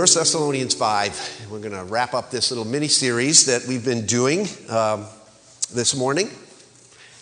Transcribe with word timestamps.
1 0.00 0.06
Thessalonians 0.14 0.74
5. 0.74 1.48
We're 1.50 1.58
going 1.58 1.72
to 1.72 1.84
wrap 1.84 2.14
up 2.14 2.30
this 2.30 2.50
little 2.50 2.64
mini 2.64 2.88
series 2.88 3.44
that 3.44 3.66
we've 3.66 3.84
been 3.84 4.06
doing 4.06 4.48
um, 4.70 5.04
this 5.74 5.94
morning 5.94 6.30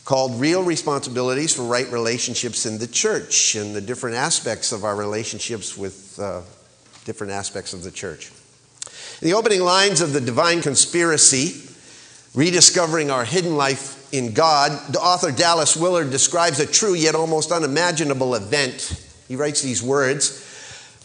called 0.04 0.40
Real 0.40 0.62
Responsibilities 0.62 1.52
for 1.52 1.62
Right 1.62 1.90
Relationships 1.90 2.66
in 2.66 2.79
the 2.79 2.86
Church 2.86 3.56
and 3.56 3.75
the 3.75 3.80
different 3.80 4.14
aspects 4.14 4.70
of 4.70 4.84
our 4.84 4.94
relationships 4.94 5.76
with 5.76 6.20
uh, 6.20 6.43
different 7.04 7.32
aspects 7.32 7.72
of 7.72 7.82
the 7.82 7.90
church. 7.90 8.30
In 9.20 9.26
the 9.26 9.34
opening 9.34 9.62
lines 9.62 10.00
of 10.00 10.12
The 10.12 10.20
Divine 10.20 10.62
Conspiracy, 10.62 11.60
Rediscovering 12.32 13.10
Our 13.10 13.24
Hidden 13.24 13.56
Life 13.56 14.14
in 14.14 14.34
God, 14.34 14.70
the 14.92 15.00
author 15.00 15.32
Dallas 15.32 15.76
Willard 15.76 16.12
describes 16.12 16.61
a 16.61 16.67
true 16.67 16.95
yet 16.95 17.17
almost 17.17 17.50
unimaginable 17.50 18.36
event. 18.36 19.04
He 19.26 19.34
writes 19.34 19.62
these 19.62 19.82
words 19.82 20.45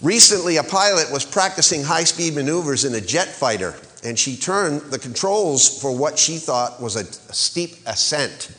Recently, 0.03 0.57
a 0.57 0.63
pilot 0.63 1.09
was 1.13 1.23
practicing 1.23 1.81
high 1.81 2.03
speed 2.03 2.35
maneuvers 2.35 2.83
in 2.83 2.93
a 2.93 2.99
jet 2.99 3.29
fighter, 3.29 3.73
and 4.03 4.19
she 4.19 4.35
turned 4.35 4.81
the 4.91 4.99
controls 4.99 5.81
for 5.81 5.95
what 5.95 6.19
she 6.19 6.37
thought 6.37 6.81
was 6.81 6.97
a 6.97 7.05
steep 7.33 7.77
ascent. 7.85 8.51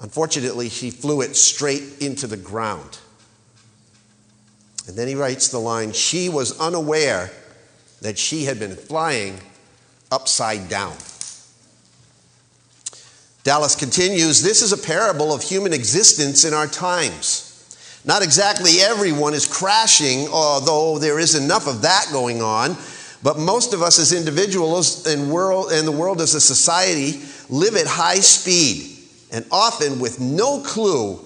Unfortunately, 0.00 0.68
she 0.68 0.90
flew 0.90 1.22
it 1.22 1.34
straight 1.36 2.02
into 2.02 2.26
the 2.26 2.36
ground. 2.36 2.98
And 4.86 4.94
then 4.94 5.08
he 5.08 5.14
writes 5.14 5.48
the 5.48 5.58
line 5.58 5.92
She 5.92 6.28
was 6.28 6.60
unaware 6.60 7.30
that 8.02 8.18
she 8.18 8.44
had 8.44 8.58
been 8.58 8.76
flying 8.76 9.40
upside 10.12 10.68
down. 10.68 10.96
Dallas 13.42 13.74
continues 13.74 14.42
This 14.42 14.60
is 14.60 14.72
a 14.72 14.78
parable 14.78 15.32
of 15.32 15.42
human 15.42 15.72
existence 15.72 16.44
in 16.44 16.52
our 16.52 16.66
times. 16.66 17.47
Not 18.04 18.22
exactly 18.22 18.80
everyone 18.80 19.34
is 19.34 19.46
crashing, 19.46 20.28
although 20.28 20.98
there 20.98 21.18
is 21.18 21.34
enough 21.34 21.66
of 21.66 21.82
that 21.82 22.06
going 22.12 22.42
on. 22.42 22.76
But 23.22 23.38
most 23.38 23.74
of 23.74 23.82
us 23.82 23.98
as 23.98 24.12
individuals 24.12 25.06
and, 25.06 25.30
world, 25.30 25.72
and 25.72 25.86
the 25.86 25.92
world 25.92 26.20
as 26.20 26.34
a 26.34 26.40
society 26.40 27.20
live 27.50 27.74
at 27.74 27.86
high 27.86 28.20
speed 28.20 28.96
and 29.32 29.44
often 29.50 29.98
with 29.98 30.20
no 30.20 30.60
clue 30.60 31.20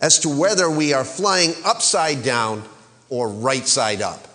as 0.00 0.18
to 0.20 0.28
whether 0.28 0.70
we 0.70 0.92
are 0.92 1.04
flying 1.04 1.52
upside 1.64 2.22
down 2.22 2.62
or 3.10 3.28
right 3.28 3.66
side 3.66 4.00
up. 4.00 4.26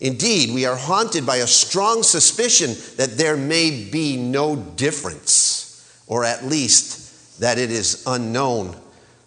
Indeed, 0.00 0.52
we 0.52 0.66
are 0.66 0.76
haunted 0.76 1.24
by 1.24 1.36
a 1.36 1.46
strong 1.46 2.02
suspicion 2.02 2.74
that 2.96 3.16
there 3.16 3.36
may 3.36 3.88
be 3.90 4.16
no 4.16 4.56
difference, 4.56 6.02
or 6.06 6.24
at 6.24 6.44
least 6.44 7.40
that 7.40 7.58
it 7.58 7.70
is 7.70 8.02
unknown 8.06 8.76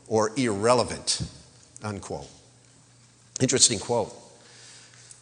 or 0.10 0.32
irrelevant. 0.36 1.22
Unquote. 1.82 2.28
Interesting 3.40 3.80
quote. 3.80 4.14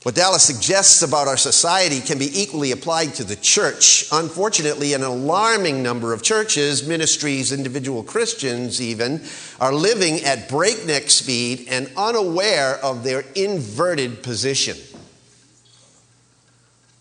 What 0.04 0.16
Dallas 0.16 0.44
suggests 0.44 1.02
about 1.02 1.28
our 1.28 1.38
society 1.38 2.00
can 2.00 2.18
be 2.18 2.40
equally 2.40 2.72
applied 2.72 3.16
to 3.16 3.24
the 3.24 3.36
church. 3.36 4.08
Unfortunately, 4.12 4.94
an 4.94 5.04
alarming 5.04 5.84
number 5.84 6.14
of 6.14 6.24
churches, 6.24 6.88
ministries, 6.88 7.52
individual 7.52 8.04
Christians 8.04 8.82
even, 8.82 9.22
are 9.60 9.74
living 9.74 10.24
at 10.24 10.48
breakneck 10.48 11.10
speed 11.10 11.68
and 11.70 11.92
unaware 11.98 12.76
of 12.78 13.04
their 13.04 13.26
inverted 13.36 14.24
position. 14.24 14.78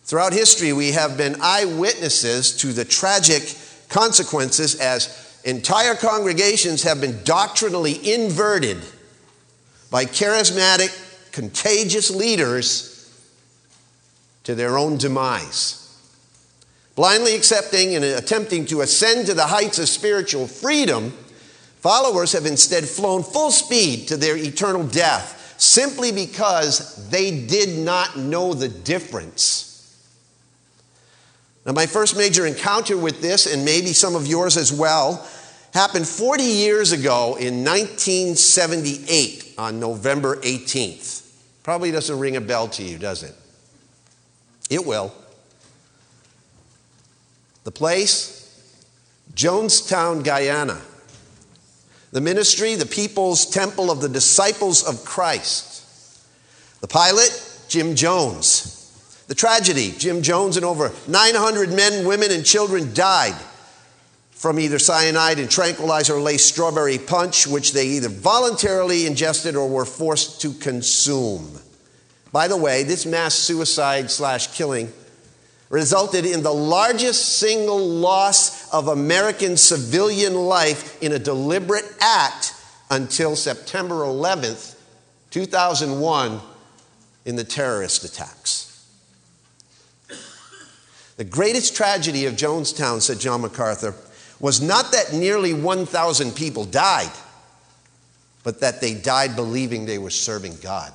Throughout 0.04 0.32
history, 0.32 0.72
we 0.72 0.92
have 0.92 1.16
been 1.16 1.36
eyewitnesses 1.40 2.56
to 2.58 2.72
the 2.72 2.84
tragic 2.84 3.54
consequences 3.88 4.80
as 4.80 5.25
entire 5.46 5.94
congregations 5.94 6.82
have 6.82 7.00
been 7.00 7.22
doctrinally 7.22 8.12
inverted 8.12 8.78
by 9.90 10.04
charismatic, 10.04 10.92
contagious 11.32 12.10
leaders 12.10 12.92
to 14.42 14.54
their 14.54 14.76
own 14.76 14.98
demise. 14.98 15.82
Blindly 16.96 17.36
accepting 17.36 17.94
and 17.94 18.04
attempting 18.04 18.66
to 18.66 18.80
ascend 18.80 19.26
to 19.26 19.34
the 19.34 19.46
heights 19.46 19.78
of 19.78 19.88
spiritual 19.88 20.46
freedom, 20.46 21.10
followers 21.80 22.32
have 22.32 22.46
instead 22.46 22.84
flown 22.84 23.22
full 23.22 23.52
speed 23.52 24.08
to 24.08 24.16
their 24.16 24.36
eternal 24.36 24.84
death 24.84 25.54
simply 25.58 26.10
because 26.10 27.08
they 27.10 27.46
did 27.46 27.78
not 27.78 28.18
know 28.18 28.52
the 28.52 28.68
difference. 28.68 29.65
Now, 31.66 31.72
my 31.72 31.86
first 31.86 32.16
major 32.16 32.46
encounter 32.46 32.96
with 32.96 33.20
this, 33.20 33.52
and 33.52 33.64
maybe 33.64 33.92
some 33.92 34.14
of 34.14 34.28
yours 34.28 34.56
as 34.56 34.72
well, 34.72 35.26
happened 35.74 36.06
40 36.06 36.44
years 36.44 36.92
ago 36.92 37.34
in 37.34 37.64
1978 37.64 39.54
on 39.58 39.80
November 39.80 40.36
18th. 40.36 41.28
Probably 41.64 41.90
doesn't 41.90 42.16
ring 42.20 42.36
a 42.36 42.40
bell 42.40 42.68
to 42.68 42.84
you, 42.84 42.98
does 42.98 43.24
it? 43.24 43.34
It 44.70 44.86
will. 44.86 45.12
The 47.64 47.72
place, 47.72 48.64
Jonestown, 49.34 50.22
Guyana. 50.22 50.80
The 52.12 52.20
ministry, 52.20 52.76
the 52.76 52.86
People's 52.86 53.44
Temple 53.44 53.90
of 53.90 54.00
the 54.00 54.08
Disciples 54.08 54.84
of 54.86 55.04
Christ. 55.04 55.82
The 56.80 56.86
pilot, 56.86 57.64
Jim 57.68 57.96
Jones. 57.96 58.75
The 59.28 59.34
tragedy, 59.34 59.92
Jim 59.96 60.22
Jones 60.22 60.56
and 60.56 60.64
over 60.64 60.92
900 61.08 61.72
men, 61.72 62.06
women, 62.06 62.30
and 62.30 62.44
children 62.44 62.94
died 62.94 63.34
from 64.30 64.60
either 64.60 64.78
cyanide 64.78 65.38
and 65.38 65.50
tranquilizer 65.50 66.20
laced 66.20 66.46
strawberry 66.46 66.98
punch, 66.98 67.46
which 67.46 67.72
they 67.72 67.86
either 67.86 68.08
voluntarily 68.08 69.06
ingested 69.06 69.56
or 69.56 69.68
were 69.68 69.84
forced 69.84 70.42
to 70.42 70.52
consume. 70.52 71.58
By 72.32 72.46
the 72.46 72.56
way, 72.56 72.82
this 72.82 73.06
mass 73.06 73.34
suicide 73.34 74.10
slash 74.10 74.48
killing 74.48 74.92
resulted 75.70 76.24
in 76.24 76.42
the 76.42 76.52
largest 76.52 77.38
single 77.38 77.78
loss 77.78 78.72
of 78.72 78.88
American 78.88 79.56
civilian 79.56 80.34
life 80.34 81.02
in 81.02 81.12
a 81.12 81.18
deliberate 81.18 81.86
act 82.00 82.52
until 82.90 83.34
September 83.34 83.96
11th, 83.96 84.76
2001, 85.30 86.40
in 87.24 87.36
the 87.36 87.42
terrorist 87.42 88.04
attacks. 88.04 88.65
The 91.16 91.24
greatest 91.24 91.74
tragedy 91.74 92.26
of 92.26 92.34
Jonestown, 92.34 93.00
said 93.00 93.18
John 93.18 93.40
MacArthur, 93.40 93.94
was 94.38 94.60
not 94.60 94.92
that 94.92 95.14
nearly 95.14 95.54
1,000 95.54 96.32
people 96.32 96.64
died, 96.64 97.12
but 98.44 98.60
that 98.60 98.80
they 98.80 98.94
died 98.94 99.34
believing 99.34 99.86
they 99.86 99.98
were 99.98 100.10
serving 100.10 100.56
God. 100.62 100.92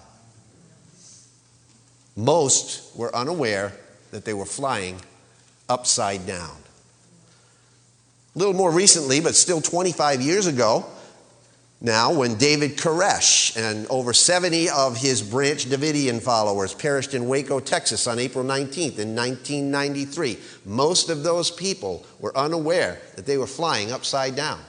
Most 2.16 2.96
were 2.96 3.16
unaware 3.16 3.74
that 4.12 4.26
they 4.26 4.34
were 4.34 4.46
flying 4.46 5.02
upside 5.68 6.28
down. 6.28 6.56
A 8.36 8.40
little 8.40 8.54
more 8.54 8.72
recently, 8.72 9.22
but 9.22 9.36
still 9.36 9.60
25 9.60 10.22
years 10.22 10.46
ago, 10.46 10.86
now 11.82 12.14
when 12.14 12.36
David 12.36 12.78
Koresh 12.78 13.58
and 13.58 13.88
over 13.90 14.14
70 14.14 14.70
of 14.70 14.98
his 14.98 15.24
Branch 15.24 15.66
Davidian 15.66 16.22
followers 16.22 16.76
perished 16.76 17.16
in 17.16 17.28
Waco, 17.28 17.60
Texas 17.60 18.06
on 18.06 18.20
April 18.20 18.46
19th 18.46 19.00
in 19.00 19.16
1993. 19.16 20.38
Most 20.66 21.10
of 21.10 21.24
those 21.24 21.50
people 21.50 22.06
were 22.20 22.38
unaware 22.38 23.02
that 23.16 23.26
they 23.26 23.38
were 23.38 23.48
flying 23.48 23.92
upside 23.92 24.36
down. 24.36 24.60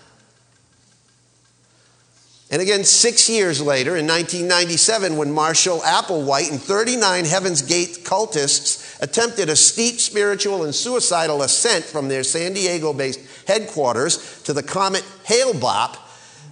And 2.52 2.60
again, 2.60 2.84
six 2.84 3.30
years 3.30 3.62
later, 3.62 3.96
in 3.96 4.06
1997, 4.06 5.16
when 5.16 5.32
Marshall 5.32 5.80
Applewhite 5.80 6.50
and 6.50 6.60
39 6.60 7.24
Heaven's 7.24 7.62
Gate 7.62 8.00
cultists 8.04 9.00
attempted 9.00 9.48
a 9.48 9.56
steep 9.56 9.98
spiritual 9.98 10.64
and 10.64 10.74
suicidal 10.74 11.40
ascent 11.42 11.82
from 11.82 12.08
their 12.08 12.22
San 12.22 12.52
Diego 12.52 12.92
based 12.92 13.20
headquarters 13.46 14.42
to 14.42 14.52
the 14.52 14.62
comet 14.62 15.02
Hale-Bopp, 15.24 15.96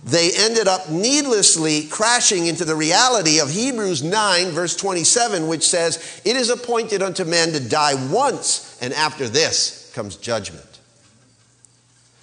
they 0.03 0.31
ended 0.35 0.67
up 0.67 0.89
needlessly 0.89 1.85
crashing 1.85 2.47
into 2.47 2.65
the 2.65 2.75
reality 2.75 3.39
of 3.39 3.51
Hebrews 3.51 4.03
9, 4.03 4.51
verse 4.51 4.75
27, 4.77 5.47
which 5.47 5.69
says, 5.69 6.23
It 6.25 6.37
is 6.37 6.49
appointed 6.49 7.03
unto 7.03 7.25
men 7.25 7.53
to 7.53 7.61
die 7.61 7.95
once, 8.11 8.79
and 8.81 8.95
after 8.95 9.29
this 9.29 9.93
comes 9.95 10.17
judgment. 10.17 10.81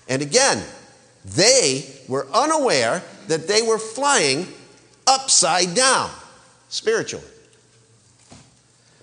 And 0.10 0.22
again, 0.22 0.64
they 1.24 1.86
were 2.08 2.28
unaware 2.34 3.04
that 3.28 3.48
they 3.48 3.62
were 3.62 3.78
flying 3.78 4.48
upside 5.06 5.76
down 5.76 6.10
spiritually. 6.70 7.26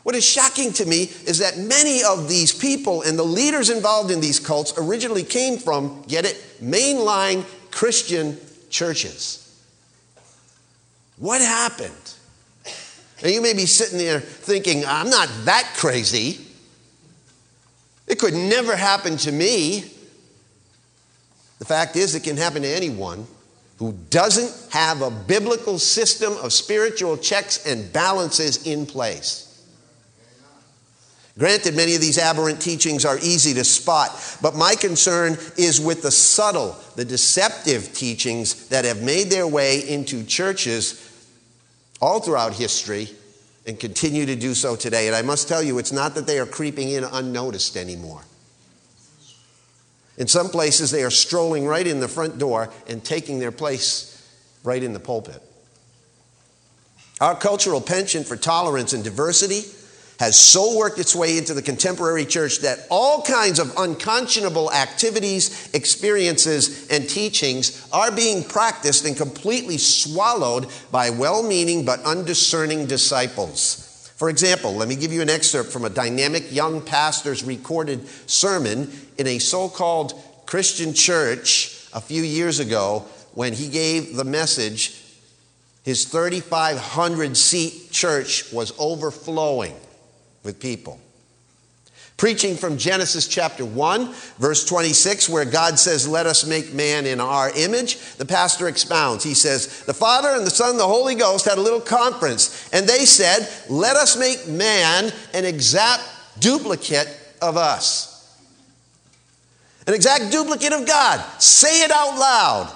What 0.02 0.14
is 0.14 0.24
shocking 0.24 0.72
to 0.74 0.84
me 0.84 1.04
is 1.26 1.38
that 1.38 1.58
many 1.58 2.02
of 2.02 2.28
these 2.28 2.52
people 2.52 3.02
and 3.02 3.18
the 3.18 3.24
leaders 3.24 3.70
involved 3.70 4.10
in 4.10 4.20
these 4.20 4.40
cults 4.40 4.74
originally 4.76 5.22
came 5.22 5.58
from, 5.58 6.02
get 6.08 6.26
it, 6.26 6.36
mainline 6.60 7.44
Christian 7.70 8.38
churches. 8.74 9.40
What 11.16 11.40
happened? 11.40 12.14
Now, 13.22 13.28
you 13.28 13.40
may 13.40 13.54
be 13.54 13.66
sitting 13.66 13.98
there 13.98 14.18
thinking, 14.18 14.84
I'm 14.84 15.08
not 15.08 15.28
that 15.44 15.72
crazy. 15.76 16.44
It 18.08 18.18
could 18.18 18.34
never 18.34 18.74
happen 18.74 19.16
to 19.18 19.30
me. 19.30 19.84
The 21.60 21.64
fact 21.64 21.94
is, 21.94 22.16
it 22.16 22.24
can 22.24 22.36
happen 22.36 22.62
to 22.62 22.68
anyone 22.68 23.28
who 23.78 23.92
doesn't 24.10 24.72
have 24.72 25.02
a 25.02 25.10
biblical 25.10 25.78
system 25.78 26.32
of 26.38 26.52
spiritual 26.52 27.16
checks 27.16 27.64
and 27.64 27.92
balances 27.92 28.66
in 28.66 28.86
place. 28.86 29.43
Granted, 31.36 31.74
many 31.74 31.96
of 31.96 32.00
these 32.00 32.18
aberrant 32.18 32.60
teachings 32.60 33.04
are 33.04 33.18
easy 33.18 33.54
to 33.54 33.64
spot, 33.64 34.38
but 34.40 34.54
my 34.54 34.76
concern 34.76 35.36
is 35.56 35.80
with 35.80 36.02
the 36.02 36.10
subtle, 36.12 36.76
the 36.94 37.04
deceptive 37.04 37.92
teachings 37.92 38.68
that 38.68 38.84
have 38.84 39.02
made 39.02 39.30
their 39.30 39.46
way 39.46 39.88
into 39.88 40.24
churches 40.24 41.10
all 42.00 42.20
throughout 42.20 42.54
history 42.54 43.08
and 43.66 43.80
continue 43.80 44.26
to 44.26 44.36
do 44.36 44.54
so 44.54 44.76
today. 44.76 45.08
And 45.08 45.16
I 45.16 45.22
must 45.22 45.48
tell 45.48 45.62
you, 45.62 45.78
it's 45.78 45.90
not 45.90 46.14
that 46.14 46.26
they 46.26 46.38
are 46.38 46.46
creeping 46.46 46.90
in 46.90 47.02
unnoticed 47.02 47.76
anymore. 47.76 48.22
In 50.16 50.28
some 50.28 50.48
places, 50.50 50.92
they 50.92 51.02
are 51.02 51.10
strolling 51.10 51.66
right 51.66 51.86
in 51.86 51.98
the 51.98 52.06
front 52.06 52.38
door 52.38 52.70
and 52.86 53.02
taking 53.04 53.40
their 53.40 53.50
place 53.50 54.12
right 54.62 54.80
in 54.82 54.92
the 54.92 55.00
pulpit. 55.00 55.42
Our 57.20 57.34
cultural 57.34 57.80
penchant 57.80 58.26
for 58.26 58.36
tolerance 58.36 58.92
and 58.92 59.02
diversity 59.02 59.62
has 60.18 60.38
so 60.38 60.76
worked 60.76 60.98
its 60.98 61.14
way 61.14 61.38
into 61.38 61.54
the 61.54 61.62
contemporary 61.62 62.24
church 62.24 62.60
that 62.60 62.86
all 62.90 63.22
kinds 63.22 63.58
of 63.58 63.72
unconscionable 63.76 64.72
activities, 64.72 65.70
experiences, 65.74 66.88
and 66.88 67.08
teachings 67.08 67.88
are 67.92 68.12
being 68.12 68.44
practiced 68.44 69.04
and 69.04 69.16
completely 69.16 69.78
swallowed 69.78 70.66
by 70.92 71.10
well 71.10 71.42
meaning 71.42 71.84
but 71.84 72.00
undiscerning 72.02 72.86
disciples. 72.86 74.12
For 74.16 74.30
example, 74.30 74.74
let 74.74 74.88
me 74.88 74.94
give 74.94 75.12
you 75.12 75.22
an 75.22 75.30
excerpt 75.30 75.72
from 75.72 75.84
a 75.84 75.90
dynamic 75.90 76.52
young 76.52 76.80
pastor's 76.80 77.42
recorded 77.42 78.06
sermon 78.30 78.90
in 79.18 79.26
a 79.26 79.40
so 79.40 79.68
called 79.68 80.14
Christian 80.46 80.94
church 80.94 81.88
a 81.92 82.00
few 82.00 82.22
years 82.22 82.60
ago 82.60 83.04
when 83.32 83.52
he 83.52 83.68
gave 83.68 84.14
the 84.14 84.24
message. 84.24 85.00
His 85.82 86.04
3,500 86.04 87.36
seat 87.36 87.90
church 87.90 88.52
was 88.52 88.72
overflowing 88.78 89.74
with 90.44 90.60
people. 90.60 91.00
Preaching 92.16 92.54
from 92.56 92.78
Genesis 92.78 93.26
chapter 93.26 93.64
1, 93.64 94.14
verse 94.38 94.64
26, 94.64 95.28
where 95.28 95.44
God 95.44 95.80
says, 95.80 96.06
Let 96.06 96.26
us 96.26 96.46
make 96.46 96.72
man 96.72 97.06
in 97.06 97.20
our 97.20 97.50
image, 97.56 97.98
the 98.16 98.24
pastor 98.24 98.68
expounds. 98.68 99.24
He 99.24 99.34
says, 99.34 99.82
The 99.84 99.94
Father 99.94 100.28
and 100.28 100.46
the 100.46 100.50
Son 100.50 100.70
and 100.70 100.78
the 100.78 100.86
Holy 100.86 101.16
Ghost 101.16 101.44
had 101.44 101.58
a 101.58 101.60
little 101.60 101.80
conference, 101.80 102.70
and 102.72 102.86
they 102.86 103.04
said, 103.04 103.48
Let 103.68 103.96
us 103.96 104.16
make 104.16 104.46
man 104.46 105.12
an 105.32 105.44
exact 105.44 106.04
duplicate 106.38 107.08
of 107.42 107.56
us. 107.56 108.12
An 109.88 109.94
exact 109.94 110.30
duplicate 110.30 110.72
of 110.72 110.86
God. 110.86 111.20
Say 111.40 111.82
it 111.82 111.90
out 111.90 112.16
loud. 112.16 112.72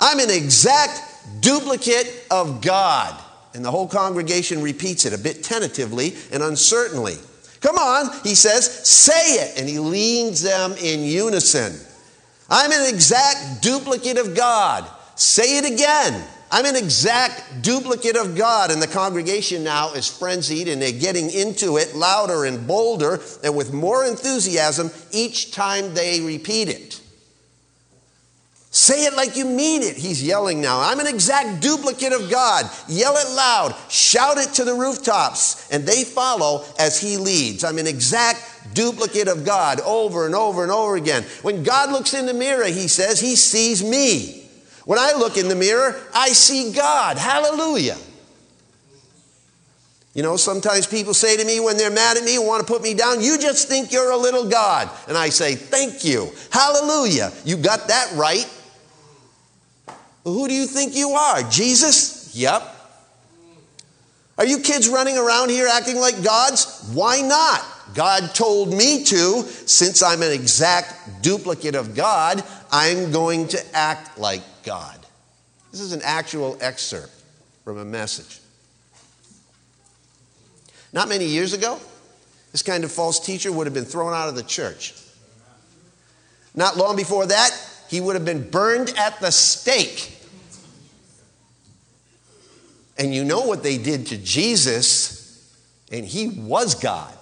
I'm 0.00 0.18
an 0.18 0.30
exact 0.30 1.00
duplicate 1.40 2.26
of 2.32 2.60
God. 2.60 3.21
And 3.54 3.64
the 3.64 3.70
whole 3.70 3.88
congregation 3.88 4.62
repeats 4.62 5.04
it 5.04 5.12
a 5.12 5.18
bit 5.18 5.44
tentatively 5.44 6.14
and 6.32 6.42
uncertainly. 6.42 7.16
Come 7.60 7.76
on, 7.76 8.10
he 8.24 8.34
says, 8.34 8.88
say 8.88 9.34
it. 9.34 9.58
And 9.58 9.68
he 9.68 9.78
leads 9.78 10.42
them 10.42 10.72
in 10.72 11.04
unison. 11.04 11.74
I'm 12.50 12.72
an 12.72 12.92
exact 12.92 13.62
duplicate 13.62 14.18
of 14.18 14.34
God. 14.34 14.88
Say 15.16 15.58
it 15.58 15.70
again. 15.70 16.24
I'm 16.50 16.66
an 16.66 16.76
exact 16.76 17.62
duplicate 17.62 18.16
of 18.16 18.36
God. 18.36 18.70
And 18.70 18.82
the 18.82 18.86
congregation 18.86 19.64
now 19.64 19.92
is 19.94 20.08
frenzied 20.08 20.68
and 20.68 20.82
they're 20.82 20.92
getting 20.92 21.30
into 21.30 21.76
it 21.76 21.94
louder 21.94 22.44
and 22.44 22.66
bolder 22.66 23.20
and 23.44 23.56
with 23.56 23.72
more 23.72 24.04
enthusiasm 24.04 24.90
each 25.12 25.52
time 25.52 25.94
they 25.94 26.20
repeat 26.20 26.68
it. 26.68 27.01
Say 28.74 29.04
it 29.04 29.12
like 29.12 29.36
you 29.36 29.44
mean 29.44 29.82
it, 29.82 29.98
he's 29.98 30.22
yelling 30.22 30.62
now. 30.62 30.80
I'm 30.80 30.98
an 30.98 31.06
exact 31.06 31.60
duplicate 31.60 32.14
of 32.14 32.30
God. 32.30 32.64
Yell 32.88 33.14
it 33.18 33.36
loud, 33.36 33.76
shout 33.90 34.38
it 34.38 34.54
to 34.54 34.64
the 34.64 34.72
rooftops, 34.72 35.70
and 35.70 35.84
they 35.84 36.04
follow 36.04 36.64
as 36.78 36.98
he 36.98 37.18
leads. 37.18 37.64
I'm 37.64 37.76
an 37.76 37.86
exact 37.86 38.40
duplicate 38.72 39.28
of 39.28 39.44
God 39.44 39.80
over 39.82 40.24
and 40.24 40.34
over 40.34 40.62
and 40.62 40.72
over 40.72 40.96
again. 40.96 41.22
When 41.42 41.62
God 41.62 41.92
looks 41.92 42.14
in 42.14 42.24
the 42.24 42.32
mirror, 42.32 42.64
he 42.64 42.88
says, 42.88 43.20
he 43.20 43.36
sees 43.36 43.84
me. 43.84 44.48
When 44.86 44.98
I 44.98 45.12
look 45.18 45.36
in 45.36 45.48
the 45.48 45.54
mirror, 45.54 46.00
I 46.14 46.30
see 46.30 46.72
God. 46.72 47.18
Hallelujah. 47.18 47.98
You 50.14 50.22
know, 50.22 50.38
sometimes 50.38 50.86
people 50.86 51.12
say 51.12 51.36
to 51.36 51.44
me 51.44 51.60
when 51.60 51.76
they're 51.76 51.90
mad 51.90 52.16
at 52.16 52.24
me 52.24 52.36
and 52.36 52.46
want 52.46 52.66
to 52.66 52.72
put 52.72 52.82
me 52.82 52.94
down, 52.94 53.20
You 53.20 53.38
just 53.38 53.68
think 53.68 53.92
you're 53.92 54.12
a 54.12 54.16
little 54.16 54.48
God. 54.48 54.90
And 55.08 55.16
I 55.16 55.28
say, 55.28 55.56
Thank 55.56 56.06
you. 56.06 56.30
Hallelujah. 56.50 57.32
You 57.44 57.58
got 57.58 57.88
that 57.88 58.10
right. 58.14 58.46
Who 60.24 60.48
do 60.48 60.54
you 60.54 60.66
think 60.66 60.94
you 60.94 61.10
are? 61.10 61.42
Jesus? 61.44 62.34
Yep. 62.34 62.62
Are 64.38 64.46
you 64.46 64.60
kids 64.60 64.88
running 64.88 65.18
around 65.18 65.50
here 65.50 65.68
acting 65.68 65.96
like 65.96 66.22
gods? 66.22 66.90
Why 66.92 67.20
not? 67.20 67.64
God 67.94 68.34
told 68.34 68.72
me 68.72 69.04
to. 69.04 69.42
Since 69.42 70.02
I'm 70.02 70.22
an 70.22 70.32
exact 70.32 71.22
duplicate 71.22 71.74
of 71.74 71.94
God, 71.94 72.42
I'm 72.70 73.12
going 73.12 73.48
to 73.48 73.76
act 73.76 74.18
like 74.18 74.42
God. 74.64 74.98
This 75.70 75.80
is 75.80 75.92
an 75.92 76.00
actual 76.02 76.56
excerpt 76.60 77.12
from 77.64 77.78
a 77.78 77.84
message. 77.84 78.40
Not 80.92 81.08
many 81.08 81.26
years 81.26 81.52
ago, 81.52 81.78
this 82.52 82.62
kind 82.62 82.84
of 82.84 82.92
false 82.92 83.18
teacher 83.18 83.50
would 83.50 83.66
have 83.66 83.74
been 83.74 83.84
thrown 83.84 84.12
out 84.12 84.28
of 84.28 84.34
the 84.34 84.42
church. 84.42 84.94
Not 86.54 86.76
long 86.76 86.96
before 86.96 87.26
that, 87.26 87.50
he 87.92 88.00
would 88.00 88.16
have 88.16 88.24
been 88.24 88.48
burned 88.48 88.88
at 88.96 89.20
the 89.20 89.30
stake. 89.30 90.16
And 92.96 93.14
you 93.14 93.22
know 93.22 93.42
what 93.42 93.62
they 93.62 93.76
did 93.76 94.06
to 94.06 94.16
Jesus, 94.16 95.54
and 95.92 96.02
he 96.02 96.28
was 96.28 96.74
God. 96.74 97.12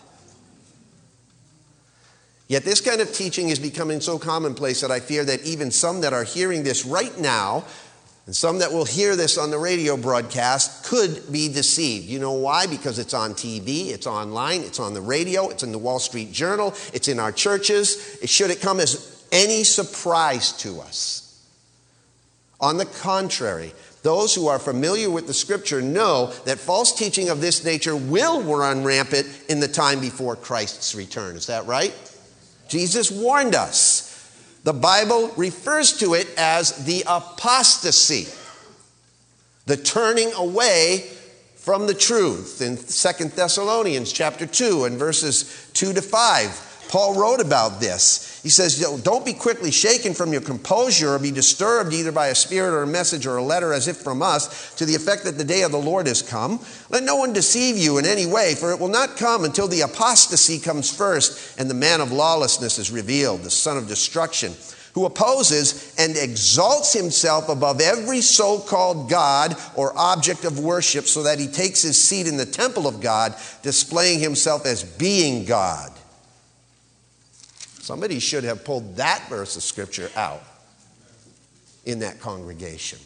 Yet 2.47 2.63
this 2.63 2.81
kind 2.81 3.01
of 3.01 3.13
teaching 3.13 3.49
is 3.49 3.59
becoming 3.59 4.01
so 4.01 4.17
commonplace 4.17 4.81
that 4.83 4.93
I 4.93 5.01
fear 5.01 5.25
that 5.25 5.45
even 5.45 5.73
some 5.73 6.03
that 6.03 6.13
are 6.13 6.23
hearing 6.23 6.63
this 6.63 6.85
right 6.85 7.19
now, 7.19 7.65
and 8.27 8.37
some 8.37 8.61
that 8.61 8.71
will 8.71 8.85
hear 8.85 9.17
this 9.17 9.39
on 9.39 9.51
the 9.51 9.59
radio 9.59 9.97
broadcast, 9.97 10.85
could 10.85 11.33
be 11.33 11.53
deceived. 11.53 12.07
You 12.07 12.21
know 12.21 12.35
why? 12.35 12.69
Because 12.69 13.01
it's 13.01 13.13
on 13.13 13.33
TV, 13.33 13.89
it's 13.89 14.07
online, 14.07 14.61
it's 14.61 14.79
on 14.79 14.95
the 14.95 15.01
radio, 15.01 15.49
it's 15.49 15.65
in 15.65 15.73
the 15.73 15.79
Wall 15.79 15.99
Street 15.99 16.31
Journal, 16.31 16.75
it's 16.93 17.09
in 17.09 17.19
our 17.19 17.33
churches. 17.33 18.19
It 18.23 18.29
should 18.29 18.53
it 18.53 18.61
come 18.61 18.79
as 18.79 19.20
any 19.33 19.65
surprise 19.65 20.53
to 20.59 20.81
us. 20.81 21.27
On 22.61 22.77
the 22.77 22.87
contrary, 22.87 23.73
those 24.03 24.35
who 24.35 24.49
are 24.49 24.59
familiar 24.59 25.11
with 25.11 25.27
the 25.27 25.35
scripture 25.35 25.83
know 25.83 26.33
that 26.45 26.59
false 26.59 26.93
teaching 26.93 27.29
of 27.29 27.41
this 27.41 27.65
nature 27.65 27.97
will 27.97 28.43
run 28.43 28.85
rampant 28.85 29.27
in 29.49 29.61
the 29.61 29.69
time 29.69 30.01
before 30.01 30.37
Christ's 30.37 30.95
return. 30.95 31.37
Is 31.37 31.47
that 31.47 31.67
right? 31.67 31.95
Jesus 32.69 33.11
warned 33.11 33.55
us. 33.55 34.09
The 34.63 34.73
Bible 34.73 35.33
refers 35.37 35.99
to 35.99 36.15
it 36.15 36.29
as 36.37 36.85
the 36.85 37.03
apostasy, 37.07 38.29
the 39.67 39.77
turning 39.77 40.33
away 40.35 41.09
from 41.57 41.87
the 41.87 41.95
truth. 41.95 42.63
In 42.63 42.77
Second 42.77 43.33
Thessalonians 43.33 44.13
chapter 44.13 44.47
2 44.47 44.85
and 44.85 44.99
verses 44.99 45.71
2 45.75 45.95
to 45.95 46.03
5, 46.03 46.87
Paul 46.89 47.19
wrote 47.19 47.41
about 47.41 47.81
this. 47.81 48.30
He 48.43 48.49
says, 48.49 48.79
Don't 49.03 49.25
be 49.25 49.35
quickly 49.35 49.71
shaken 49.71 50.15
from 50.15 50.33
your 50.33 50.41
composure 50.41 51.15
or 51.15 51.19
be 51.19 51.31
disturbed 51.31 51.93
either 51.93 52.13
by 52.13 52.29
a 52.29 52.35
spirit 52.35 52.73
or 52.73 52.83
a 52.83 52.87
message 52.87 53.27
or 53.27 53.37
a 53.37 53.43
letter 53.43 53.73
as 53.73 53.87
if 53.87 53.99
from 53.99 54.23
us 54.23 54.75
to 54.77 54.87
the 54.87 54.95
effect 54.95 55.25
that 55.25 55.37
the 55.37 55.45
day 55.45 55.63
of 55.63 55.73
the 55.73 55.79
Lord 55.79 56.07
has 56.07 56.23
come. 56.23 56.61
Let 56.89 57.03
no 57.03 57.17
one 57.17 57.35
deceive 57.35 57.77
you 57.77 57.99
in 57.99 58.07
any 58.07 58.27
way, 58.27 58.55
for 58.55 58.73
it 58.73 58.81
will 58.81 58.89
not 58.89 59.17
come 59.17 59.45
until 59.45 59.69
the 59.69 59.83
apostasy 59.83 60.59
comes 60.59 60.95
first 60.95 61.59
and 61.59 61.69
the 61.69 61.75
man 61.75 62.01
of 62.01 62.13
lawlessness 62.13 62.79
is 62.79 62.91
revealed, 62.91 63.43
the 63.43 63.51
son 63.51 63.77
of 63.77 63.89
destruction 63.89 64.55
who 64.95 65.05
opposes 65.05 65.95
and 65.99 66.17
exalts 66.17 66.93
himself 66.93 67.49
above 67.49 67.81
every 67.81 68.21
so 68.21 68.59
called 68.59 69.09
God 69.09 69.55
or 69.77 69.97
object 69.97 70.45
of 70.45 70.59
worship, 70.59 71.07
so 71.07 71.23
that 71.23 71.39
he 71.39 71.47
takes 71.47 71.83
his 71.83 72.03
seat 72.03 72.27
in 72.27 72.37
the 72.37 72.47
temple 72.47 72.89
of 72.89 73.01
God, 73.01 73.35
displaying 73.63 74.19
himself 74.19 74.67
as 74.67 74.83
being 74.83 75.45
God. 75.45 75.93
Somebody 77.91 78.21
should 78.21 78.45
have 78.45 78.65
pulled 78.65 78.99
that 78.99 79.29
verse 79.29 79.57
of 79.57 79.65
scripture 79.65 80.13
out 80.15 80.45
in 81.85 81.99
that 81.99 82.21
congregation. 82.21 83.01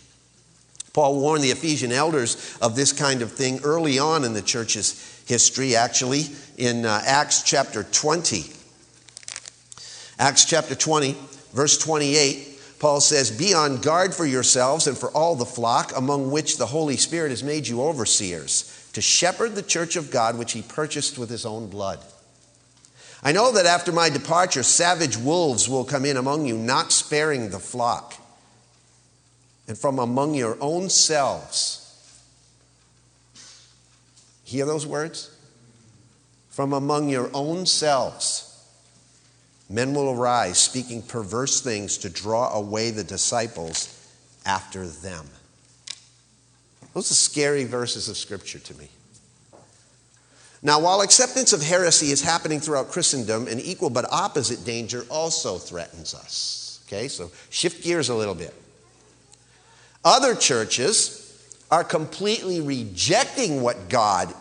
Paul 0.92 1.20
warned 1.20 1.42
the 1.42 1.52
Ephesian 1.52 1.90
elders 1.90 2.58
of 2.60 2.76
this 2.76 2.92
kind 2.92 3.22
of 3.22 3.32
thing 3.32 3.60
early 3.64 3.98
on 3.98 4.24
in 4.24 4.34
the 4.34 4.42
church's 4.42 5.24
history, 5.26 5.74
actually, 5.74 6.24
in 6.58 6.84
uh, 6.84 7.00
Acts 7.06 7.42
chapter 7.44 7.82
20. 7.82 8.44
Acts 10.18 10.44
chapter 10.44 10.74
20, 10.74 11.16
verse 11.54 11.78
28, 11.78 12.60
Paul 12.78 13.00
says, 13.00 13.30
Be 13.30 13.54
on 13.54 13.80
guard 13.80 14.12
for 14.12 14.26
yourselves 14.26 14.86
and 14.86 14.98
for 14.98 15.10
all 15.12 15.34
the 15.34 15.46
flock, 15.46 15.96
among 15.96 16.30
which 16.30 16.58
the 16.58 16.66
Holy 16.66 16.98
Spirit 16.98 17.30
has 17.30 17.42
made 17.42 17.66
you 17.66 17.80
overseers, 17.80 18.90
to 18.92 19.00
shepherd 19.00 19.54
the 19.54 19.62
church 19.62 19.96
of 19.96 20.10
God, 20.10 20.36
which 20.38 20.52
he 20.52 20.60
purchased 20.60 21.16
with 21.16 21.30
his 21.30 21.46
own 21.46 21.68
blood. 21.68 22.00
I 23.24 23.32
know 23.32 23.52
that 23.52 23.64
after 23.64 23.90
my 23.90 24.10
departure, 24.10 24.62
savage 24.62 25.16
wolves 25.16 25.66
will 25.66 25.84
come 25.84 26.04
in 26.04 26.18
among 26.18 26.44
you, 26.44 26.58
not 26.58 26.92
sparing 26.92 27.48
the 27.50 27.58
flock. 27.58 28.14
and 29.66 29.78
from 29.78 29.98
among 29.98 30.34
your 30.34 30.58
own 30.60 30.90
selves. 30.90 31.80
Hear 34.44 34.66
those 34.66 34.86
words? 34.86 35.30
From 36.50 36.74
among 36.74 37.08
your 37.08 37.30
own 37.32 37.64
selves. 37.64 38.50
Men 39.70 39.94
will 39.94 40.10
arise, 40.10 40.58
speaking 40.58 41.00
perverse 41.00 41.62
things 41.62 41.96
to 41.98 42.10
draw 42.10 42.52
away 42.52 42.90
the 42.90 43.04
disciples 43.04 43.88
after 44.44 44.86
them. 44.86 45.26
Those 46.92 47.10
are 47.10 47.14
scary 47.14 47.64
verses 47.64 48.10
of 48.10 48.18
Scripture 48.18 48.58
to 48.58 48.74
me. 48.74 48.90
Now, 50.64 50.80
while 50.80 51.02
acceptance 51.02 51.52
of 51.52 51.62
heresy 51.62 52.10
is 52.10 52.22
happening 52.22 52.58
throughout 52.58 52.88
Christendom, 52.88 53.48
an 53.48 53.60
equal 53.60 53.90
but 53.90 54.10
opposite 54.10 54.64
danger 54.64 55.04
also 55.10 55.58
threatens 55.58 56.14
us. 56.14 56.80
Okay, 56.88 57.06
so 57.06 57.30
shift 57.50 57.84
gears 57.84 58.08
a 58.08 58.14
little 58.14 58.34
bit. 58.34 58.54
Other 60.02 60.34
churches 60.34 61.20
are 61.70 61.84
completely 61.84 62.62
rejecting 62.62 63.60
what 63.60 63.90
God 63.90 64.32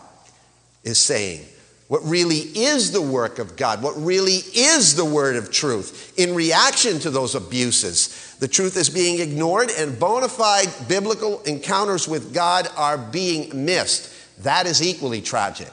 is 0.82 0.98
saying, 0.98 1.44
what 1.88 2.02
really 2.04 2.36
is 2.36 2.92
the 2.92 3.02
work 3.02 3.38
of 3.38 3.56
God, 3.56 3.82
what 3.82 3.94
really 3.96 4.36
is 4.54 4.96
the 4.96 5.04
word 5.04 5.36
of 5.36 5.50
truth 5.50 6.18
in 6.18 6.34
reaction 6.34 6.98
to 7.00 7.10
those 7.10 7.34
abuses. 7.34 8.36
The 8.40 8.48
truth 8.48 8.78
is 8.78 8.88
being 8.88 9.20
ignored, 9.20 9.70
and 9.76 9.98
bona 9.98 10.28
fide 10.28 10.68
biblical 10.88 11.42
encounters 11.42 12.08
with 12.08 12.32
God 12.32 12.68
are 12.76 12.96
being 12.96 13.66
missed. 13.66 14.10
That 14.42 14.66
is 14.66 14.82
equally 14.82 15.20
tragic. 15.20 15.72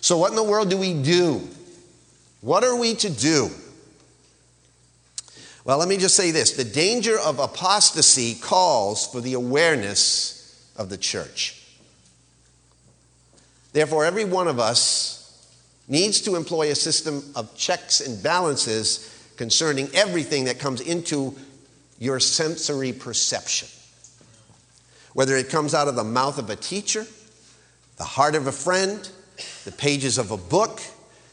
So, 0.00 0.16
what 0.18 0.30
in 0.30 0.36
the 0.36 0.42
world 0.42 0.70
do 0.70 0.76
we 0.76 0.94
do? 0.94 1.46
What 2.40 2.64
are 2.64 2.76
we 2.76 2.94
to 2.96 3.10
do? 3.10 3.50
Well, 5.64 5.78
let 5.78 5.88
me 5.88 5.96
just 5.96 6.14
say 6.14 6.30
this 6.30 6.52
the 6.52 6.64
danger 6.64 7.18
of 7.18 7.38
apostasy 7.38 8.34
calls 8.34 9.06
for 9.06 9.20
the 9.20 9.34
awareness 9.34 10.72
of 10.76 10.88
the 10.88 10.96
church. 10.96 11.62
Therefore, 13.72 14.04
every 14.04 14.24
one 14.24 14.48
of 14.48 14.58
us 14.58 15.18
needs 15.88 16.20
to 16.22 16.36
employ 16.36 16.70
a 16.70 16.74
system 16.74 17.22
of 17.34 17.54
checks 17.56 18.00
and 18.00 18.22
balances 18.22 19.14
concerning 19.36 19.88
everything 19.94 20.44
that 20.44 20.58
comes 20.58 20.80
into 20.80 21.34
your 21.98 22.20
sensory 22.20 22.92
perception. 22.92 23.68
Whether 25.12 25.36
it 25.36 25.48
comes 25.48 25.74
out 25.74 25.88
of 25.88 25.96
the 25.96 26.04
mouth 26.04 26.38
of 26.38 26.50
a 26.50 26.56
teacher, 26.56 27.06
the 27.96 28.04
heart 28.04 28.34
of 28.34 28.46
a 28.46 28.52
friend, 28.52 29.08
the 29.64 29.72
pages 29.72 30.18
of 30.18 30.30
a 30.30 30.36
book, 30.36 30.80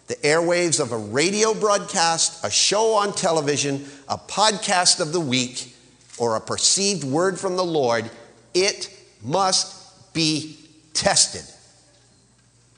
the 0.08 0.16
airwaves 0.16 0.80
of 0.80 0.92
a 0.92 0.98
radio 0.98 1.54
broadcast, 1.54 2.44
a 2.44 2.50
show 2.52 2.94
on 2.96 3.14
television, 3.14 3.86
a 4.08 4.18
podcast 4.18 5.00
of 5.00 5.14
the 5.14 5.20
week, 5.20 5.76
or 6.18 6.36
a 6.36 6.42
perceived 6.42 7.04
word 7.04 7.40
from 7.40 7.56
the 7.56 7.66
Lord, 7.66 8.10
it 8.54 8.90
must 9.24 10.14
be 10.14 10.58
tested. 10.94 11.44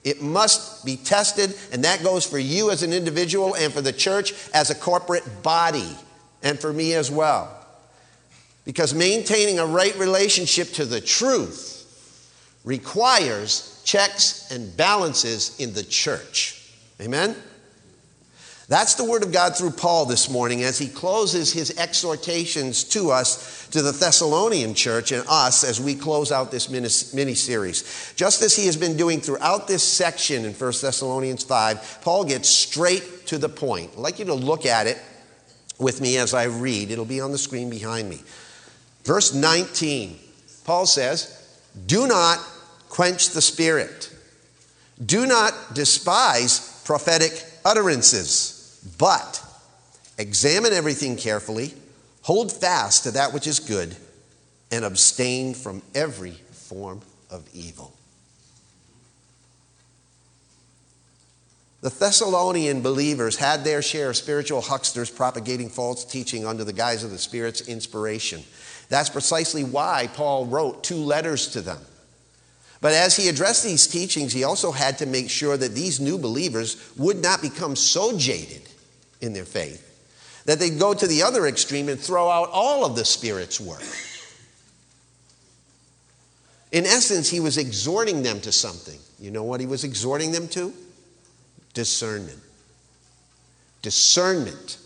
It 0.04 0.22
must 0.22 0.86
be 0.86 0.96
tested, 0.96 1.54
and 1.72 1.84
that 1.84 2.02
goes 2.02 2.26
for 2.26 2.40
you 2.40 2.72
as 2.72 2.82
an 2.82 2.94
individual 2.94 3.56
and 3.56 3.74
for 3.74 3.82
the 3.82 3.92
church 3.92 4.34
as 4.54 4.70
a 4.70 4.76
corporate 4.76 5.44
body, 5.44 5.98
and 6.42 6.58
for 6.58 6.72
me 6.72 6.94
as 6.94 7.12
well. 7.12 7.54
Because 8.64 8.94
maintaining 8.94 9.60
a 9.60 9.66
right 9.66 9.96
relationship 9.98 10.70
to 10.74 10.86
the 10.86 11.02
truth 11.02 11.74
requires 12.64 13.77
checks 13.88 14.52
and 14.52 14.76
balances 14.76 15.58
in 15.60 15.74
the 15.74 15.82
church. 15.82 16.62
Amen? 17.02 17.36
That's 18.68 18.96
the 18.96 19.06
word 19.06 19.24
of 19.24 19.32
God 19.32 19.56
through 19.56 19.72
Paul 19.72 20.06
this 20.06 20.30
morning 20.30 20.64
as 20.64 20.78
he 20.78 20.90
closes 20.90 21.54
his 21.54 21.80
exhortations 21.80 22.84
to 22.84 23.12
us, 23.12 23.66
to 23.70 23.82
the 23.82 23.94
Thessalonian 23.94 24.74
church 24.74 25.14
and 25.14 25.24
us 25.30 25.64
as 25.64 25.80
we 25.80 25.96
close 25.96 26.34
out 26.34 26.52
this 26.52 26.70
mini 26.70 27.34
series. 27.34 28.14
Just 28.18 28.42
as 28.42 28.58
he 28.58 28.66
has 28.66 28.76
been 28.76 28.98
doing 28.98 29.22
throughout 29.22 29.70
this 29.70 29.84
section 29.84 30.44
in 30.44 30.52
1 30.52 30.74
Thessalonians 30.82 31.46
5, 31.46 32.00
Paul 32.02 32.26
gets 32.26 32.50
straight 32.50 33.26
to 33.28 33.38
the 33.38 33.48
point. 33.48 33.92
I'd 33.94 34.00
like 34.00 34.20
you 34.20 34.26
to 34.26 34.34
look 34.34 34.66
at 34.66 34.88
it 34.88 34.98
with 35.80 36.02
me 36.02 36.18
as 36.18 36.34
I 36.34 36.44
read. 36.44 36.92
It'll 36.92 37.06
be 37.06 37.22
on 37.22 37.32
the 37.32 37.38
screen 37.38 37.70
behind 37.70 38.10
me. 38.10 38.22
Verse 39.06 39.34
19, 39.34 40.20
Paul 40.66 40.86
says, 40.86 41.58
Do 41.86 42.06
not 42.06 42.46
quench 42.98 43.30
the 43.30 43.42
spirit. 43.44 44.12
Do 45.06 45.28
not 45.28 45.54
despise 45.76 46.82
prophetic 46.84 47.32
utterances, 47.64 48.84
but 48.98 49.40
examine 50.18 50.74
everything 50.74 51.16
carefully, 51.16 51.76
hold 52.24 52.52
fast 52.52 53.04
to 53.04 53.12
that 53.12 53.34
which 53.34 53.46
is 53.46 53.60
good, 53.60 53.96
and 54.72 54.84
abstain 54.84 55.54
from 55.54 55.84
every 55.94 56.32
form 56.32 57.02
of 57.30 57.48
evil. 57.54 57.94
The 61.82 61.92
Thessalonian 61.92 62.82
believers 62.82 63.36
had 63.36 63.64
their 63.64 63.84
share 63.84 64.10
of 64.10 64.18
spiritual 64.18 64.62
hucksters 64.62 65.12
propagating 65.12 65.70
false 65.70 66.04
teaching 66.04 66.48
under 66.48 66.64
the 66.64 66.74
guise 66.74 67.04
of 67.04 67.12
the 67.12 67.20
Spirit's 67.20 67.62
inspiration. 67.62 68.44
That's 68.90 69.10
precisely 69.10 69.64
why 69.64 70.10
Paul 70.16 70.48
wrote 70.48 70.84
two 70.84 70.96
letters 70.96 71.50
to 71.50 71.62
them. 71.62 71.78
But 72.80 72.94
as 72.94 73.16
he 73.16 73.28
addressed 73.28 73.64
these 73.64 73.88
teachings, 73.88 74.34
he 74.34 74.44
also 74.44 74.72
had 74.72 75.00
to 75.00 75.06
make 75.06 75.30
sure 75.30 75.58
that 75.58 75.74
these 75.74 76.00
new 76.00 76.18
believers 76.18 76.92
would 76.98 77.18
not 77.18 77.42
become 77.42 77.76
so 77.76 78.18
jaded 78.18 78.70
in 79.22 79.34
their 79.34 79.46
faith 79.46 79.84
that 80.48 80.60
they'd 80.60 80.80
go 80.80 80.94
to 80.94 81.06
the 81.08 81.24
other 81.24 81.46
extreme 81.46 81.90
and 81.90 82.00
throw 82.00 82.30
out 82.30 82.50
all 82.52 82.86
of 82.86 82.96
the 82.96 83.04
Spirit's 83.04 83.60
work. 83.60 83.84
In 86.72 86.86
essence, 86.86 87.30
he 87.30 87.42
was 87.42 87.58
exhorting 87.58 88.24
them 88.24 88.40
to 88.42 88.52
something. 88.52 88.98
You 89.20 89.30
know 89.30 89.44
what 89.44 89.60
he 89.60 89.66
was 89.66 89.84
exhorting 89.84 90.32
them 90.32 90.48
to? 90.50 90.74
Discernment. 91.74 92.40
Discernment. 93.82 94.78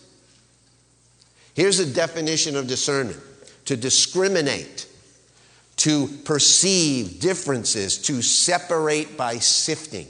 Here's 1.53 1.79
a 1.79 1.85
definition 1.85 2.55
of 2.55 2.67
discernment 2.67 3.19
to 3.65 3.77
discriminate 3.77 4.87
to 5.77 6.07
perceive 6.25 7.19
differences, 7.19 7.97
to 7.97 8.21
separate 8.21 9.17
by 9.17 9.37
sifting. 9.37 10.07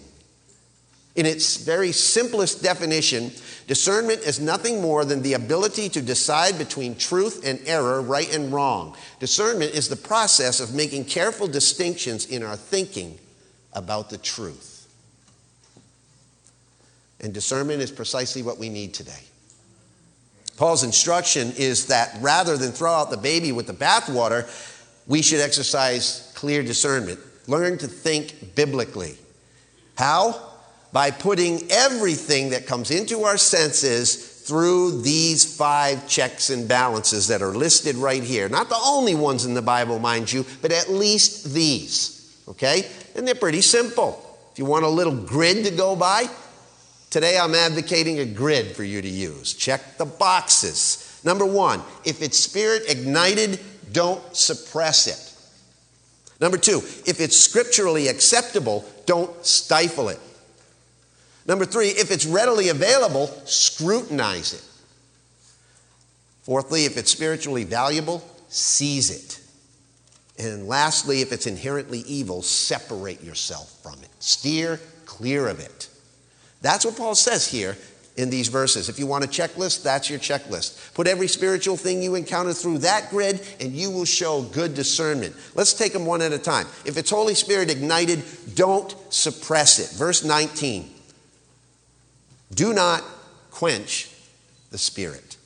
In 1.15 1.25
its 1.25 1.57
very 1.57 1.91
simplest 1.91 2.63
definition, 2.63 3.31
discernment 3.67 4.21
is 4.21 4.39
nothing 4.39 4.81
more 4.81 5.03
than 5.03 5.21
the 5.21 5.33
ability 5.33 5.89
to 5.89 6.01
decide 6.01 6.57
between 6.57 6.95
truth 6.95 7.45
and 7.45 7.59
error, 7.65 8.01
right 8.01 8.33
and 8.33 8.53
wrong. 8.53 8.95
Discernment 9.19 9.73
is 9.73 9.89
the 9.89 9.95
process 9.95 10.59
of 10.59 10.73
making 10.73 11.05
careful 11.05 11.47
distinctions 11.47 12.25
in 12.25 12.43
our 12.43 12.55
thinking 12.55 13.17
about 13.73 14.09
the 14.09 14.17
truth. 14.17 14.87
And 17.19 17.33
discernment 17.33 17.81
is 17.81 17.91
precisely 17.91 18.41
what 18.41 18.57
we 18.57 18.69
need 18.69 18.93
today. 18.93 19.23
Paul's 20.57 20.83
instruction 20.83 21.53
is 21.57 21.87
that 21.87 22.15
rather 22.21 22.57
than 22.57 22.71
throw 22.71 22.91
out 22.91 23.09
the 23.09 23.17
baby 23.17 23.51
with 23.51 23.67
the 23.67 23.73
bathwater, 23.73 24.47
we 25.11 25.21
should 25.21 25.41
exercise 25.41 26.31
clear 26.35 26.63
discernment. 26.63 27.19
Learn 27.45 27.77
to 27.79 27.87
think 27.87 28.55
biblically. 28.55 29.17
How? 29.97 30.41
By 30.93 31.11
putting 31.11 31.69
everything 31.69 32.51
that 32.51 32.65
comes 32.65 32.91
into 32.91 33.23
our 33.23 33.35
senses 33.35 34.45
through 34.47 35.01
these 35.01 35.57
five 35.57 36.07
checks 36.07 36.49
and 36.49 36.65
balances 36.65 37.27
that 37.27 37.41
are 37.41 37.51
listed 37.51 37.97
right 37.97 38.23
here. 38.23 38.47
Not 38.47 38.69
the 38.69 38.79
only 38.81 39.13
ones 39.13 39.43
in 39.43 39.53
the 39.53 39.61
Bible, 39.61 39.99
mind 39.99 40.31
you, 40.31 40.45
but 40.61 40.71
at 40.71 40.89
least 40.89 41.53
these. 41.53 42.41
Okay? 42.47 42.87
And 43.13 43.27
they're 43.27 43.35
pretty 43.35 43.61
simple. 43.61 44.25
If 44.53 44.59
you 44.59 44.65
want 44.65 44.85
a 44.85 44.89
little 44.89 45.25
grid 45.25 45.65
to 45.65 45.71
go 45.71 45.93
by, 45.93 46.27
today 47.09 47.37
I'm 47.37 47.53
advocating 47.53 48.19
a 48.19 48.25
grid 48.25 48.77
for 48.77 48.85
you 48.85 49.01
to 49.01 49.09
use. 49.09 49.55
Check 49.55 49.97
the 49.97 50.05
boxes. 50.05 51.19
Number 51.25 51.45
one, 51.45 51.81
if 52.05 52.21
it's 52.21 52.39
spirit 52.39 52.83
ignited, 52.87 53.59
don't 53.91 54.35
suppress 54.35 55.07
it. 55.07 55.27
Number 56.39 56.57
two, 56.57 56.77
if 57.05 57.19
it's 57.19 57.37
scripturally 57.37 58.07
acceptable, 58.07 58.85
don't 59.05 59.45
stifle 59.45 60.09
it. 60.09 60.19
Number 61.47 61.65
three, 61.65 61.89
if 61.89 62.11
it's 62.11 62.25
readily 62.25 62.69
available, 62.69 63.27
scrutinize 63.45 64.53
it. 64.53 64.63
Fourthly, 66.43 66.85
if 66.85 66.97
it's 66.97 67.11
spiritually 67.11 67.63
valuable, 67.63 68.23
seize 68.47 69.11
it. 69.11 69.39
And 70.43 70.67
lastly, 70.67 71.21
if 71.21 71.31
it's 71.31 71.45
inherently 71.45 71.99
evil, 71.99 72.41
separate 72.41 73.23
yourself 73.23 73.79
from 73.83 73.93
it. 74.01 74.09
Steer 74.19 74.79
clear 75.05 75.47
of 75.47 75.59
it. 75.59 75.89
That's 76.61 76.85
what 76.85 76.97
Paul 76.97 77.15
says 77.15 77.47
here 77.47 77.77
in 78.17 78.29
these 78.29 78.49
verses. 78.49 78.89
If 78.89 78.99
you 78.99 79.07
want 79.07 79.23
a 79.23 79.27
checklist, 79.27 79.83
that's 79.83 80.09
your 80.09 80.19
checklist. 80.19 80.93
Put 80.93 81.07
every 81.07 81.27
spiritual 81.27 81.77
thing 81.77 82.01
you 82.01 82.15
encounter 82.15 82.53
through 82.53 82.79
that 82.79 83.09
grid, 83.09 83.41
and 83.59 83.71
you 83.71 83.89
will 83.89 84.05
show 84.05 84.41
good 84.41 84.73
discernment. 84.73 85.35
Let's 85.55 85.73
take 85.73 85.93
them 85.93 86.05
one 86.05 86.21
at 86.21 86.33
a 86.33 86.37
time. 86.37 86.67
If 86.85 86.97
it's 86.97 87.09
Holy 87.09 87.35
Spirit 87.35 87.69
ignited, 87.69 88.23
don't 88.55 88.93
suppress 89.09 89.79
it. 89.79 89.97
Verse 89.97 90.23
19 90.23 90.89
Do 92.53 92.73
not 92.73 93.03
quench 93.49 94.09
the 94.71 94.77
Spirit. 94.77 95.37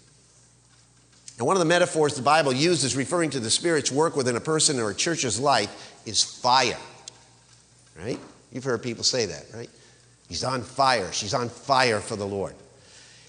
And 1.38 1.45
one 1.45 1.55
of 1.55 1.60
the 1.60 1.65
metaphors 1.65 2.15
the 2.15 2.22
Bible 2.22 2.53
uses 2.53 2.95
referring 2.95 3.29
to 3.31 3.39
the 3.39 3.50
Spirit's 3.50 3.91
work 3.91 4.15
within 4.15 4.38
a 4.38 4.41
person 4.41 4.79
or 4.79 4.89
a 4.89 4.95
church's 4.95 5.39
life 5.39 6.01
is 6.05 6.24
fire. 6.24 6.77
Right? 7.98 8.19
You've 8.51 8.63
heard 8.63 8.81
people 8.81 9.03
say 9.03 9.25
that, 9.25 9.45
right? 9.53 9.69
He's 10.27 10.44
on 10.44 10.62
fire. 10.62 11.12
She's 11.12 11.34
on 11.34 11.50
fire 11.50 12.00
for 12.00 12.15
the 12.15 12.25
Lord. 12.25 12.55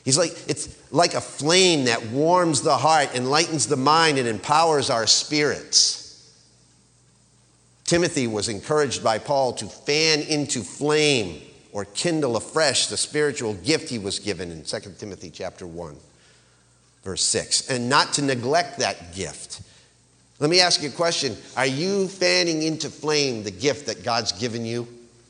He's 0.05 0.17
like, 0.17 0.31
it's 0.49 0.93
like 0.93 1.15
a 1.15 1.21
flame 1.21 1.87
that 1.87 2.07
warms 2.11 2.62
the 2.62 2.76
heart, 2.76 3.15
enlightens 3.15 3.67
the 3.67 3.76
mind, 3.76 4.19
and 4.19 4.29
empowers 4.29 4.88
our 4.88 5.07
spirits. 5.07 6.07
Timothy 7.85 8.26
was 8.26 8.49
encouraged 8.49 9.03
by 9.03 9.19
Paul 9.19 9.53
to 9.55 9.67
fan 9.67 10.21
into 10.23 10.62
flame 10.62 11.43
or 11.73 11.85
kindle 11.85 12.37
afresh 12.37 12.87
the 12.87 12.97
spiritual 12.97 13.55
gift 13.55 13.88
he 13.88 13.99
was 13.99 14.19
given 14.19 14.50
in 14.50 14.65
2 14.65 14.79
Timothy 14.99 15.31
chapter 15.31 15.67
1 15.67 15.97
verse 17.05 17.23
6 17.23 17.71
and 17.71 17.88
not 17.88 18.12
to 18.15 18.23
neglect 18.23 18.81
that 18.81 19.15
gift. 19.15 19.62
Let 20.41 20.50
me 20.50 20.61
ask 20.61 20.83
you 20.83 20.88
a 20.88 20.93
question. 20.93 21.37
Are 21.57 21.67
you 21.67 22.09
fanning 22.09 22.62
into 22.62 22.91
flame 22.91 23.45
the 23.45 23.50
gift 23.50 23.87
that 23.87 24.03
God's 24.03 24.33
given 24.33 24.67
you? 24.67 24.88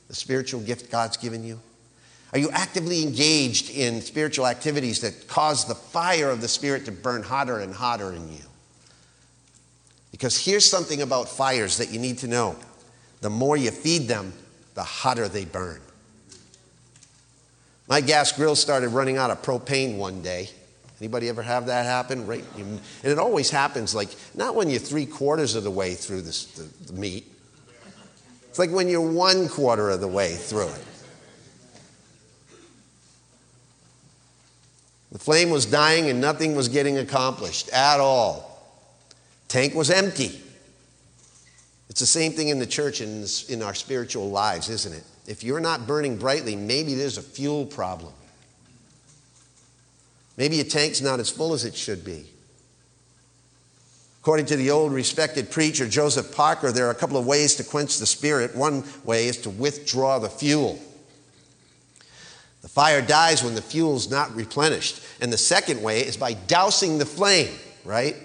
The 0.08 0.14
spiritual 0.14 0.60
gift 0.60 0.90
God's 0.90 1.16
given 1.16 1.44
you? 1.44 1.60
Are 2.32 2.38
you 2.38 2.50
actively 2.50 3.02
engaged 3.02 3.70
in 3.70 4.00
spiritual 4.00 4.46
activities 4.46 5.00
that 5.00 5.28
cause 5.28 5.66
the 5.66 5.75
fire 5.75 6.28
of 6.28 6.40
the 6.40 6.48
Spirit 6.48 6.84
to 6.86 6.92
burn 6.92 7.22
hotter 7.22 7.60
and 7.60 7.72
hotter 7.72 8.12
in 8.12 8.28
you? 8.30 8.42
Because 10.10 10.42
here's 10.42 10.64
something 10.64 11.02
about 11.02 11.28
fires 11.28 11.78
that 11.78 11.90
you 11.90 11.98
need 11.98 12.18
to 12.18 12.26
know 12.26 12.56
the 13.20 13.30
more 13.30 13.56
you 13.56 13.70
feed 13.70 14.08
them, 14.08 14.32
the 14.75 14.82
hotter 14.82 15.28
they 15.28 15.44
burn. 15.44 15.80
My 17.88 18.00
gas 18.00 18.32
grill 18.32 18.56
started 18.56 18.88
running 18.88 19.16
out 19.16 19.30
of 19.30 19.42
propane 19.42 19.96
one 19.96 20.22
day. 20.22 20.50
Anybody 21.00 21.28
ever 21.28 21.42
have 21.42 21.66
that 21.66 21.84
happen? 21.84 22.26
Right, 22.26 22.44
and 22.56 22.80
it 23.02 23.18
always 23.18 23.50
happens 23.50 23.94
like 23.94 24.08
not 24.34 24.54
when 24.54 24.70
you're 24.70 24.80
three 24.80 25.06
quarters 25.06 25.54
of 25.54 25.64
the 25.64 25.70
way 25.70 25.94
through 25.94 26.22
this, 26.22 26.46
the, 26.46 26.92
the 26.92 26.98
meat. 26.98 27.30
It's 28.56 28.58
like 28.58 28.70
when 28.70 28.88
you're 28.88 29.02
one 29.02 29.50
quarter 29.50 29.90
of 29.90 30.00
the 30.00 30.08
way 30.08 30.32
through 30.34 30.68
it. 30.68 30.84
The 35.12 35.18
flame 35.18 35.50
was 35.50 35.66
dying 35.66 36.08
and 36.08 36.22
nothing 36.22 36.56
was 36.56 36.70
getting 36.70 36.96
accomplished 36.96 37.68
at 37.68 38.00
all. 38.00 38.66
Tank 39.48 39.75
was 39.75 39.90
empty. 39.90 40.40
It's 41.90 42.00
the 42.00 42.06
same 42.06 42.32
thing 42.32 42.48
in 42.48 42.58
the 42.58 42.64
church 42.64 43.02
and 43.02 43.30
in, 43.50 43.62
our 43.62 43.75
spiritual 43.75 44.30
lives, 44.30 44.70
isn't 44.70 44.94
it? 44.94 45.04
If 45.26 45.44
you're 45.44 45.60
not 45.60 45.86
burning 45.86 46.16
brightly, 46.16 46.56
maybe 46.56 46.94
there's 46.94 47.18
a 47.18 47.22
fuel 47.22 47.66
problem. 47.66 48.14
Maybe 50.38 50.56
your 50.56 50.64
tank's 50.64 51.02
not 51.02 51.20
as 51.20 51.28
full 51.28 51.52
as 51.52 51.66
it 51.66 51.76
should 51.76 52.06
be. 52.06 52.25
According 54.26 54.47
to 54.47 54.56
the 54.56 54.73
old 54.73 54.92
respected 54.92 55.52
preacher 55.52 55.88
Joseph 55.88 56.35
Parker, 56.35 56.73
there 56.73 56.88
are 56.88 56.90
a 56.90 56.97
couple 56.97 57.16
of 57.16 57.28
ways 57.28 57.54
to 57.54 57.62
quench 57.62 57.99
the 57.99 58.06
spirit. 58.06 58.56
One 58.56 58.83
way 59.04 59.28
is 59.28 59.37
to 59.42 59.50
withdraw 59.50 60.18
the 60.18 60.28
fuel. 60.28 60.80
The 62.62 62.68
fire 62.68 63.00
dies 63.00 63.45
when 63.45 63.54
the 63.54 63.62
fuel's 63.62 64.11
not 64.11 64.35
replenished. 64.35 65.00
And 65.21 65.33
the 65.33 65.38
second 65.38 65.80
way 65.80 66.00
is 66.00 66.16
by 66.16 66.33
dousing 66.33 66.99
the 66.99 67.06
flame, 67.06 67.54
right? 67.85 68.16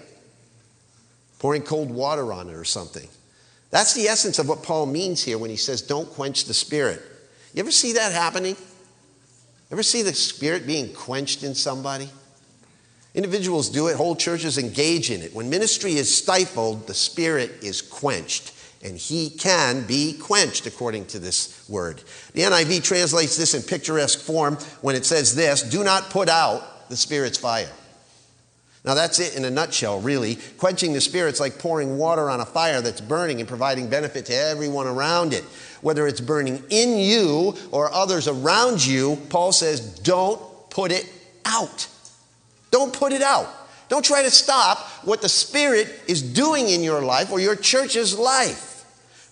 pouring 1.38 1.62
cold 1.62 1.92
water 1.92 2.32
on 2.32 2.48
it 2.48 2.54
or 2.54 2.64
something. 2.64 3.06
That's 3.70 3.94
the 3.94 4.08
essence 4.08 4.40
of 4.40 4.48
what 4.48 4.64
Paul 4.64 4.86
means 4.86 5.22
here 5.22 5.38
when 5.38 5.50
he 5.50 5.56
says, 5.56 5.82
don't 5.82 6.10
quench 6.10 6.46
the 6.46 6.54
spirit. 6.54 7.00
You 7.54 7.60
ever 7.60 7.70
see 7.70 7.92
that 7.92 8.10
happening? 8.10 8.56
Ever 9.70 9.84
see 9.84 10.02
the 10.02 10.14
spirit 10.14 10.66
being 10.66 10.92
quenched 10.92 11.44
in 11.44 11.54
somebody? 11.54 12.10
Individuals 13.14 13.68
do 13.68 13.88
it, 13.88 13.96
whole 13.96 14.16
churches 14.16 14.56
engage 14.56 15.10
in 15.10 15.20
it. 15.20 15.34
When 15.34 15.50
ministry 15.50 15.94
is 15.94 16.14
stifled, 16.14 16.86
the 16.86 16.94
spirit 16.94 17.50
is 17.62 17.82
quenched, 17.82 18.54
and 18.82 18.96
he 18.96 19.28
can 19.28 19.86
be 19.86 20.14
quenched 20.14 20.66
according 20.66 21.06
to 21.06 21.18
this 21.18 21.68
word. 21.68 22.02
The 22.32 22.42
NIV 22.42 22.82
translates 22.82 23.36
this 23.36 23.54
in 23.54 23.62
picturesque 23.62 24.18
form 24.18 24.56
when 24.80 24.96
it 24.96 25.04
says 25.04 25.34
this 25.34 25.62
do 25.62 25.84
not 25.84 26.10
put 26.10 26.28
out 26.28 26.88
the 26.88 26.96
spirit's 26.96 27.36
fire. 27.36 27.70
Now, 28.84 28.94
that's 28.94 29.20
it 29.20 29.36
in 29.36 29.44
a 29.44 29.50
nutshell, 29.50 30.00
really. 30.00 30.38
Quenching 30.58 30.92
the 30.92 31.00
spirit's 31.00 31.38
like 31.38 31.58
pouring 31.58 31.98
water 31.98 32.28
on 32.28 32.40
a 32.40 32.44
fire 32.44 32.80
that's 32.80 33.00
burning 33.00 33.38
and 33.38 33.48
providing 33.48 33.88
benefit 33.88 34.26
to 34.26 34.34
everyone 34.34 34.88
around 34.88 35.32
it. 35.32 35.44
Whether 35.82 36.08
it's 36.08 36.20
burning 36.20 36.64
in 36.68 36.98
you 36.98 37.54
or 37.70 37.92
others 37.92 38.26
around 38.26 38.84
you, 38.84 39.18
Paul 39.28 39.52
says, 39.52 39.80
don't 40.00 40.40
put 40.68 40.90
it 40.90 41.08
out. 41.44 41.86
Don't 42.72 42.92
put 42.92 43.12
it 43.12 43.22
out. 43.22 43.48
Don't 43.88 44.04
try 44.04 44.22
to 44.22 44.30
stop 44.30 44.78
what 45.04 45.20
the 45.20 45.28
Spirit 45.28 45.88
is 46.08 46.22
doing 46.22 46.68
in 46.68 46.82
your 46.82 47.02
life 47.02 47.30
or 47.30 47.38
your 47.38 47.54
church's 47.54 48.18
life. 48.18 48.70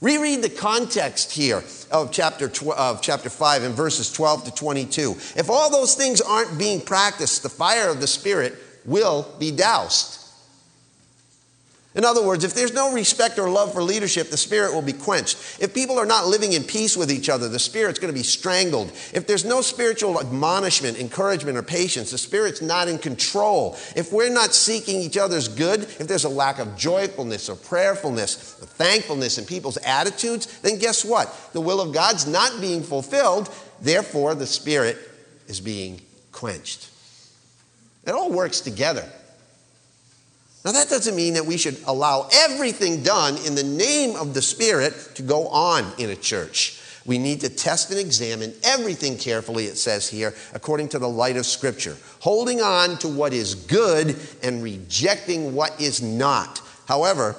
Reread 0.03 0.43
the 0.43 0.51
context 0.51 1.33
here 1.33 1.65
of 1.91 2.13
chapter, 2.13 2.49
tw- 2.49 2.69
of 2.69 3.03
chapter 3.03 3.29
5 3.29 3.65
and 3.65 3.75
verses 3.75 4.13
12 4.13 4.45
to 4.45 4.51
22. 4.55 5.13
If 5.37 5.51
all 5.51 5.71
those 5.71 5.95
things 5.95 6.21
aren't 6.21 6.59
being 6.59 6.81
practiced, 6.81 7.43
the 7.43 7.49
fire 7.49 7.89
of 7.89 8.01
the 8.01 8.07
Spirit 8.07 8.55
will 8.85 9.27
be 9.39 9.51
doused. 9.51 10.20
In 11.93 12.05
other 12.05 12.25
words, 12.25 12.45
if 12.45 12.55
there's 12.55 12.73
no 12.73 12.93
respect 12.93 13.37
or 13.37 13.51
love 13.51 13.73
for 13.73 13.83
leadership, 13.83 14.31
the 14.31 14.37
spirit 14.37 14.73
will 14.73 14.83
be 14.83 14.93
quenched. 14.93 15.59
If 15.61 15.75
people 15.75 15.99
are 15.99 16.07
not 16.07 16.29
living 16.29 16.53
in 16.53 16.63
peace 16.63 16.97
with 16.97 17.11
each 17.11 17.29
other, 17.29 17.49
the 17.49 17.59
spirit's 17.59 17.99
going 17.99 18.13
to 18.13 18.19
be 18.19 18.23
strangled. 18.23 18.93
If 19.13 19.27
there's 19.27 19.45
no 19.45 19.61
spiritual 19.61 20.21
admonishment, 20.21 21.01
encouragement, 21.01 21.59
or 21.59 21.65
patience, 21.65 22.13
the 22.13 22.19
spirit's 22.19 22.63
not 22.63 22.87
in 22.87 22.99
control. 22.99 23.77
If 23.97 24.13
we're 24.13 24.31
not 24.31 24.55
seeking 24.55 25.01
each 25.01 25.17
other's 25.17 25.49
good, 25.49 25.83
if 25.83 26.07
there's 26.07 26.23
a 26.23 26.29
lack 26.29 26.61
of 26.61 26.77
joyfulness 26.77 27.49
or 27.49 27.57
prayerfulness, 27.57 28.63
or 28.63 28.67
thankfulness 28.67 29.39
in 29.39 29.45
people's 29.45 29.79
attitudes, 29.79 30.61
then 30.61 30.79
guess 30.79 31.05
what? 31.05 31.35
The 31.55 31.61
will 31.61 31.81
of 31.81 31.93
God's 31.93 32.25
not 32.25 32.61
being 32.61 32.85
fulfilled, 32.85 33.53
therefore, 33.81 34.37
the 34.37 34.47
spirit 34.47 34.97
is 35.49 35.61
being 35.61 36.01
quenched. 36.31 36.89
It 38.07 38.13
all 38.13 38.31
works 38.31 38.61
together. 38.61 39.11
Now, 40.65 40.73
that 40.73 40.91
doesn't 40.91 41.17
mean 41.17 41.35
that 41.35 41.47
we 41.47 41.57
should 41.57 41.79
allow 41.87 42.29
everything 42.33 43.03
done 43.03 43.39
in 43.47 43.55
the 43.55 43.65
name 43.65 44.15
of 44.17 44.35
the 44.35 44.43
Spirit 44.43 44.95
to 45.15 45.23
go 45.23 45.49
on 45.49 45.91
in 45.99 46.11
a 46.11 46.17
church. 46.17 46.79
We 47.07 47.17
need 47.17 47.41
to 47.41 47.49
test 47.49 47.91
and 47.91 47.99
examine 47.99 48.53
everything 48.63 49.17
carefully, 49.17 49.65
it 49.65 49.79
says 49.79 50.09
here, 50.09 50.35
according 50.53 50.91
to 50.91 50.99
the 50.99 51.09
light 51.09 51.39
of 51.39 51.47
Scripture, 51.47 51.97
holding 52.21 52.61
on 52.61 52.99
to 52.99 53.09
what 53.09 53.33
is 53.33 53.55
good 53.55 54.17
and 54.43 54.63
rejecting 54.63 55.55
what 55.55 55.81
is 55.81 56.03
not. 56.03 56.61
However, 56.87 57.37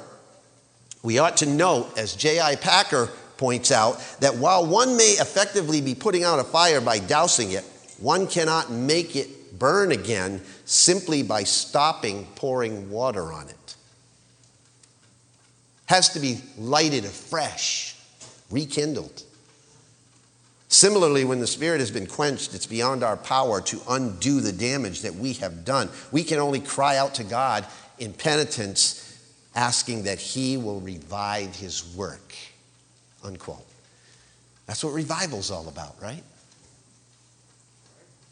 we 1.04 1.20
ought 1.20 1.38
to 1.38 1.46
note, 1.46 1.96
as 1.98 2.16
J.I. 2.16 2.56
Packer 2.56 3.08
points 3.38 3.72
out, 3.72 4.00
that 4.20 4.36
while 4.36 4.66
one 4.66 4.98
may 4.98 5.16
effectively 5.20 5.80
be 5.80 5.94
putting 5.94 6.24
out 6.24 6.40
a 6.40 6.44
fire 6.44 6.82
by 6.82 6.98
dousing 6.98 7.52
it, 7.52 7.64
one 8.00 8.26
cannot 8.26 8.72
make 8.72 9.16
it 9.16 9.30
burn 9.62 9.92
again 9.92 10.42
simply 10.66 11.22
by 11.22 11.44
stopping 11.44 12.26
pouring 12.36 12.90
water 12.90 13.32
on 13.32 13.48
it. 13.48 13.76
Has 15.86 16.10
to 16.10 16.20
be 16.20 16.42
lighted 16.58 17.06
afresh, 17.06 17.96
rekindled. 18.50 19.22
Similarly, 20.68 21.26
when 21.26 21.40
the 21.40 21.46
Spirit 21.46 21.80
has 21.80 21.92
been 21.92 22.08
quenched, 22.08 22.56
it's 22.56 22.66
beyond 22.66 23.04
our 23.04 23.18
power 23.18 23.62
to 23.62 23.80
undo 23.88 24.42
the 24.42 24.52
damage 24.52 25.02
that 25.02 25.14
we 25.14 25.34
have 25.34 25.64
done. 25.64 25.90
We 26.12 26.24
can 26.24 26.40
only 26.40 26.60
cry 26.60 26.98
out 26.98 27.14
to 27.16 27.24
God 27.24 27.68
in 28.00 28.14
penitence, 28.14 29.16
asking 29.54 30.04
that 30.04 30.18
He 30.18 30.58
will 30.58 30.80
revive 30.80 31.56
His 31.56 31.86
work. 31.96 32.34
Unquote. 33.24 33.68
That's 34.66 34.84
what 34.84 34.94
revival's 34.94 35.52
all 35.52 35.68
about, 35.68 36.02
right? 36.02 36.24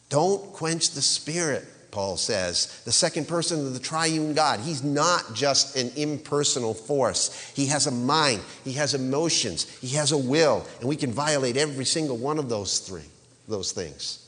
Don't 0.10 0.52
quench 0.54 0.92
the 0.92 1.02
spirit, 1.02 1.66
Paul 1.92 2.18
says. 2.18 2.82
The 2.86 2.92
second 2.92 3.28
person 3.28 3.66
of 3.66 3.74
the 3.74 3.80
triune 3.80 4.34
God. 4.34 4.60
He's 4.60 4.84
not 4.84 5.34
just 5.34 5.76
an 5.76 5.92
impersonal 5.96 6.74
force. 6.74 7.52
He 7.56 7.68
has 7.68 7.88
a 7.88 7.92
mind, 7.92 8.42
he 8.64 8.74
has 8.74 8.94
emotions, 8.94 9.70
he 9.80 9.96
has 9.96 10.12
a 10.12 10.18
will, 10.18 10.66
and 10.80 10.90
we 10.90 10.96
can 10.96 11.12
violate 11.12 11.58
every 11.58 11.86
single 11.86 12.18
one 12.18 12.40
of 12.40 12.50
those 12.50 12.80
three, 12.80 13.06
those 13.48 13.72
things. 13.72 14.26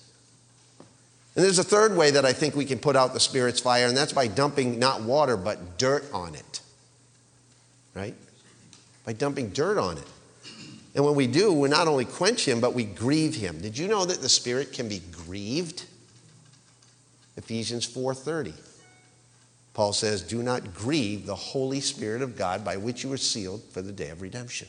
And 1.36 1.46
there's 1.46 1.60
a 1.60 1.64
third 1.64 1.96
way 1.96 2.12
that 2.12 2.26
I 2.26 2.34
think 2.34 2.56
we 2.56 2.66
can 2.66 2.78
put 2.78 2.96
out 2.96 3.14
the 3.14 3.20
Spirit's 3.20 3.60
fire, 3.60 3.88
and 3.88 3.96
that's 3.96 4.14
by 4.14 4.28
dumping 4.28 4.80
not 4.80 5.02
water, 5.02 5.38
but 5.38 5.78
dirt 5.78 6.06
on 6.14 6.36
it. 6.36 6.62
Right? 7.94 8.16
By 9.06 9.14
dumping 9.14 9.50
dirt 9.50 9.78
on 9.78 9.98
it. 9.98 10.04
And 10.94 11.06
when 11.06 11.16
we 11.16 11.28
do, 11.28 11.54
we 11.54 11.70
not 11.70 11.88
only 11.88 12.06
quench 12.06 12.48
him, 12.48 12.60
but 12.60 12.74
we 12.74 12.84
grieve 12.84 13.36
him. 13.36 13.62
Did 13.62 13.78
you 13.78 13.88
know 13.88 14.06
that 14.06 14.22
the 14.22 14.30
Spirit 14.30 14.74
can 14.74 14.90
be 14.90 15.00
grieved? 15.00 15.86
Ephesians 17.38 17.86
4:30. 17.86 18.54
Paul 19.74 19.94
says, 19.94 20.22
"Do 20.22 20.44
not 20.44 20.74
grieve 20.74 21.26
the 21.26 21.36
Holy 21.36 21.80
Spirit 21.80 22.22
of 22.22 22.36
God 22.36 22.66
by 22.66 22.76
which 22.76 23.04
you 23.04 23.14
are 23.14 23.18
sealed 23.18 23.64
for 23.72 23.82
the 23.82 23.94
day 23.94 24.10
of 24.10 24.22
redemption." 24.22 24.68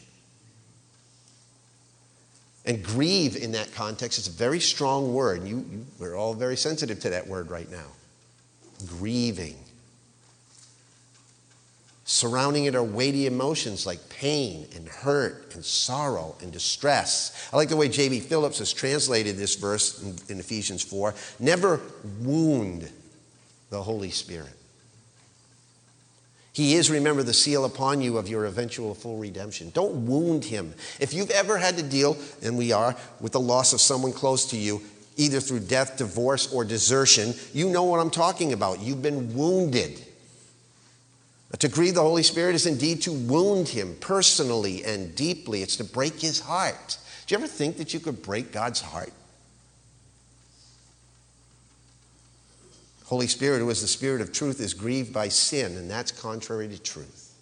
And 2.65 2.85
grieve 2.85 3.35
in 3.37 3.53
that 3.53 3.73
context 3.75 4.19
is 4.19 4.29
a 4.29 4.31
very 4.31 4.61
strong 4.61 5.13
word. 5.13 5.47
You, 5.47 5.67
you, 5.71 5.87
we're 5.99 6.15
all 6.15 6.35
very 6.35 6.57
sensitive 6.57 7.01
to 7.01 7.11
that 7.11 7.27
word 7.27 7.51
right 7.51 7.69
now. 7.69 7.89
Grieving. 8.87 9.62
Surrounding 12.05 12.65
it 12.65 12.75
are 12.75 12.83
weighty 12.83 13.27
emotions 13.27 13.87
like 13.87 14.09
pain 14.09 14.67
and 14.75 14.89
hurt 14.89 15.55
and 15.55 15.65
sorrow 15.65 16.35
and 16.43 16.53
distress. 16.53 17.49
I 17.53 17.57
like 17.57 17.69
the 17.69 17.77
way 17.77 17.89
J.B. 17.89 18.21
Phillips 18.21 18.59
has 18.59 18.73
translated 18.73 19.37
this 19.37 19.55
verse 19.55 20.03
in, 20.03 20.17
in 20.29 20.41
Ephesians 20.41 20.83
4 20.83 21.15
never 21.39 21.81
wound 22.21 22.91
the 23.71 23.83
Holy 23.83 24.11
Spirit. 24.11 24.53
He 26.53 26.75
is, 26.75 26.91
remember, 26.91 27.23
the 27.23 27.33
seal 27.33 27.65
upon 27.65 28.03
you 28.03 28.19
of 28.19 28.29
your 28.29 28.45
eventual 28.45 28.95
full 28.95 29.17
redemption. 29.17 29.71
Don't 29.71 30.07
wound 30.07 30.45
him. 30.45 30.75
If 31.01 31.15
you've 31.15 31.31
ever 31.31 31.57
had 31.57 31.79
to 31.79 31.83
deal, 31.83 32.19
and 32.43 32.59
we 32.59 32.73
are, 32.73 32.95
with 33.21 33.33
the 33.33 33.41
loss 33.41 33.73
of 33.73 33.81
someone 33.81 34.13
close 34.13 34.45
to 34.51 34.59
you, 34.59 34.83
either 35.17 35.41
through 35.41 35.61
death, 35.61 35.97
divorce, 35.97 36.53
or 36.53 36.65
desertion, 36.65 37.33
you 37.55 37.71
know 37.71 37.85
what 37.85 38.01
I'm 38.01 38.11
talking 38.11 38.53
about. 38.53 38.81
You've 38.81 39.01
been 39.01 39.35
wounded. 39.35 40.05
To 41.59 41.69
grieve 41.69 41.95
the 41.95 42.03
Holy 42.03 42.23
Spirit 42.23 42.55
is 42.55 42.67
indeed 42.67 43.03
to 43.03 43.13
wound 43.13 43.69
him 43.69 43.97
personally 44.01 44.85
and 44.85 45.15
deeply. 45.15 45.63
It's 45.63 45.77
to 45.77 45.85
break 45.85 46.21
his 46.21 46.41
heart. 46.41 46.99
Do 47.27 47.35
you 47.35 47.39
ever 47.39 47.47
think 47.47 47.77
that 47.77 47.93
you 47.93 48.01
could 48.01 48.23
break 48.23 48.53
God's 48.53 48.81
heart? 48.81 49.13
Holy 53.05 53.27
Spirit, 53.27 53.59
who 53.59 53.69
is 53.69 53.83
the 53.83 53.89
Spirit 53.89 54.23
of 54.23 54.33
truth, 54.33 54.61
is 54.61 54.73
grieved 54.73 55.13
by 55.13 55.29
sin, 55.29 55.77
and 55.77 55.91
that's 55.91 56.11
contrary 56.11 56.67
to 56.69 56.81
truth. 56.81 57.35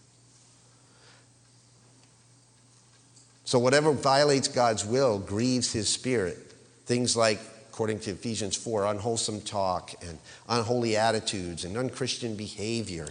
So, 3.44 3.58
whatever 3.58 3.92
violates 3.92 4.48
God's 4.48 4.84
will 4.84 5.18
grieves 5.18 5.72
his 5.72 5.88
spirit. 5.88 6.54
Things 6.86 7.16
like, 7.16 7.40
according 7.68 8.00
to 8.00 8.12
Ephesians 8.12 8.56
4, 8.56 8.86
unwholesome 8.86 9.40
talk 9.40 9.92
and 10.06 10.18
unholy 10.48 10.96
attitudes 10.96 11.64
and 11.64 11.76
unchristian 11.76 12.36
behavior. 12.36 13.08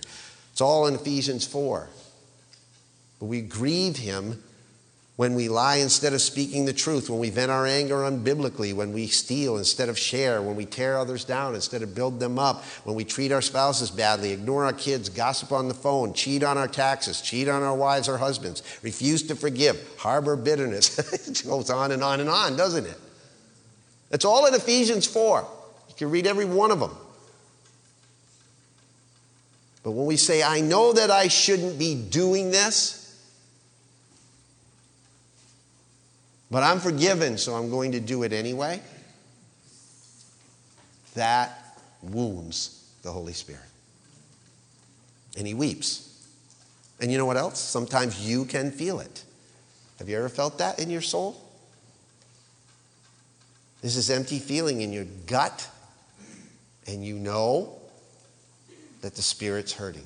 It's 0.51 0.61
all 0.61 0.87
in 0.87 0.95
Ephesians 0.95 1.45
4. 1.45 1.87
But 3.19 3.25
we 3.25 3.41
grieve 3.41 3.97
him 3.97 4.41
when 5.19 5.35
we 5.35 5.49
lie 5.49 5.75
instead 5.75 6.13
of 6.13 6.21
speaking 6.21 6.63
the 6.63 6.71
truth, 6.71 7.09
when 7.09 7.19
we 7.19 7.29
vent 7.29 7.51
our 7.51 7.67
anger 7.67 7.97
unbiblically, 8.03 8.73
when 8.73 8.93
we 8.93 9.05
steal 9.05 9.57
instead 9.57 9.89
of 9.89 9.99
share, 9.99 10.41
when 10.41 10.55
we 10.55 10.65
tear 10.65 10.97
others 10.97 11.25
down 11.25 11.55
instead 11.55 11.81
of 11.81 11.93
build 11.93 12.21
them 12.21 12.39
up, 12.39 12.63
when 12.85 12.95
we 12.95 13.03
treat 13.03 13.33
our 13.33 13.41
spouses 13.41 13.91
badly, 13.91 14.31
ignore 14.31 14.63
our 14.63 14.71
kids, 14.71 15.09
gossip 15.09 15.51
on 15.51 15.67
the 15.67 15.73
phone, 15.73 16.13
cheat 16.13 16.41
on 16.41 16.57
our 16.57 16.69
taxes, 16.69 17.19
cheat 17.19 17.49
on 17.49 17.63
our 17.63 17.75
wives 17.75 18.07
or 18.07 18.17
husbands, 18.17 18.63
refuse 18.81 19.21
to 19.23 19.35
forgive, 19.35 19.77
harbor 19.97 20.37
bitterness. 20.37 20.97
it 21.27 21.45
goes 21.45 21.69
on 21.69 21.91
and 21.91 22.01
on 22.01 22.21
and 22.21 22.29
on, 22.29 22.55
doesn't 22.55 22.85
it? 22.85 22.97
It's 24.11 24.23
all 24.23 24.45
in 24.45 24.53
Ephesians 24.53 25.05
4. 25.05 25.45
You 25.89 25.95
can 25.95 26.11
read 26.11 26.27
every 26.27 26.45
one 26.45 26.71
of 26.71 26.79
them. 26.79 26.95
But 29.83 29.91
when 29.91 30.05
we 30.05 30.17
say, 30.17 30.43
I 30.43 30.61
know 30.61 30.93
that 30.93 31.09
I 31.09 31.29
shouldn't 31.29 31.79
be 31.79 31.95
doing 31.95 32.51
this, 32.51 32.99
But 36.51 36.63
I'm 36.63 36.79
forgiven, 36.79 37.37
so 37.37 37.53
I'm 37.53 37.69
going 37.69 37.91
to 37.91 37.99
do 37.99 38.23
it 38.23 38.33
anyway. 38.33 38.81
That 41.13 41.77
wounds 42.01 42.91
the 43.03 43.11
Holy 43.11 43.33
Spirit. 43.33 43.61
And 45.37 45.45
he 45.45 45.53
weeps. 45.53 46.05
And 46.99 47.11
you 47.11 47.17
know 47.17 47.25
what 47.25 47.37
else? 47.37 47.59
Sometimes 47.59 48.27
you 48.27 48.45
can 48.45 48.71
feel 48.71 48.99
it. 48.99 49.23
Have 49.99 50.09
you 50.09 50.17
ever 50.17 50.29
felt 50.29 50.57
that 50.57 50.79
in 50.79 50.89
your 50.89 51.01
soul? 51.01 51.39
This 53.81 54.09
empty 54.09 54.39
feeling 54.39 54.81
in 54.81 54.91
your 54.91 55.05
gut, 55.25 55.69
and 56.87 57.05
you 57.05 57.15
know 57.15 57.78
that 59.01 59.15
the 59.15 59.21
Spirit's 59.21 59.73
hurting. 59.73 60.05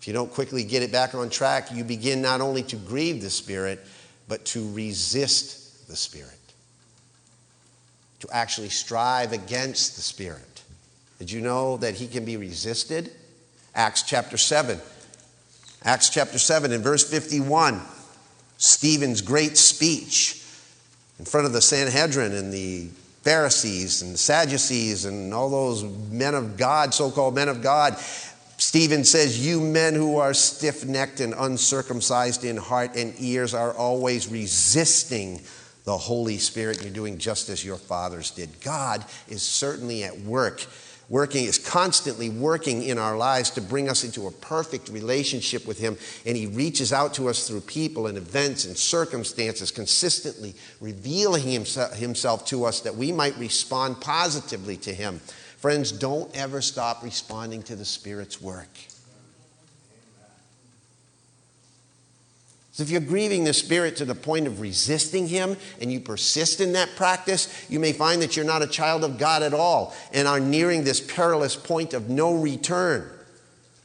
If 0.00 0.08
you 0.08 0.14
don't 0.14 0.32
quickly 0.32 0.64
get 0.64 0.82
it 0.82 0.90
back 0.90 1.14
on 1.14 1.28
track, 1.28 1.70
you 1.72 1.84
begin 1.84 2.22
not 2.22 2.40
only 2.40 2.62
to 2.64 2.76
grieve 2.76 3.20
the 3.20 3.30
Spirit, 3.30 3.80
but 4.28 4.44
to 4.46 4.72
resist 4.72 5.88
the 5.88 5.96
Spirit, 5.96 6.38
to 8.20 8.28
actually 8.32 8.70
strive 8.70 9.32
against 9.32 9.96
the 9.96 10.02
Spirit. 10.02 10.62
Did 11.18 11.30
you 11.30 11.42
know 11.42 11.76
that 11.78 11.94
he 11.94 12.06
can 12.06 12.24
be 12.24 12.38
resisted? 12.38 13.12
Acts 13.74 14.02
chapter 14.02 14.38
7. 14.38 14.80
Acts 15.84 16.08
chapter 16.08 16.38
7 16.38 16.72
in 16.72 16.82
verse 16.82 17.08
51, 17.08 17.80
Stephen's 18.58 19.22
great 19.22 19.56
speech 19.56 20.42
in 21.18 21.24
front 21.24 21.46
of 21.46 21.52
the 21.52 21.62
Sanhedrin 21.62 22.32
and 22.32 22.52
the 22.52 22.88
Pharisees 23.22 24.02
and 24.02 24.18
Sadducees 24.18 25.04
and 25.04 25.34
all 25.34 25.50
those 25.50 25.82
men 26.10 26.34
of 26.34 26.56
God, 26.56 26.94
so 26.94 27.10
called 27.10 27.34
men 27.34 27.48
of 27.48 27.62
God. 27.62 27.96
Stephen 28.56 29.04
says, 29.04 29.44
You 29.44 29.60
men 29.60 29.94
who 29.94 30.18
are 30.18 30.34
stiff 30.34 30.84
necked 30.84 31.20
and 31.20 31.34
uncircumcised 31.36 32.44
in 32.44 32.56
heart 32.56 32.96
and 32.96 33.14
ears 33.18 33.54
are 33.54 33.72
always 33.74 34.28
resisting 34.28 35.40
the 35.84 35.96
Holy 35.96 36.38
Spirit. 36.38 36.82
You're 36.82 36.92
doing 36.92 37.18
just 37.18 37.48
as 37.48 37.64
your 37.64 37.76
fathers 37.76 38.30
did. 38.30 38.60
God 38.60 39.04
is 39.28 39.42
certainly 39.42 40.04
at 40.04 40.18
work, 40.20 40.64
working, 41.10 41.44
is 41.44 41.58
constantly 41.58 42.30
working 42.30 42.82
in 42.84 42.96
our 42.96 43.18
lives 43.18 43.50
to 43.50 43.60
bring 43.60 43.90
us 43.90 44.04
into 44.04 44.26
a 44.26 44.30
perfect 44.30 44.88
relationship 44.88 45.66
with 45.66 45.78
Him. 45.78 45.98
And 46.24 46.36
He 46.36 46.46
reaches 46.46 46.92
out 46.92 47.12
to 47.14 47.28
us 47.28 47.46
through 47.46 47.60
people 47.62 48.06
and 48.06 48.16
events 48.16 48.64
and 48.64 48.74
circumstances, 48.74 49.70
consistently 49.70 50.54
revealing 50.80 51.42
Himself 51.42 52.46
to 52.46 52.64
us 52.64 52.80
that 52.80 52.96
we 52.96 53.12
might 53.12 53.36
respond 53.36 54.00
positively 54.00 54.78
to 54.78 54.94
Him. 54.94 55.20
Friends, 55.58 55.92
don't 55.92 56.34
ever 56.34 56.62
stop 56.62 57.02
responding 57.02 57.62
to 57.64 57.76
the 57.76 57.84
Spirit's 57.84 58.40
work. 58.40 58.68
So 62.72 62.82
if 62.84 62.90
you're 62.90 63.00
grieving 63.00 63.44
the 63.44 63.52
Spirit 63.52 63.96
to 63.96 64.04
the 64.04 64.14
point 64.14 64.46
of 64.46 64.60
resisting 64.60 65.26
Him 65.26 65.56
and 65.80 65.92
you 65.92 66.00
persist 66.00 66.60
in 66.60 66.72
that 66.74 66.94
practice, 66.96 67.66
you 67.68 67.80
may 67.80 67.92
find 67.92 68.22
that 68.22 68.36
you're 68.36 68.44
not 68.44 68.62
a 68.62 68.66
child 68.66 69.02
of 69.02 69.18
God 69.18 69.42
at 69.42 69.52
all 69.52 69.94
and 70.12 70.28
are 70.28 70.40
nearing 70.40 70.84
this 70.84 71.00
perilous 71.00 71.56
point 71.56 71.94
of 71.94 72.08
no 72.08 72.34
return. 72.34 73.10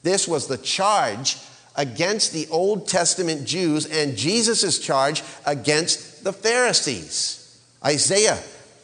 This 0.03 0.27
was 0.27 0.47
the 0.47 0.57
charge 0.57 1.37
against 1.75 2.31
the 2.31 2.47
Old 2.51 2.87
Testament 2.87 3.45
Jews 3.47 3.87
and 3.87 4.15
Jesus' 4.15 4.79
charge 4.79 5.23
against 5.45 6.23
the 6.23 6.31
Pharisees. 6.31 7.59
Isaiah 7.83 8.39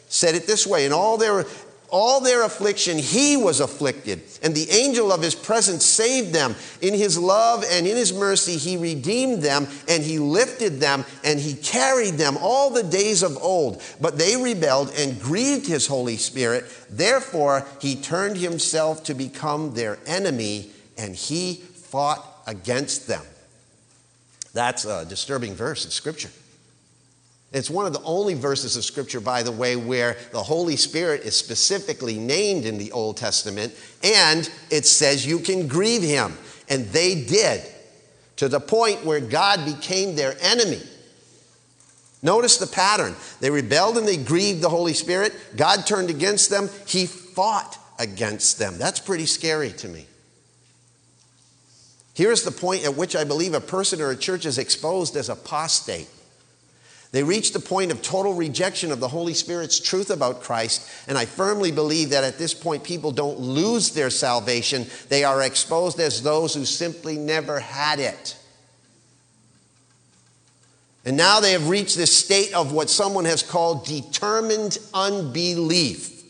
said 0.08 0.34
it 0.34 0.46
this 0.46 0.66
way 0.66 0.84
in 0.84 0.92
all 0.92 1.16
their 1.16 1.44
all 1.92 2.20
their 2.22 2.42
affliction, 2.42 2.96
he 2.96 3.36
was 3.36 3.60
afflicted, 3.60 4.22
and 4.42 4.54
the 4.54 4.70
angel 4.70 5.12
of 5.12 5.20
his 5.20 5.34
presence 5.34 5.84
saved 5.84 6.34
them. 6.34 6.56
In 6.80 6.94
his 6.94 7.18
love 7.18 7.64
and 7.70 7.86
in 7.86 7.96
his 7.96 8.14
mercy, 8.14 8.56
he 8.56 8.78
redeemed 8.78 9.42
them, 9.42 9.68
and 9.86 10.02
he 10.02 10.18
lifted 10.18 10.80
them, 10.80 11.04
and 11.22 11.38
he 11.38 11.52
carried 11.52 12.14
them 12.14 12.38
all 12.40 12.70
the 12.70 12.82
days 12.82 13.22
of 13.22 13.36
old. 13.42 13.82
But 14.00 14.16
they 14.16 14.42
rebelled 14.42 14.90
and 14.96 15.20
grieved 15.20 15.66
his 15.66 15.86
Holy 15.86 16.16
Spirit. 16.16 16.64
Therefore, 16.88 17.66
he 17.78 17.94
turned 17.94 18.38
himself 18.38 19.04
to 19.04 19.14
become 19.14 19.74
their 19.74 19.98
enemy, 20.06 20.70
and 20.96 21.14
he 21.14 21.56
fought 21.56 22.26
against 22.46 23.06
them. 23.06 23.22
That's 24.54 24.86
a 24.86 25.04
disturbing 25.04 25.54
verse 25.54 25.84
in 25.84 25.90
Scripture. 25.90 26.30
It's 27.52 27.68
one 27.68 27.84
of 27.84 27.92
the 27.92 28.02
only 28.02 28.34
verses 28.34 28.76
of 28.76 28.84
Scripture, 28.84 29.20
by 29.20 29.42
the 29.42 29.52
way, 29.52 29.76
where 29.76 30.16
the 30.32 30.42
Holy 30.42 30.76
Spirit 30.76 31.22
is 31.22 31.36
specifically 31.36 32.18
named 32.18 32.64
in 32.64 32.78
the 32.78 32.92
Old 32.92 33.18
Testament, 33.18 33.74
and 34.02 34.50
it 34.70 34.86
says 34.86 35.26
you 35.26 35.38
can 35.38 35.68
grieve 35.68 36.02
Him. 36.02 36.36
And 36.68 36.86
they 36.86 37.24
did, 37.24 37.62
to 38.36 38.48
the 38.48 38.60
point 38.60 39.04
where 39.04 39.20
God 39.20 39.66
became 39.66 40.16
their 40.16 40.34
enemy. 40.40 40.80
Notice 42.22 42.56
the 42.56 42.66
pattern. 42.66 43.16
They 43.40 43.50
rebelled 43.50 43.98
and 43.98 44.06
they 44.08 44.16
grieved 44.16 44.62
the 44.62 44.68
Holy 44.68 44.94
Spirit. 44.94 45.34
God 45.56 45.86
turned 45.86 46.08
against 46.08 46.48
them. 46.48 46.70
He 46.86 47.04
fought 47.04 47.76
against 47.98 48.58
them. 48.58 48.78
That's 48.78 49.00
pretty 49.00 49.26
scary 49.26 49.72
to 49.72 49.88
me. 49.88 50.06
Here's 52.14 52.44
the 52.44 52.50
point 52.50 52.84
at 52.84 52.96
which 52.96 53.16
I 53.16 53.24
believe 53.24 53.54
a 53.54 53.60
person 53.60 54.00
or 54.00 54.10
a 54.10 54.16
church 54.16 54.46
is 54.46 54.58
exposed 54.58 55.16
as 55.16 55.28
apostate. 55.28 56.08
They 57.12 57.22
reach 57.22 57.52
the 57.52 57.60
point 57.60 57.92
of 57.92 58.00
total 58.00 58.32
rejection 58.32 58.90
of 58.90 58.98
the 58.98 59.08
Holy 59.08 59.34
Spirit's 59.34 59.78
truth 59.78 60.08
about 60.10 60.42
Christ, 60.42 60.90
and 61.06 61.18
I 61.18 61.26
firmly 61.26 61.70
believe 61.70 62.10
that 62.10 62.24
at 62.24 62.38
this 62.38 62.54
point 62.54 62.82
people 62.82 63.12
don't 63.12 63.38
lose 63.38 63.90
their 63.90 64.08
salvation. 64.08 64.86
They 65.10 65.22
are 65.22 65.42
exposed 65.42 66.00
as 66.00 66.22
those 66.22 66.54
who 66.54 66.64
simply 66.64 67.18
never 67.18 67.60
had 67.60 68.00
it. 68.00 68.36
And 71.04 71.16
now 71.16 71.40
they 71.40 71.52
have 71.52 71.68
reached 71.68 71.96
this 71.96 72.16
state 72.16 72.54
of 72.54 72.72
what 72.72 72.88
someone 72.88 73.26
has 73.26 73.42
called 73.42 73.84
determined 73.84 74.78
unbelief. 74.94 76.22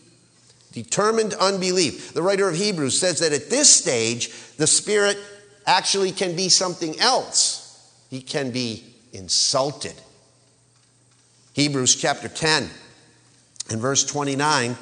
Determined 0.72 1.34
unbelief. 1.34 2.12
The 2.12 2.22
writer 2.22 2.48
of 2.48 2.56
Hebrews 2.56 2.98
says 2.98 3.20
that 3.20 3.32
at 3.32 3.50
this 3.50 3.68
stage, 3.68 4.30
the 4.56 4.66
Spirit 4.66 5.18
actually 5.64 6.10
can 6.10 6.34
be 6.34 6.48
something 6.48 6.98
else. 6.98 7.92
He 8.10 8.20
can 8.20 8.50
be 8.50 8.82
insulted. 9.12 9.94
Hebrews 11.54 11.96
chapter 11.96 12.28
10 12.28 12.70
and 13.70 13.80
verse 13.80 14.04
29, 14.06 14.76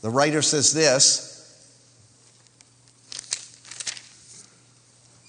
the 0.00 0.10
writer 0.10 0.40
says 0.40 0.72
this 0.72 1.32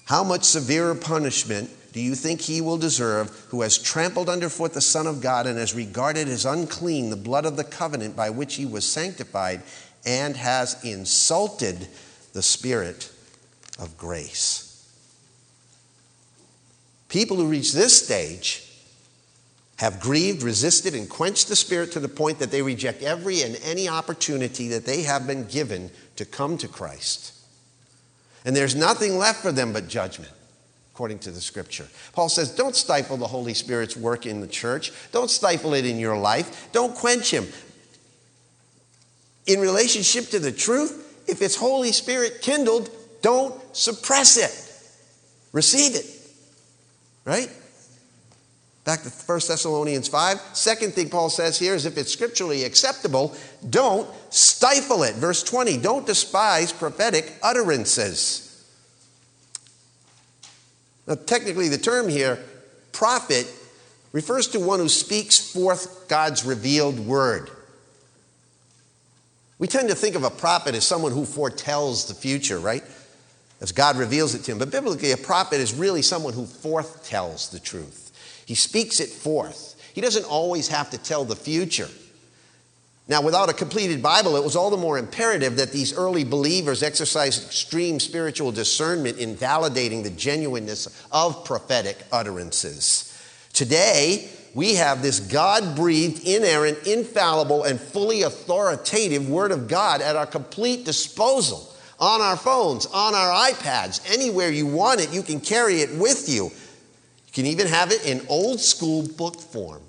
How 0.04 0.22
much 0.22 0.44
severer 0.44 0.94
punishment 0.94 1.68
do 1.92 2.00
you 2.00 2.14
think 2.14 2.40
he 2.40 2.60
will 2.60 2.76
deserve 2.76 3.30
who 3.48 3.62
has 3.62 3.76
trampled 3.76 4.28
underfoot 4.28 4.72
the 4.72 4.80
Son 4.80 5.08
of 5.08 5.20
God 5.20 5.46
and 5.46 5.58
has 5.58 5.74
regarded 5.74 6.28
as 6.28 6.44
unclean 6.44 7.10
the 7.10 7.16
blood 7.16 7.44
of 7.44 7.56
the 7.56 7.64
covenant 7.64 8.14
by 8.14 8.30
which 8.30 8.54
he 8.54 8.66
was 8.66 8.84
sanctified 8.84 9.62
and 10.06 10.36
has 10.36 10.82
insulted 10.84 11.88
the 12.32 12.42
Spirit 12.42 13.10
of 13.80 13.96
grace? 13.98 14.88
People 17.08 17.36
who 17.36 17.48
reach 17.48 17.72
this 17.72 18.04
stage 18.04 18.63
have 19.84 20.00
grieved, 20.00 20.42
resisted, 20.42 20.94
and 20.94 21.10
quenched 21.10 21.46
the 21.48 21.54
Spirit 21.54 21.92
to 21.92 22.00
the 22.00 22.08
point 22.08 22.38
that 22.38 22.50
they 22.50 22.62
reject 22.62 23.02
every 23.02 23.42
and 23.42 23.60
any 23.62 23.86
opportunity 23.86 24.68
that 24.68 24.86
they 24.86 25.02
have 25.02 25.26
been 25.26 25.44
given 25.44 25.90
to 26.16 26.24
come 26.24 26.56
to 26.56 26.66
Christ. 26.66 27.34
And 28.46 28.56
there's 28.56 28.74
nothing 28.74 29.18
left 29.18 29.42
for 29.42 29.52
them 29.52 29.74
but 29.74 29.86
judgment, 29.86 30.32
according 30.94 31.18
to 31.20 31.30
the 31.30 31.40
Scripture. 31.40 31.86
Paul 32.14 32.30
says, 32.30 32.50
Don't 32.50 32.74
stifle 32.74 33.18
the 33.18 33.26
Holy 33.26 33.52
Spirit's 33.52 33.94
work 33.94 34.24
in 34.24 34.40
the 34.40 34.46
church, 34.46 34.90
don't 35.12 35.28
stifle 35.28 35.74
it 35.74 35.84
in 35.84 35.98
your 35.98 36.16
life, 36.16 36.72
don't 36.72 36.94
quench 36.94 37.30
Him. 37.30 37.46
In 39.46 39.60
relationship 39.60 40.30
to 40.30 40.38
the 40.38 40.52
truth, 40.52 41.22
if 41.28 41.42
it's 41.42 41.56
Holy 41.56 41.92
Spirit 41.92 42.40
kindled, 42.40 42.88
don't 43.20 43.54
suppress 43.76 44.38
it. 44.38 45.52
Receive 45.52 45.94
it. 45.94 46.06
Right? 47.26 47.50
Back 48.84 49.02
to 49.02 49.08
1 49.08 49.40
Thessalonians 49.48 50.08
5. 50.08 50.40
Second 50.52 50.92
thing 50.92 51.08
Paul 51.08 51.30
says 51.30 51.58
here 51.58 51.74
is 51.74 51.86
if 51.86 51.96
it's 51.96 52.12
scripturally 52.12 52.64
acceptable, 52.64 53.34
don't 53.70 54.08
stifle 54.28 55.02
it. 55.04 55.14
Verse 55.14 55.42
20, 55.42 55.78
don't 55.78 56.06
despise 56.06 56.70
prophetic 56.70 57.32
utterances. 57.42 58.42
Now, 61.06 61.14
technically, 61.14 61.68
the 61.68 61.78
term 61.78 62.08
here, 62.08 62.42
prophet, 62.92 63.46
refers 64.12 64.48
to 64.48 64.60
one 64.60 64.80
who 64.80 64.88
speaks 64.88 65.38
forth 65.38 66.06
God's 66.08 66.44
revealed 66.44 67.00
word. 67.00 67.50
We 69.58 69.66
tend 69.66 69.88
to 69.88 69.94
think 69.94 70.14
of 70.14 70.24
a 70.24 70.30
prophet 70.30 70.74
as 70.74 70.84
someone 70.84 71.12
who 71.12 71.24
foretells 71.24 72.06
the 72.06 72.14
future, 72.14 72.58
right? 72.58 72.82
As 73.62 73.72
God 73.72 73.96
reveals 73.96 74.34
it 74.34 74.44
to 74.44 74.52
him. 74.52 74.58
But 74.58 74.70
biblically, 74.70 75.12
a 75.12 75.16
prophet 75.16 75.60
is 75.60 75.72
really 75.72 76.02
someone 76.02 76.34
who 76.34 76.44
forthtells 76.44 77.50
the 77.50 77.58
truth. 77.58 78.03
He 78.46 78.54
speaks 78.54 79.00
it 79.00 79.10
forth. 79.10 79.74
He 79.94 80.00
doesn't 80.00 80.24
always 80.24 80.68
have 80.68 80.90
to 80.90 80.98
tell 80.98 81.24
the 81.24 81.36
future. 81.36 81.88
Now, 83.06 83.20
without 83.20 83.50
a 83.50 83.52
completed 83.52 84.02
Bible, 84.02 84.36
it 84.36 84.42
was 84.42 84.56
all 84.56 84.70
the 84.70 84.78
more 84.78 84.96
imperative 84.96 85.56
that 85.56 85.72
these 85.72 85.92
early 85.92 86.24
believers 86.24 86.82
exercise 86.82 87.44
extreme 87.44 88.00
spiritual 88.00 88.50
discernment 88.50 89.18
in 89.18 89.36
validating 89.36 90.02
the 90.02 90.10
genuineness 90.10 90.88
of 91.12 91.44
prophetic 91.44 91.98
utterances. 92.10 93.10
Today, 93.52 94.30
we 94.54 94.76
have 94.76 95.02
this 95.02 95.20
God 95.20 95.76
breathed, 95.76 96.26
inerrant, 96.26 96.86
infallible, 96.86 97.64
and 97.64 97.78
fully 97.78 98.22
authoritative 98.22 99.28
Word 99.28 99.52
of 99.52 99.68
God 99.68 100.00
at 100.00 100.16
our 100.16 100.26
complete 100.26 100.86
disposal 100.86 101.70
on 102.00 102.20
our 102.20 102.36
phones, 102.36 102.86
on 102.86 103.14
our 103.14 103.50
iPads, 103.50 104.00
anywhere 104.12 104.50
you 104.50 104.66
want 104.66 105.00
it, 105.00 105.12
you 105.12 105.22
can 105.22 105.40
carry 105.40 105.80
it 105.80 105.94
with 105.94 106.28
you 106.28 106.50
can 107.34 107.46
even 107.46 107.66
have 107.66 107.90
it 107.90 108.06
in 108.06 108.24
old 108.28 108.60
school 108.60 109.06
book 109.16 109.40
form. 109.40 109.82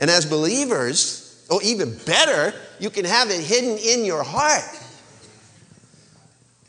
And 0.00 0.10
as 0.10 0.26
believers, 0.26 1.44
or 1.50 1.62
even 1.62 1.96
better, 2.06 2.54
you 2.78 2.90
can 2.90 3.04
have 3.04 3.30
it 3.30 3.40
hidden 3.40 3.78
in 3.78 4.04
your 4.04 4.22
heart. 4.22 4.64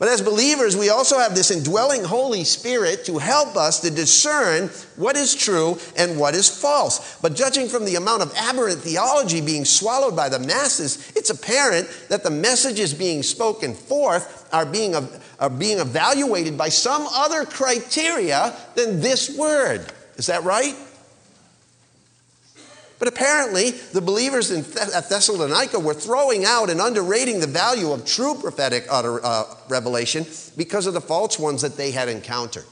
But 0.02 0.08
as 0.08 0.20
believers, 0.20 0.76
we 0.76 0.90
also 0.90 1.16
have 1.20 1.36
this 1.36 1.52
indwelling 1.52 2.02
Holy 2.02 2.42
Spirit 2.42 3.04
to 3.04 3.18
help 3.18 3.56
us 3.56 3.78
to 3.82 3.90
discern 3.90 4.68
what 4.96 5.16
is 5.16 5.32
true 5.32 5.78
and 5.96 6.18
what 6.18 6.34
is 6.34 6.48
false. 6.48 7.18
But 7.22 7.36
judging 7.36 7.68
from 7.68 7.84
the 7.84 7.94
amount 7.94 8.22
of 8.22 8.34
aberrant 8.36 8.80
theology 8.80 9.40
being 9.40 9.64
swallowed 9.64 10.16
by 10.16 10.28
the 10.28 10.40
masses, 10.40 11.12
it's 11.14 11.30
apparent 11.30 11.88
that 12.08 12.24
the 12.24 12.30
messages 12.30 12.92
being 12.92 13.22
spoken 13.22 13.74
forth 13.74 14.48
are 14.52 14.66
being, 14.66 14.96
are 15.42 15.50
being 15.50 15.80
evaluated 15.80 16.56
by 16.56 16.68
some 16.68 17.04
other 17.10 17.44
criteria 17.44 18.56
than 18.76 19.00
this 19.00 19.36
word. 19.36 19.84
Is 20.16 20.26
that 20.26 20.44
right? 20.44 20.76
But 23.00 23.08
apparently, 23.08 23.72
the 23.72 24.00
believers 24.00 24.52
in 24.52 24.62
Thessalonica 24.62 25.80
were 25.80 25.94
throwing 25.94 26.44
out 26.44 26.70
and 26.70 26.80
underrating 26.80 27.40
the 27.40 27.48
value 27.48 27.90
of 27.90 28.04
true 28.04 28.36
prophetic 28.36 28.86
utter, 28.88 29.18
uh, 29.24 29.42
revelation 29.68 30.24
because 30.56 30.86
of 30.86 30.94
the 30.94 31.00
false 31.00 31.40
ones 31.40 31.62
that 31.62 31.76
they 31.76 31.90
had 31.90 32.08
encountered. 32.08 32.64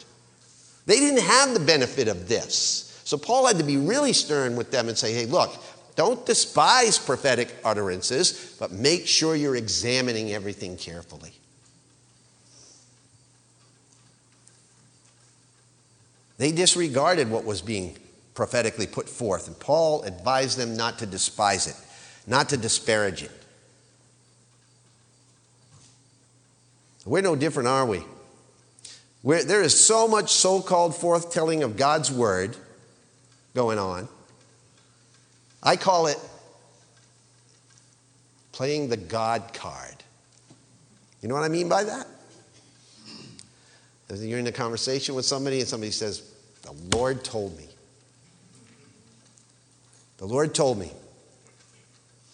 They 0.87 1.01
didn't 1.01 1.25
have 1.25 1.53
the 1.55 1.61
benefit 1.61 2.07
of 2.07 2.29
this. 2.29 3.03
So 3.03 3.19
Paul 3.19 3.49
had 3.49 3.59
to 3.59 3.65
be 3.65 3.79
really 3.79 4.13
stern 4.13 4.55
with 4.55 4.71
them 4.71 4.89
and 4.89 4.97
say, 4.97 5.13
hey, 5.13 5.27
look, 5.27 5.53
don't 5.97 6.25
despise 6.25 7.01
prophetic 7.01 7.53
utterances, 7.65 8.55
but 8.61 8.71
make 8.71 9.09
sure 9.09 9.35
you're 9.35 9.57
examining 9.57 10.33
everything 10.33 10.77
carefully. 10.77 11.33
They 16.41 16.53
disregarded 16.53 17.31
what 17.31 17.45
was 17.45 17.61
being 17.61 17.99
prophetically 18.33 18.87
put 18.87 19.11
forth. 19.11 19.47
And 19.47 19.61
Paul 19.61 20.05
advised 20.05 20.57
them 20.57 20.75
not 20.75 21.01
to 21.01 21.07
despise 21.07 21.67
it, 21.67 21.77
not 22.27 22.49
to 22.49 22.57
disparage 22.57 23.23
it. 23.23 23.31
We're 27.05 27.21
no 27.21 27.37
different, 27.37 27.69
are 27.69 27.85
we? 27.85 28.03
We're, 29.23 29.45
there 29.45 29.61
is 29.61 29.79
so 29.79 30.09
much 30.09 30.31
so 30.31 30.63
called 30.63 30.95
forthtelling 30.95 31.63
of 31.63 31.77
God's 31.77 32.11
word 32.11 32.57
going 33.55 33.79
on. 33.79 34.09
I 35.63 35.77
call 35.77 36.07
it 36.07 36.17
playing 38.53 38.89
the 38.89 38.97
God 38.97 39.53
card. 39.53 39.97
You 41.21 41.29
know 41.29 41.35
what 41.35 41.45
I 41.45 41.49
mean 41.49 41.69
by 41.69 41.85
that? 41.85 42.07
You're 44.19 44.39
in 44.39 44.47
a 44.47 44.53
conversation 44.53 45.15
with 45.15 45.25
somebody 45.27 45.61
and 45.61 45.69
somebody 45.69 45.93
says, 45.93 46.30
The 46.71 46.97
Lord 46.97 47.25
told 47.25 47.57
me. 47.57 47.67
The 50.19 50.27
Lord 50.27 50.55
told 50.55 50.79
me. 50.79 50.93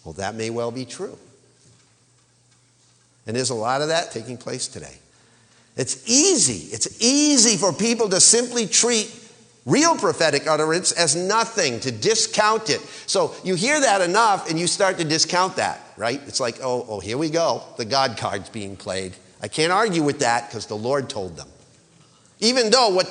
Well, 0.04 0.12
that 0.14 0.34
may 0.34 0.50
well 0.50 0.70
be 0.70 0.84
true. 0.84 1.18
And 3.26 3.36
there's 3.36 3.50
a 3.50 3.54
lot 3.54 3.82
of 3.82 3.88
that 3.88 4.12
taking 4.12 4.36
place 4.36 4.68
today. 4.68 4.94
It's 5.76 6.08
easy. 6.08 6.72
It's 6.72 7.02
easy 7.02 7.56
for 7.56 7.72
people 7.72 8.08
to 8.10 8.20
simply 8.20 8.66
treat 8.66 9.12
real 9.64 9.96
prophetic 9.96 10.46
utterance 10.46 10.92
as 10.92 11.16
nothing, 11.16 11.80
to 11.80 11.90
discount 11.90 12.70
it. 12.70 12.80
So 13.06 13.34
you 13.42 13.56
hear 13.56 13.80
that 13.80 14.00
enough 14.00 14.48
and 14.48 14.58
you 14.58 14.66
start 14.68 14.98
to 14.98 15.04
discount 15.04 15.56
that, 15.56 15.80
right? 15.96 16.20
It's 16.26 16.40
like, 16.40 16.60
oh, 16.62 16.86
oh 16.88 17.00
here 17.00 17.18
we 17.18 17.30
go. 17.30 17.62
The 17.76 17.84
God 17.84 18.16
card's 18.16 18.48
being 18.48 18.76
played. 18.76 19.16
I 19.42 19.48
can't 19.48 19.72
argue 19.72 20.02
with 20.02 20.20
that 20.20 20.48
because 20.48 20.66
the 20.66 20.76
Lord 20.76 21.10
told 21.10 21.36
them. 21.36 21.48
Even 22.38 22.70
though 22.70 22.90
what 22.90 23.10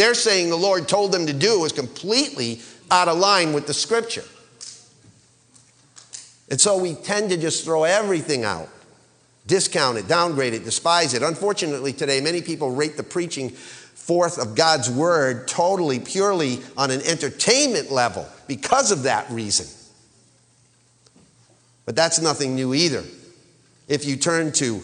they're 0.00 0.14
saying 0.14 0.48
the 0.48 0.56
Lord 0.56 0.88
told 0.88 1.12
them 1.12 1.26
to 1.26 1.32
do 1.32 1.64
is 1.64 1.72
completely 1.72 2.60
out 2.90 3.08
of 3.08 3.18
line 3.18 3.52
with 3.52 3.66
the 3.66 3.74
scripture. 3.74 4.24
And 6.50 6.60
so 6.60 6.78
we 6.78 6.94
tend 6.94 7.30
to 7.30 7.36
just 7.36 7.64
throw 7.64 7.84
everything 7.84 8.44
out, 8.44 8.68
discount 9.46 9.98
it, 9.98 10.08
downgrade 10.08 10.54
it, 10.54 10.64
despise 10.64 11.14
it. 11.14 11.22
Unfortunately, 11.22 11.92
today, 11.92 12.20
many 12.20 12.42
people 12.42 12.72
rate 12.72 12.96
the 12.96 13.02
preaching 13.02 13.50
forth 13.50 14.38
of 14.38 14.56
God's 14.56 14.90
word 14.90 15.46
totally, 15.46 16.00
purely 16.00 16.60
on 16.76 16.90
an 16.90 17.02
entertainment 17.02 17.92
level 17.92 18.26
because 18.48 18.90
of 18.90 19.04
that 19.04 19.30
reason. 19.30 19.66
But 21.84 21.94
that's 21.94 22.20
nothing 22.20 22.56
new 22.56 22.74
either. 22.74 23.04
If 23.86 24.04
you 24.04 24.16
turn 24.16 24.52
to 24.52 24.82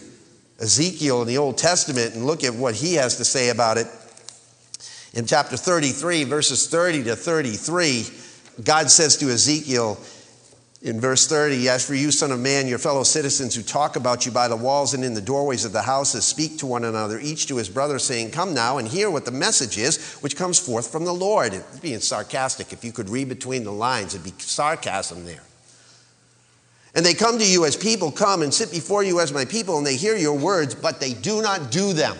Ezekiel 0.59 1.21
in 1.23 1.27
the 1.27 1.37
Old 1.37 1.57
Testament 1.57 2.13
and 2.13 2.25
look 2.25 2.43
at 2.43 2.53
what 2.53 2.75
he 2.75 2.93
has 2.93 3.17
to 3.17 3.25
say 3.25 3.49
about 3.49 3.77
it, 3.77 3.87
in 5.17 5.25
chapter 5.25 5.57
33, 5.57 6.25
verses 6.25 6.69
30 6.69 7.05
to 7.05 7.15
33, 7.15 8.05
God 8.63 8.91
says 8.91 9.17
to 9.17 9.31
Ezekiel 9.31 9.97
in 10.83 11.01
verse 11.01 11.25
30, 11.25 11.69
As 11.69 11.83
for 11.83 11.95
you, 11.95 12.11
son 12.11 12.31
of 12.31 12.39
man, 12.39 12.67
your 12.67 12.77
fellow 12.77 13.01
citizens 13.01 13.55
who 13.55 13.63
talk 13.63 13.95
about 13.95 14.27
you 14.27 14.31
by 14.31 14.47
the 14.47 14.55
walls 14.55 14.93
and 14.93 15.03
in 15.03 15.15
the 15.15 15.21
doorways 15.21 15.65
of 15.65 15.73
the 15.73 15.81
houses, 15.81 16.23
speak 16.23 16.59
to 16.59 16.67
one 16.67 16.83
another, 16.83 17.19
each 17.19 17.47
to 17.47 17.57
his 17.57 17.67
brother, 17.67 17.97
saying, 17.97 18.29
Come 18.29 18.53
now 18.53 18.77
and 18.77 18.87
hear 18.87 19.09
what 19.09 19.25
the 19.25 19.31
message 19.31 19.79
is 19.79 20.19
which 20.19 20.35
comes 20.35 20.59
forth 20.59 20.91
from 20.91 21.03
the 21.03 21.13
Lord. 21.13 21.51
It's 21.55 21.79
being 21.79 21.99
sarcastic. 21.99 22.71
If 22.71 22.85
you 22.85 22.91
could 22.91 23.09
read 23.09 23.27
between 23.27 23.63
the 23.63 23.71
lines, 23.71 24.13
it'd 24.13 24.23
be 24.23 24.39
sarcasm 24.39 25.25
there. 25.25 25.41
And 26.93 27.03
they 27.03 27.15
come 27.15 27.39
to 27.39 27.51
you 27.51 27.65
as 27.65 27.75
people 27.75 28.11
come 28.11 28.43
and 28.43 28.53
sit 28.53 28.69
before 28.69 29.03
you 29.03 29.19
as 29.19 29.33
my 29.33 29.45
people, 29.45 29.79
and 29.79 29.87
they 29.87 29.95
hear 29.95 30.15
your 30.15 30.37
words, 30.37 30.75
but 30.75 30.99
they 30.99 31.13
do 31.13 31.41
not 31.41 31.71
do 31.71 31.93
them. 31.93 32.15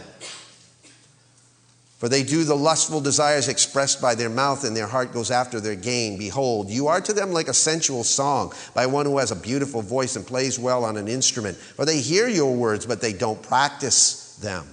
For 1.97 2.07
they 2.07 2.21
do 2.21 2.43
the 2.43 2.55
lustful 2.55 3.01
desires 3.01 3.47
expressed 3.47 3.99
by 3.99 4.13
their 4.13 4.29
mouth, 4.29 4.63
and 4.63 4.77
their 4.77 4.85
heart 4.85 5.13
goes 5.13 5.31
after 5.31 5.59
their 5.59 5.75
gain. 5.75 6.19
Behold, 6.19 6.69
you 6.69 6.87
are 6.87 7.01
to 7.01 7.11
them 7.11 7.31
like 7.31 7.47
a 7.47 7.53
sensual 7.55 8.03
song 8.03 8.53
by 8.75 8.85
one 8.85 9.07
who 9.07 9.17
has 9.17 9.31
a 9.31 9.35
beautiful 9.35 9.81
voice 9.81 10.15
and 10.15 10.25
plays 10.25 10.59
well 10.59 10.85
on 10.85 10.97
an 10.97 11.07
instrument. 11.07 11.57
For 11.57 11.85
they 11.85 11.99
hear 11.99 12.27
your 12.27 12.55
words, 12.55 12.85
but 12.85 13.01
they 13.01 13.13
don't 13.13 13.41
practice 13.41 14.35
them. 14.35 14.67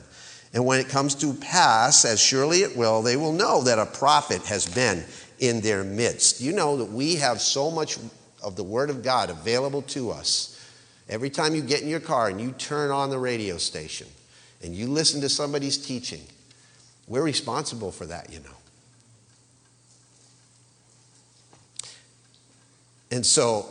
And 0.52 0.66
when 0.66 0.80
it 0.80 0.90
comes 0.90 1.14
to 1.16 1.32
pass, 1.32 2.04
as 2.04 2.20
surely 2.20 2.60
it 2.60 2.76
will, 2.76 3.00
they 3.00 3.16
will 3.16 3.32
know 3.32 3.62
that 3.62 3.78
a 3.78 3.86
prophet 3.86 4.42
has 4.42 4.66
been 4.66 5.02
in 5.38 5.62
their 5.62 5.82
midst. 5.82 6.42
You 6.42 6.52
know 6.52 6.76
that 6.76 6.90
we 6.90 7.16
have 7.16 7.40
so 7.40 7.70
much 7.70 7.98
of 8.42 8.54
the 8.54 8.62
Word 8.62 8.90
of 8.90 9.02
God 9.02 9.30
available 9.30 9.82
to 9.82 10.10
us. 10.10 10.50
Every 11.08 11.30
time 11.30 11.54
you 11.54 11.62
get 11.62 11.80
in 11.80 11.88
your 11.88 12.00
car 12.00 12.28
and 12.28 12.40
you 12.40 12.52
turn 12.52 12.90
on 12.90 13.08
the 13.08 13.18
radio 13.18 13.56
station 13.56 14.06
and 14.62 14.74
you 14.74 14.86
listen 14.86 15.22
to 15.22 15.28
somebody's 15.28 15.78
teaching, 15.78 16.20
we're 17.06 17.22
responsible 17.22 17.92
for 17.92 18.06
that, 18.06 18.32
you 18.32 18.40
know. 18.40 18.56
And 23.10 23.24
so, 23.24 23.68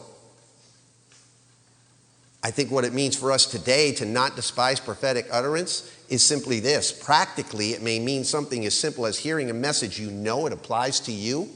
I 2.43 2.51
think 2.51 2.71
what 2.71 2.85
it 2.85 2.93
means 2.93 3.17
for 3.17 3.31
us 3.31 3.45
today 3.45 3.93
to 3.95 4.05
not 4.05 4.35
despise 4.35 4.79
prophetic 4.79 5.27
utterance 5.31 5.91
is 6.09 6.25
simply 6.25 6.59
this. 6.59 6.91
Practically, 6.91 7.71
it 7.71 7.81
may 7.81 7.99
mean 7.99 8.23
something 8.23 8.65
as 8.65 8.77
simple 8.77 9.05
as 9.05 9.17
hearing 9.17 9.49
a 9.49 9.53
message 9.53 9.99
you 9.99 10.11
know 10.11 10.45
it 10.45 10.53
applies 10.53 10.99
to 11.01 11.11
you, 11.11 11.49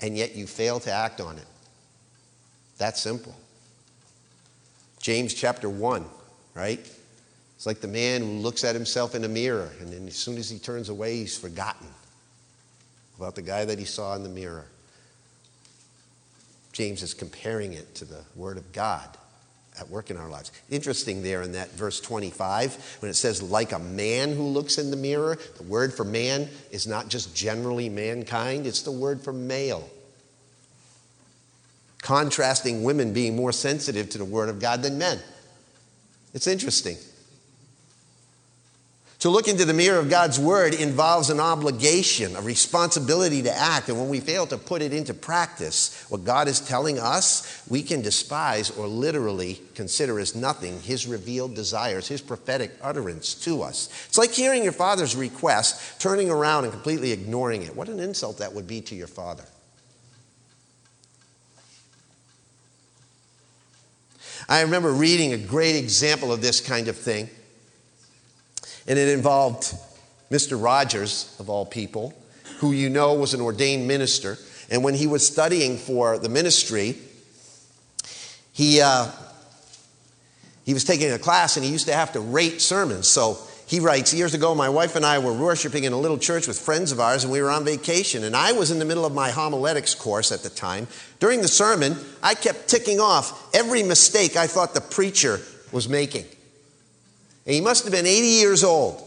and 0.00 0.16
yet 0.16 0.34
you 0.34 0.46
fail 0.46 0.80
to 0.80 0.92
act 0.92 1.20
on 1.20 1.38
it. 1.38 1.46
That 2.78 2.98
simple. 2.98 3.34
James 5.00 5.32
chapter 5.32 5.68
1, 5.68 6.04
right? 6.54 6.86
It's 7.60 7.66
like 7.66 7.82
the 7.82 7.88
man 7.88 8.22
who 8.22 8.38
looks 8.38 8.64
at 8.64 8.74
himself 8.74 9.14
in 9.14 9.22
a 9.22 9.28
mirror, 9.28 9.68
and 9.80 9.92
then 9.92 10.08
as 10.08 10.16
soon 10.16 10.38
as 10.38 10.48
he 10.48 10.58
turns 10.58 10.88
away, 10.88 11.16
he's 11.16 11.36
forgotten 11.36 11.88
about 13.18 13.34
the 13.34 13.42
guy 13.42 13.66
that 13.66 13.78
he 13.78 13.84
saw 13.84 14.14
in 14.14 14.22
the 14.22 14.30
mirror. 14.30 14.64
James 16.72 17.02
is 17.02 17.12
comparing 17.12 17.74
it 17.74 17.94
to 17.96 18.06
the 18.06 18.22
Word 18.34 18.56
of 18.56 18.72
God 18.72 19.14
at 19.78 19.90
work 19.90 20.10
in 20.10 20.16
our 20.16 20.30
lives. 20.30 20.52
Interesting 20.70 21.22
there 21.22 21.42
in 21.42 21.52
that 21.52 21.70
verse 21.72 22.00
25, 22.00 22.96
when 23.00 23.10
it 23.10 23.14
says, 23.14 23.42
like 23.42 23.72
a 23.72 23.78
man 23.78 24.34
who 24.34 24.44
looks 24.44 24.78
in 24.78 24.90
the 24.90 24.96
mirror, 24.96 25.36
the 25.58 25.64
word 25.64 25.92
for 25.92 26.04
man 26.04 26.48
is 26.70 26.86
not 26.86 27.08
just 27.08 27.36
generally 27.36 27.90
mankind, 27.90 28.66
it's 28.66 28.80
the 28.80 28.90
word 28.90 29.20
for 29.20 29.34
male. 29.34 29.86
Contrasting 32.00 32.84
women 32.84 33.12
being 33.12 33.36
more 33.36 33.52
sensitive 33.52 34.08
to 34.08 34.16
the 34.16 34.24
word 34.24 34.48
of 34.48 34.60
God 34.60 34.80
than 34.80 34.96
men. 34.96 35.18
It's 36.32 36.46
interesting. 36.46 36.96
To 39.20 39.28
look 39.28 39.48
into 39.48 39.66
the 39.66 39.74
mirror 39.74 39.98
of 39.98 40.08
God's 40.08 40.38
word 40.38 40.72
involves 40.72 41.28
an 41.28 41.40
obligation, 41.40 42.34
a 42.36 42.40
responsibility 42.40 43.42
to 43.42 43.54
act. 43.54 43.90
And 43.90 43.98
when 43.98 44.08
we 44.08 44.18
fail 44.18 44.46
to 44.46 44.56
put 44.56 44.80
it 44.80 44.94
into 44.94 45.12
practice, 45.12 46.06
what 46.08 46.24
God 46.24 46.48
is 46.48 46.58
telling 46.58 46.98
us, 46.98 47.62
we 47.68 47.82
can 47.82 48.00
despise 48.00 48.70
or 48.70 48.86
literally 48.86 49.60
consider 49.74 50.18
as 50.18 50.34
nothing 50.34 50.80
his 50.80 51.06
revealed 51.06 51.54
desires, 51.54 52.08
his 52.08 52.22
prophetic 52.22 52.72
utterance 52.80 53.34
to 53.44 53.62
us. 53.62 53.90
It's 54.08 54.16
like 54.16 54.30
hearing 54.30 54.62
your 54.62 54.72
father's 54.72 55.14
request, 55.14 56.00
turning 56.00 56.30
around 56.30 56.64
and 56.64 56.72
completely 56.72 57.12
ignoring 57.12 57.62
it. 57.62 57.76
What 57.76 57.90
an 57.90 58.00
insult 58.00 58.38
that 58.38 58.54
would 58.54 58.66
be 58.66 58.80
to 58.80 58.94
your 58.94 59.06
father. 59.06 59.44
I 64.48 64.62
remember 64.62 64.92
reading 64.92 65.34
a 65.34 65.38
great 65.38 65.76
example 65.76 66.32
of 66.32 66.40
this 66.40 66.62
kind 66.62 66.88
of 66.88 66.96
thing 66.96 67.28
and 68.86 68.98
it 68.98 69.08
involved 69.08 69.74
Mr. 70.30 70.62
Rogers, 70.62 71.34
of 71.38 71.50
all 71.50 71.66
people, 71.66 72.14
who 72.58 72.72
you 72.72 72.88
know 72.88 73.14
was 73.14 73.34
an 73.34 73.40
ordained 73.40 73.88
minister. 73.88 74.38
And 74.70 74.84
when 74.84 74.94
he 74.94 75.06
was 75.06 75.26
studying 75.26 75.76
for 75.76 76.18
the 76.18 76.28
ministry, 76.28 76.96
he, 78.52 78.80
uh, 78.80 79.10
he 80.64 80.74
was 80.74 80.84
taking 80.84 81.10
a 81.10 81.18
class 81.18 81.56
and 81.56 81.64
he 81.64 81.72
used 81.72 81.86
to 81.86 81.94
have 81.94 82.12
to 82.12 82.20
rate 82.20 82.60
sermons. 82.60 83.08
So 83.08 83.38
he 83.66 83.80
writes, 83.80 84.12
Years 84.12 84.34
ago, 84.34 84.54
my 84.54 84.68
wife 84.68 84.96
and 84.96 85.06
I 85.06 85.18
were 85.18 85.32
worshiping 85.32 85.84
in 85.84 85.92
a 85.92 85.98
little 85.98 86.18
church 86.18 86.46
with 86.46 86.58
friends 86.58 86.92
of 86.92 87.00
ours, 87.00 87.24
and 87.24 87.32
we 87.32 87.40
were 87.40 87.50
on 87.50 87.64
vacation. 87.64 88.24
And 88.24 88.36
I 88.36 88.52
was 88.52 88.70
in 88.70 88.78
the 88.78 88.84
middle 88.84 89.04
of 89.04 89.14
my 89.14 89.30
homiletics 89.30 89.94
course 89.94 90.32
at 90.32 90.42
the 90.42 90.50
time. 90.50 90.88
During 91.18 91.40
the 91.40 91.48
sermon, 91.48 91.96
I 92.22 92.34
kept 92.34 92.68
ticking 92.68 93.00
off 93.00 93.54
every 93.54 93.82
mistake 93.82 94.36
I 94.36 94.46
thought 94.46 94.74
the 94.74 94.80
preacher 94.80 95.40
was 95.72 95.88
making. 95.88 96.24
And 97.46 97.54
he 97.54 97.60
must 97.60 97.84
have 97.84 97.92
been 97.92 98.06
80 98.06 98.26
years 98.26 98.64
old. 98.64 99.06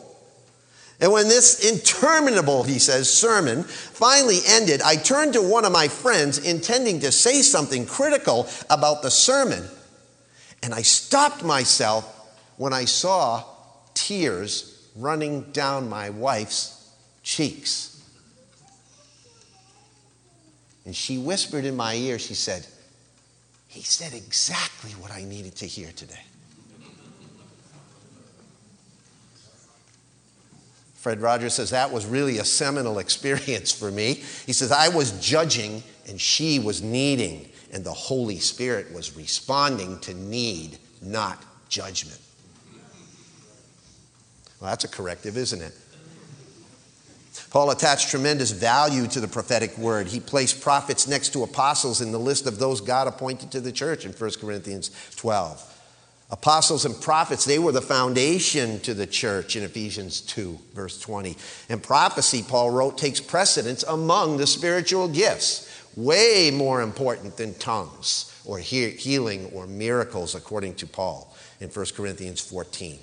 And 1.00 1.12
when 1.12 1.28
this 1.28 1.70
interminable, 1.70 2.64
he 2.64 2.80
says, 2.80 3.12
sermon 3.12 3.64
finally 3.64 4.40
ended, 4.48 4.82
I 4.82 4.96
turned 4.96 5.34
to 5.34 5.42
one 5.42 5.66
of 5.66 5.72
my 5.72 5.88
friends 5.88 6.38
intending 6.38 7.02
to 7.02 7.12
say 7.12 7.42
something 7.42 7.86
critical 7.86 8.48
about 8.70 9.02
the 9.02 9.12
sermon. 9.12 9.64
And 10.62 10.74
I 10.74 10.82
stopped 10.82 11.44
myself 11.44 12.06
when 12.58 12.72
I 12.72 12.86
saw 12.86 13.44
tears 13.94 14.90
running 14.96 15.52
down 15.52 15.90
my 15.90 16.10
wife's 16.10 16.90
cheeks. 17.22 18.02
And 20.86 20.96
she 20.96 21.18
whispered 21.18 21.66
in 21.66 21.76
my 21.76 21.96
ear, 21.96 22.20
she 22.20 22.34
said, 22.34 22.66
He 23.68 23.82
said 23.82 24.14
exactly 24.14 24.92
what 24.92 25.12
I 25.12 25.24
needed 25.24 25.56
to 25.58 25.66
hear 25.66 25.92
today. 25.92 26.24
Fred 31.04 31.20
Rogers 31.20 31.54
says 31.54 31.72
that 31.72 31.92
was 31.92 32.06
really 32.06 32.38
a 32.38 32.46
seminal 32.46 32.98
experience 33.06 33.74
for 33.74 33.92
me. 33.92 34.24
He 34.46 34.54
says, 34.54 34.72
I 34.72 34.88
was 34.88 35.12
judging 35.20 35.84
and 36.08 36.20
she 36.20 36.60
was 36.60 36.82
needing, 36.82 37.50
and 37.74 37.84
the 37.84 37.92
Holy 37.92 38.40
Spirit 38.40 38.94
was 38.94 39.18
responding 39.18 40.00
to 40.00 40.14
need, 40.14 40.78
not 41.02 41.44
judgment. 41.68 42.20
Well, 44.62 44.70
that's 44.70 44.86
a 44.86 44.88
corrective, 44.88 45.36
isn't 45.36 45.62
it? 45.62 45.74
Paul 47.50 47.72
attached 47.72 48.10
tremendous 48.10 48.52
value 48.52 49.06
to 49.08 49.20
the 49.20 49.28
prophetic 49.28 49.78
word. 49.78 50.08
He 50.08 50.22
placed 50.22 50.62
prophets 50.62 51.06
next 51.06 51.34
to 51.34 51.44
apostles 51.44 52.00
in 52.00 52.14
the 52.14 52.18
list 52.18 52.48
of 52.48 52.60
those 52.60 52.80
God 52.80 53.08
appointed 53.10 53.52
to 53.52 53.60
the 53.60 53.74
church 53.74 54.06
in 54.06 54.14
1 54.14 54.32
Corinthians 54.40 54.90
12. 55.18 55.73
Apostles 56.34 56.84
and 56.86 57.00
prophets, 57.00 57.46
they 57.46 57.60
were 57.60 57.72
the 57.72 57.80
foundation 57.80 58.80
to 58.80 58.96
the 58.96 59.06
church 59.06 59.56
in 59.56 59.62
Ephesians 59.62 60.20
2, 60.22 60.58
verse 60.74 61.00
20. 61.00 61.38
And 61.70 61.82
prophecy, 61.82 62.42
Paul 62.42 62.72
wrote, 62.72 62.98
takes 62.98 63.22
precedence 63.22 63.84
among 63.84 64.38
the 64.38 64.48
spiritual 64.48 65.08
gifts, 65.08 65.70
way 65.96 66.50
more 66.52 66.82
important 66.82 67.38
than 67.38 67.54
tongues 67.54 68.36
or 68.46 68.58
healing 68.58 69.46
or 69.54 69.68
miracles, 69.68 70.34
according 70.34 70.74
to 70.74 70.88
Paul 70.88 71.32
in 71.60 71.70
1 71.70 71.86
Corinthians 71.96 72.42
14. 72.42 72.98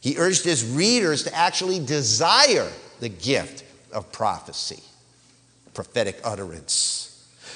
He 0.00 0.16
urged 0.16 0.44
his 0.44 0.64
readers 0.64 1.24
to 1.24 1.34
actually 1.34 1.84
desire 1.84 2.70
the 3.00 3.08
gift 3.08 3.64
of 3.92 4.12
prophecy, 4.12 4.80
prophetic 5.74 6.20
utterance. 6.22 7.09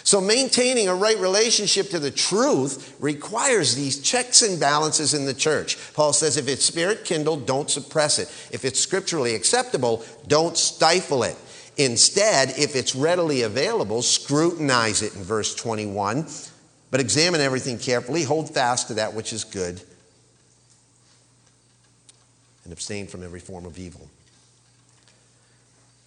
So, 0.05 0.21
maintaining 0.21 0.87
a 0.87 0.95
right 0.95 1.19
relationship 1.19 1.89
to 1.89 1.99
the 1.99 2.11
truth 2.11 2.95
requires 3.01 3.75
these 3.75 4.01
checks 4.01 4.43
and 4.43 4.61
balances 4.61 5.15
in 5.15 5.25
the 5.25 5.33
church. 5.33 5.79
Paul 5.95 6.13
says 6.13 6.37
if 6.37 6.47
it's 6.47 6.63
spirit 6.63 7.07
kindled, 7.07 7.47
don't 7.47 7.71
suppress 7.71 8.19
it. 8.19 8.29
If 8.53 8.67
it's 8.67 8.79
scripturally 8.79 9.35
acceptable, 9.35 10.05
don't 10.29 10.59
stifle 10.59 11.23
it. 11.23 11.37
Instead, 11.79 12.51
if 12.51 12.77
it's 12.77 12.95
readily 12.95 13.43
available, 13.43 14.03
scrutinize 14.03 15.01
it 15.01 15.15
in 15.17 15.23
verse 15.23 15.55
21. 15.55 16.27
But 16.91 17.01
examine 17.01 17.41
everything 17.41 17.79
carefully, 17.79 18.25
hold 18.25 18.53
fast 18.53 18.89
to 18.89 18.95
that 18.95 19.15
which 19.15 19.33
is 19.33 19.43
good, 19.43 19.81
and 22.65 22.75
abstain 22.75 23.07
from 23.07 23.25
every 23.25 23.41
form 23.41 23.65
of 23.65 23.79
evil. 23.79 24.11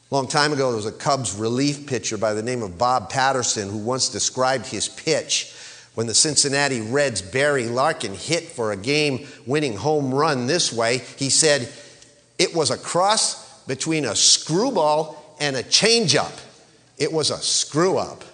Long 0.10 0.28
time 0.28 0.54
ago, 0.54 0.68
there 0.68 0.78
was 0.78 0.86
a 0.86 0.92
Cubs 0.92 1.36
relief 1.36 1.86
pitcher 1.86 2.18
by 2.18 2.34
the 2.34 2.42
name 2.42 2.64
of 2.64 2.78
Bob 2.78 3.10
Patterson 3.10 3.70
who 3.70 3.78
once 3.78 4.08
described 4.08 4.66
his 4.66 4.88
pitch 4.88 5.54
when 5.96 6.08
the 6.08 6.14
Cincinnati 6.14 6.80
Reds' 6.80 7.22
Barry 7.22 7.68
Larkin 7.68 8.14
hit 8.14 8.46
for 8.46 8.72
a 8.72 8.78
game 8.78 9.28
winning 9.46 9.76
home 9.76 10.14
run 10.14 10.48
this 10.48 10.72
way. 10.72 11.00
He 11.18 11.30
said, 11.30 11.68
It 12.40 12.56
was 12.56 12.72
a 12.72 12.78
cross 12.78 13.62
between 13.64 14.06
a 14.06 14.16
screwball 14.16 15.36
and 15.42 15.58
a 15.58 15.64
changeup. 15.64 16.40
It 16.98 17.12
was 17.12 17.30
a 17.30 17.38
screw 17.38 17.98
up. 17.98 18.24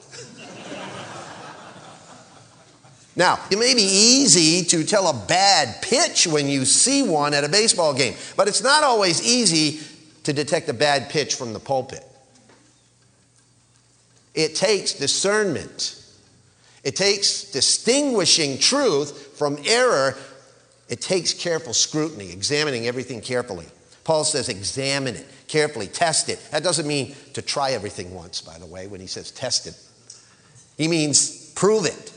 Now, 3.16 3.40
it 3.52 3.60
may 3.60 3.76
be 3.76 3.84
easy 3.84 4.64
to 4.70 4.84
tell 4.84 5.08
a 5.08 5.14
bad 5.28 5.84
pitch 5.84 6.26
when 6.26 6.48
you 6.48 6.66
see 6.66 7.04
one 7.04 7.36
at 7.36 7.44
a 7.44 7.48
baseball 7.48 7.94
game, 7.94 8.16
but 8.36 8.48
it's 8.48 8.64
not 8.64 8.84
always 8.84 9.22
easy 9.22 9.80
to 10.24 10.34
detect 10.34 10.70
a 10.70 10.74
bad 10.74 11.10
pitch 11.10 11.36
from 11.36 11.54
the 11.54 11.60
pulpit. 11.60 12.04
It 14.34 14.56
takes 14.56 14.94
discernment. 14.94 16.00
It 16.84 16.96
takes 16.96 17.52
distinguishing 17.52 18.58
truth 18.58 19.38
from 19.38 19.58
error. 19.66 20.18
It 20.90 21.02
takes 21.02 21.34
careful 21.34 21.74
scrutiny, 21.74 22.32
examining 22.32 22.88
everything 22.88 23.22
carefully. 23.22 23.66
Paul 24.04 24.24
says, 24.24 24.50
examine 24.50 25.16
it 25.16 25.26
carefully, 25.48 25.88
test 25.88 26.30
it. 26.30 26.40
That 26.52 26.64
doesn't 26.64 26.88
mean 26.88 27.16
to 27.34 27.42
try 27.42 27.72
everything 27.72 28.14
once, 28.14 28.42
by 28.42 28.58
the 28.58 28.66
way, 28.66 28.88
when 28.88 29.00
he 29.00 29.08
says 29.08 29.32
test 29.32 29.68
it. 29.68 29.78
He 30.78 30.88
means 30.88 31.52
prove 31.52 31.86
it. 31.86 32.12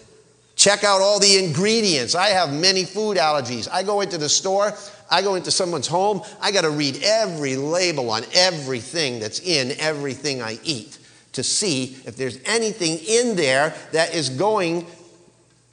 Check 0.56 0.84
out 0.84 1.02
all 1.02 1.20
the 1.20 1.44
ingredients. 1.44 2.14
I 2.14 2.28
have 2.28 2.52
many 2.52 2.84
food 2.84 3.18
allergies. 3.18 3.68
I 3.70 3.82
go 3.82 4.00
into 4.00 4.16
the 4.16 4.28
store, 4.28 4.72
I 5.10 5.22
go 5.22 5.34
into 5.34 5.50
someone's 5.50 5.86
home, 5.86 6.22
I 6.40 6.50
got 6.52 6.62
to 6.62 6.70
read 6.70 7.00
every 7.02 7.56
label 7.56 8.10
on 8.10 8.22
everything 8.34 9.20
that's 9.20 9.40
in 9.40 9.72
everything 9.78 10.42
I 10.42 10.58
eat 10.64 10.98
to 11.32 11.42
see 11.42 11.96
if 12.06 12.16
there's 12.16 12.38
anything 12.44 12.98
in 13.06 13.36
there 13.36 13.74
that 13.92 14.14
is 14.14 14.30
going 14.30 14.86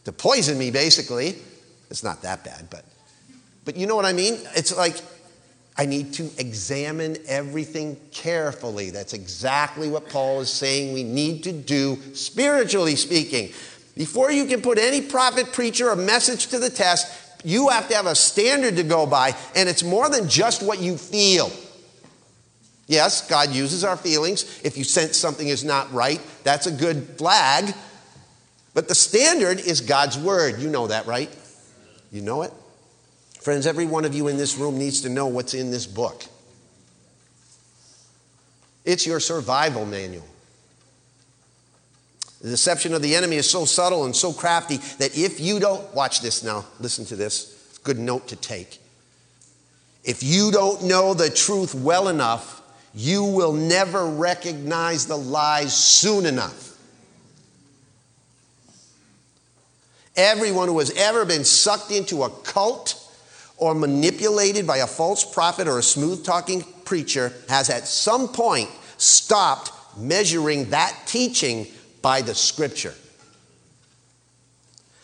to 0.04 0.12
poison 0.12 0.58
me, 0.58 0.72
basically. 0.72 1.36
It's 1.90 2.04
not 2.04 2.22
that 2.24 2.44
bad, 2.44 2.70
but, 2.70 2.84
but 3.66 3.78
you 3.78 3.88
know 3.88 3.96
what 3.96 4.06
I 4.06 4.14
mean? 4.14 4.40
It's 4.56 4.76
like 4.76 4.98
I 5.78 5.86
need 5.86 6.14
to 6.16 6.30
examine 6.38 7.18
everything 7.28 7.98
carefully. 8.12 8.92
That's 8.92 9.14
exactly 9.14 9.90
what 9.90 10.10
Paul 10.10 10.42
is 10.42 10.50
saying 10.50 10.94
we 10.94 11.04
need 11.04 11.44
to 11.46 11.52
do, 11.52 11.98
spiritually 12.14 12.96
speaking. 12.96 13.52
Before 13.96 14.32
you 14.32 14.46
can 14.46 14.62
put 14.62 14.78
any 14.78 15.02
prophet, 15.02 15.54
preacher, 15.54 15.90
or 15.90 15.96
message 15.96 16.48
to 16.48 16.60
the 16.60 16.70
test, 16.70 17.23
you 17.44 17.70
have 17.70 17.88
to 17.90 17.96
have 17.96 18.06
a 18.06 18.16
standard 18.16 18.78
to 18.78 18.84
go 18.84 19.06
by, 19.06 19.36
and 19.56 19.68
it's 19.68 19.84
more 19.84 20.10
than 20.10 20.30
just 20.30 20.64
what 20.64 20.80
you 20.80 20.98
feel. 20.98 21.52
Yes, 22.88 23.28
God 23.28 23.52
uses 23.52 23.84
our 23.84 23.98
feelings. 23.98 24.62
If 24.64 24.78
you 24.78 24.84
sense 24.84 25.18
something 25.18 25.48
is 25.48 25.64
not 25.64 25.92
right, 25.94 26.22
that's 26.44 26.68
a 26.68 26.72
good 26.72 27.18
flag. 27.18 27.74
But 28.74 28.88
the 28.88 28.96
standard 28.96 29.60
is 29.60 29.82
God's 29.82 30.18
word. 30.18 30.60
You 30.60 30.70
know 30.70 30.88
that, 30.88 31.06
right? 31.06 31.30
You 32.12 32.22
know 32.22 32.42
it? 32.42 32.52
Friends, 33.40 33.68
every 33.68 33.86
one 33.86 34.06
of 34.06 34.14
you 34.14 34.28
in 34.28 34.38
this 34.38 34.58
room 34.58 34.78
needs 34.78 35.02
to 35.02 35.10
know 35.10 35.28
what's 35.28 35.54
in 35.54 35.70
this 35.72 35.86
book. 35.86 36.26
It's 38.86 39.06
your 39.06 39.20
survival 39.20 39.86
manual. 39.86 40.28
The 42.44 42.50
deception 42.50 42.94
of 42.94 43.02
the 43.02 43.16
enemy 43.16 43.38
is 43.38 43.50
so 43.50 43.64
subtle 43.64 44.04
and 44.04 44.14
so 44.14 44.34
crafty 44.34 44.78
that 44.98 45.18
if 45.18 45.40
you 45.40 45.62
don't, 45.62 45.94
watch 45.96 46.20
this 46.20 46.44
now, 46.44 46.66
listen 46.82 47.06
to 47.06 47.16
this, 47.16 47.80
good 47.84 47.98
note 47.98 48.28
to 48.28 48.36
take. 48.36 48.80
If 50.04 50.22
you 50.24 50.52
don't 50.52 50.84
know 50.84 51.14
the 51.14 51.30
truth 51.30 51.74
well 51.74 52.10
enough, 52.10 52.62
you 52.94 53.24
will 53.24 53.54
never 53.54 54.06
recognize 54.06 55.08
the 55.08 55.18
lies 55.18 55.74
soon 55.74 56.26
enough. 56.26 56.78
Everyone 60.18 60.68
who 60.68 60.80
has 60.80 60.92
ever 60.98 61.24
been 61.24 61.46
sucked 61.46 61.92
into 61.92 62.24
a 62.24 62.30
cult 62.30 63.00
or 63.56 63.74
manipulated 63.74 64.68
by 64.68 64.80
a 64.80 64.88
false 64.88 65.24
prophet 65.24 65.70
or 65.70 65.80
a 65.80 65.84
smooth 65.84 66.26
talking 66.26 66.66
preacher 66.84 67.32
has 67.48 67.70
at 67.70 67.88
some 67.88 68.28
point 68.28 68.70
stopped 68.98 69.72
measuring 69.98 70.70
that 70.72 70.94
teaching 71.06 71.68
by 72.04 72.22
the 72.22 72.36
scripture. 72.36 72.94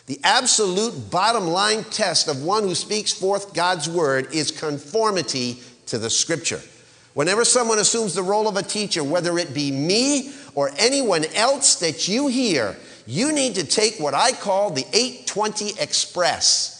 The 0.06 0.20
absolute 0.24 1.10
bottom 1.10 1.48
line 1.48 1.84
test 1.86 2.28
of 2.28 2.44
one 2.44 2.64
who 2.64 2.76
speaks 2.76 3.12
forth 3.12 3.56
God's 3.56 3.90
word 3.90 4.32
is 4.32 4.52
conformity 4.52 5.60
to 5.88 5.98
the 5.98 6.10
scripture. 6.12 6.62
Whenever 7.16 7.44
someone 7.44 7.80
assumes 7.80 8.14
the 8.14 8.22
role 8.22 8.48
of 8.48 8.58
a 8.58 8.64
teacher, 8.64 9.04
whether 9.04 9.40
it 9.40 9.54
be 9.54 9.72
me 9.72 10.32
or 10.54 10.70
anyone 10.78 11.26
else 11.34 11.76
that 11.78 12.08
you 12.08 12.28
hear, 12.28 12.76
you 13.08 13.32
need 13.32 13.56
to 13.56 13.66
take 13.66 13.96
what 14.00 14.14
I 14.14 14.32
call 14.32 14.70
the 14.70 14.86
820 14.94 15.80
Express 15.80 16.80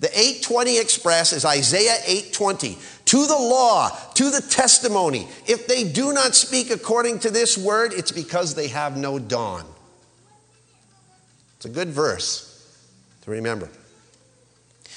the 0.00 0.10
820 0.16 0.78
express 0.78 1.32
is 1.32 1.44
Isaiah 1.44 1.96
820. 2.06 2.78
To 3.08 3.26
the 3.26 3.38
law, 3.38 3.88
to 4.16 4.30
the 4.30 4.42
testimony. 4.42 5.28
If 5.46 5.66
they 5.66 5.82
do 5.82 6.12
not 6.12 6.34
speak 6.34 6.70
according 6.70 7.20
to 7.20 7.30
this 7.30 7.56
word, 7.56 7.94
it's 7.94 8.12
because 8.12 8.54
they 8.54 8.68
have 8.68 8.98
no 8.98 9.18
dawn. 9.18 9.64
It's 11.56 11.64
a 11.64 11.70
good 11.70 11.88
verse 11.88 12.70
to 13.22 13.30
remember. 13.30 13.70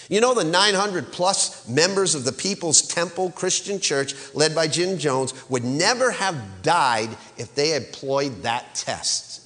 You 0.10 0.20
know, 0.20 0.34
the 0.34 0.44
900 0.44 1.14
plus 1.14 1.70
members 1.70 2.14
of 2.14 2.26
the 2.26 2.34
People's 2.34 2.82
Temple 2.82 3.32
Christian 3.32 3.80
Church, 3.80 4.14
led 4.34 4.54
by 4.54 4.68
Jim 4.68 4.98
Jones, 4.98 5.34
would 5.50 5.64
never 5.64 6.12
have 6.12 6.64
died 6.64 7.12
if 7.38 7.56
they 7.56 7.70
had 7.70 7.84
employed 7.84 8.44
that 8.44 8.76
test. 8.76 9.42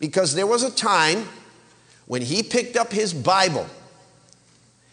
Because 0.00 0.34
there 0.34 0.48
was 0.48 0.64
a 0.64 0.74
time 0.74 1.28
when 2.06 2.20
he 2.20 2.42
picked 2.42 2.74
up 2.74 2.90
his 2.90 3.14
Bible 3.14 3.68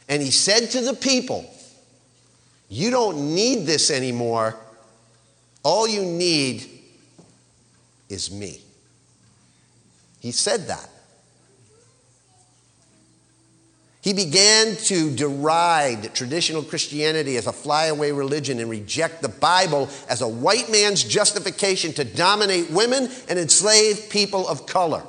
and 0.07 0.21
he 0.21 0.29
said 0.29 0.69
to 0.69 0.81
the 0.81 0.93
people, 0.93 1.51
You 2.71 2.89
don't 2.89 3.35
need 3.35 3.65
this 3.65 3.91
anymore. 3.91 4.55
All 5.61 5.85
you 5.89 6.05
need 6.05 6.65
is 8.07 8.31
me. 8.31 8.61
He 10.21 10.31
said 10.31 10.67
that. 10.67 10.89
He 14.01 14.13
began 14.13 14.77
to 14.77 15.13
deride 15.13 16.15
traditional 16.15 16.63
Christianity 16.63 17.35
as 17.35 17.45
a 17.45 17.51
flyaway 17.51 18.13
religion 18.13 18.57
and 18.61 18.69
reject 18.69 19.21
the 19.21 19.29
Bible 19.29 19.89
as 20.07 20.21
a 20.21 20.27
white 20.27 20.71
man's 20.71 21.03
justification 21.03 21.91
to 21.93 22.05
dominate 22.05 22.71
women 22.71 23.09
and 23.27 23.37
enslave 23.37 24.09
people 24.09 24.47
of 24.47 24.65
color. 24.65 25.03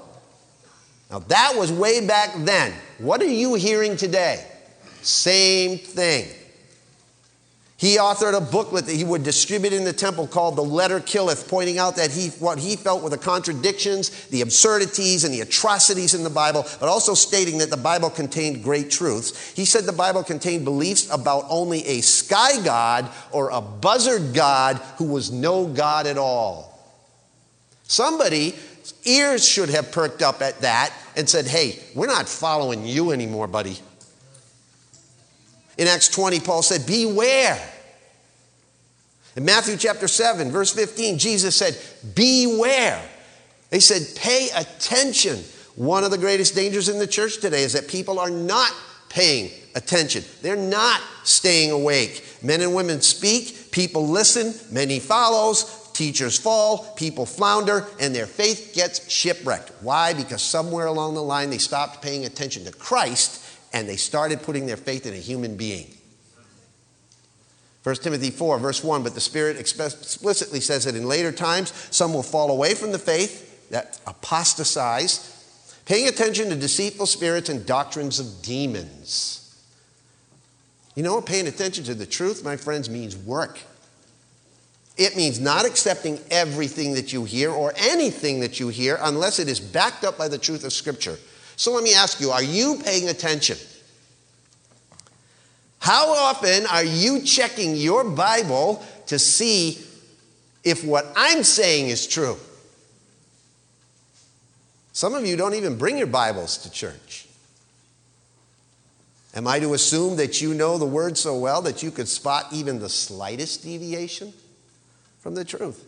Now, 1.13 1.21
that 1.21 1.55
was 1.57 1.71
way 1.71 2.05
back 2.05 2.35
then. 2.39 2.73
What 2.99 3.23
are 3.23 3.27
you 3.27 3.55
hearing 3.55 3.97
today? 3.97 4.45
Same 5.03 5.79
thing. 5.79 6.29
He 7.83 7.97
authored 7.97 8.37
a 8.37 8.41
booklet 8.41 8.87
that 8.87 8.95
he 8.95 9.03
would 9.03 9.25
distribute 9.25 9.73
in 9.73 9.83
the 9.83 9.93
temple 9.93 10.29
called 10.29 10.55
The 10.55 10.63
Letter 10.63 11.01
Killeth, 11.01 11.49
pointing 11.49 11.79
out 11.79 11.97
that 11.97 12.13
he, 12.13 12.29
what 12.39 12.61
he 12.61 12.77
felt 12.77 13.03
were 13.03 13.11
the 13.11 13.19
contradictions, 13.19 14.11
the 14.27 14.41
absurdities, 14.41 15.25
and 15.25 15.35
the 15.35 15.41
atrocities 15.41 16.15
in 16.15 16.23
the 16.23 16.31
Bible, 16.31 16.65
but 16.79 16.89
also 16.89 17.15
stating 17.15 17.59
that 17.59 17.71
the 17.71 17.77
Bible 17.77 18.09
contained 18.09 18.63
great 18.63 18.89
truths. 18.89 19.53
He 19.55 19.65
said 19.65 19.83
the 19.83 19.93
Bible 19.93 20.23
contained 20.23 20.65
beliefs 20.65 21.13
about 21.13 21.45
only 21.49 21.85
a 21.85 22.03
sky 22.03 22.63
god 22.63 23.11
or 23.33 23.51
a 23.51 23.61
buzzard 23.61 24.33
god 24.33 24.77
who 24.99 25.07
was 25.07 25.33
no 25.33 25.67
god 25.67 26.07
at 26.07 26.17
all. 26.17 26.79
Somebody 27.83 28.55
ears 29.05 29.45
should 29.45 29.71
have 29.71 29.91
perked 29.91 30.23
up 30.23 30.41
at 30.41 30.61
that 30.61 30.95
and 31.17 31.29
said, 31.29 31.49
Hey, 31.49 31.81
we're 31.97 32.07
not 32.07 32.29
following 32.29 32.87
you 32.87 33.11
anymore, 33.11 33.49
buddy. 33.49 33.77
In 35.79 35.89
Acts 35.89 36.07
20, 36.11 36.39
Paul 36.39 36.63
said, 36.63 36.87
Beware. 36.87 37.71
In 39.37 39.45
Matthew 39.45 39.77
chapter 39.77 40.09
7, 40.09 40.51
verse 40.51 40.73
15, 40.73 41.19
Jesus 41.19 41.57
said, 41.57 41.79
Beware. 42.15 43.03
They 43.71 43.81
said, 43.81 44.17
Pay 44.17 44.49
attention. 44.55 45.43
One 45.75 46.05
of 46.05 46.11
the 46.11 46.19
greatest 46.19 46.55
dangers 46.55 46.89
in 46.89 46.99
the 46.99 47.07
church 47.07 47.41
today 47.41 47.63
is 47.63 47.73
that 47.73 47.89
people 47.89 48.19
are 48.19 48.31
not 48.31 48.71
paying 49.09 49.51
attention. 49.75 50.23
They're 50.43 50.57
not 50.57 51.01
staying 51.25 51.71
awake. 51.71 52.25
Men 52.43 52.61
and 52.61 52.75
women 52.75 53.01
speak, 53.01 53.71
people 53.71 54.07
listen, 54.07 54.55
many 54.71 54.99
follows, 54.99 55.83
Teachers 55.93 56.39
fall, 56.39 56.95
people 56.97 57.27
flounder, 57.27 57.87
and 58.01 58.15
their 58.15 58.27
faith 58.27 58.73
gets 58.75 59.11
shipwrecked. 59.11 59.71
Why? 59.83 60.15
Because 60.15 60.43
somewhere 60.43 60.87
along 60.87 61.15
the 61.15 61.23
line 61.23 61.51
they 61.51 61.59
stopped 61.59 62.03
paying 62.03 62.25
attention 62.25 62.65
to 62.65 62.73
Christ 62.73 63.45
and 63.73 63.89
they 63.89 63.97
started 63.97 64.43
putting 64.43 64.67
their 64.67 64.77
faith 64.77 65.07
in 65.07 65.13
a 65.13 65.19
human 65.19 65.57
being. 65.57 65.95
1 67.83 67.97
Timothy 67.97 68.31
4, 68.31 68.59
verse 68.59 68.85
1 68.85 69.03
But 69.03 69.15
the 69.15 69.21
Spirit 69.21 69.57
explicitly 69.57 70.61
says 70.61 70.85
that 70.85 70.95
in 70.95 71.07
later 71.07 71.33
times 71.33 71.73
some 71.91 72.15
will 72.15 72.23
fall 72.23 72.51
away 72.51 72.75
from 72.75 72.93
the 72.93 72.99
faith, 72.99 73.71
that 73.71 73.99
apostatize, 74.07 75.29
paying 75.85 76.09
attention 76.09 76.49
to 76.51 76.57
deceitful 76.57 77.07
spirits 77.07 77.49
and 77.49 77.67
doctrines 77.67 78.21
of 78.21 78.43
demons. 78.43 79.39
You 80.95 81.03
know, 81.03 81.21
paying 81.21 81.49
attention 81.49 81.85
to 81.85 81.95
the 81.95 82.07
truth, 82.07 82.45
my 82.45 82.57
friends, 82.57 82.89
means 82.91 83.17
work. 83.17 83.59
It 84.99 85.17
means 85.17 85.41
not 85.41 85.65
accepting 85.65 86.21
everything 86.31 86.95
that 86.95 87.13
you 87.13 87.25
hear 87.25 87.51
or 87.51 87.73
anything 87.77 88.41
that 88.41 88.61
you 88.61 88.69
hear 88.69 88.99
unless 89.01 89.39
it 89.39 89.49
is 89.49 89.59
backed 89.59 90.05
up 90.05 90.19
by 90.19 90.29
the 90.29 90.39
truth 90.39 90.65
of 90.65 90.73
Scripture. 90.73 91.19
So 91.57 91.73
let 91.73 91.83
me 91.83 91.95
ask 91.95 92.21
you 92.21 92.31
are 92.31 92.43
you 92.43 92.79
paying 92.85 93.09
attention? 93.09 93.57
How 95.83 96.15
often 96.15 96.67
are 96.67 96.85
you 96.85 97.21
checking 97.21 97.77
your 97.77 98.05
Bible 98.05 98.85
to 99.07 99.19
see 99.19 99.79
if 100.65 100.85
what 100.85 101.07
I'm 101.17 101.43
saying 101.43 101.89
is 101.89 102.07
true? 102.07 102.37
Some 104.93 105.15
of 105.15 105.27
you 105.27 105.37
don't 105.37 105.55
even 105.55 105.77
bring 105.77 105.99
your 105.99 106.07
Bibles 106.07 106.59
to 106.59 106.71
church. 106.71 107.27
Am 109.35 109.47
I 109.47 109.59
to 109.59 109.75
assume 109.75 110.17
that 110.17 110.41
you 110.41 110.55
know 110.55 110.79
the 110.79 110.87
Word 110.87 111.19
so 111.19 111.37
well 111.37 111.61
that 111.63 111.83
you 111.83 111.91
could 111.91 112.09
spot 112.09 112.47
even 112.53 112.79
the 112.79 112.89
slightest 112.89 113.63
deviation? 113.63 114.33
from 115.23 115.37
the 115.37 115.45
truth. 115.45 115.87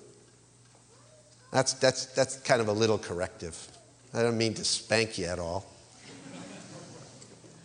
That's, 1.50 1.72
that's, 1.74 2.06
that's 2.06 2.36
kind 2.38 2.60
of 2.60 2.68
a 2.68 2.72
little 2.72 2.98
corrective. 2.98 3.68
I 4.14 4.22
don't 4.22 4.38
mean 4.38 4.54
to 4.54 4.64
spank 4.64 5.18
you 5.18 5.26
at 5.26 5.40
all. 5.40 5.66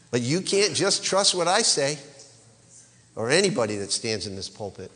But 0.10 0.22
you 0.22 0.42
can't 0.42 0.74
just 0.74 1.04
trust 1.04 1.36
what 1.36 1.48
I 1.48 1.62
say 1.62 2.00
or 3.20 3.30
anybody 3.30 3.76
that 3.76 3.92
stands 3.92 4.26
in 4.26 4.38
this 4.38 4.48
pulpit. 4.48 4.90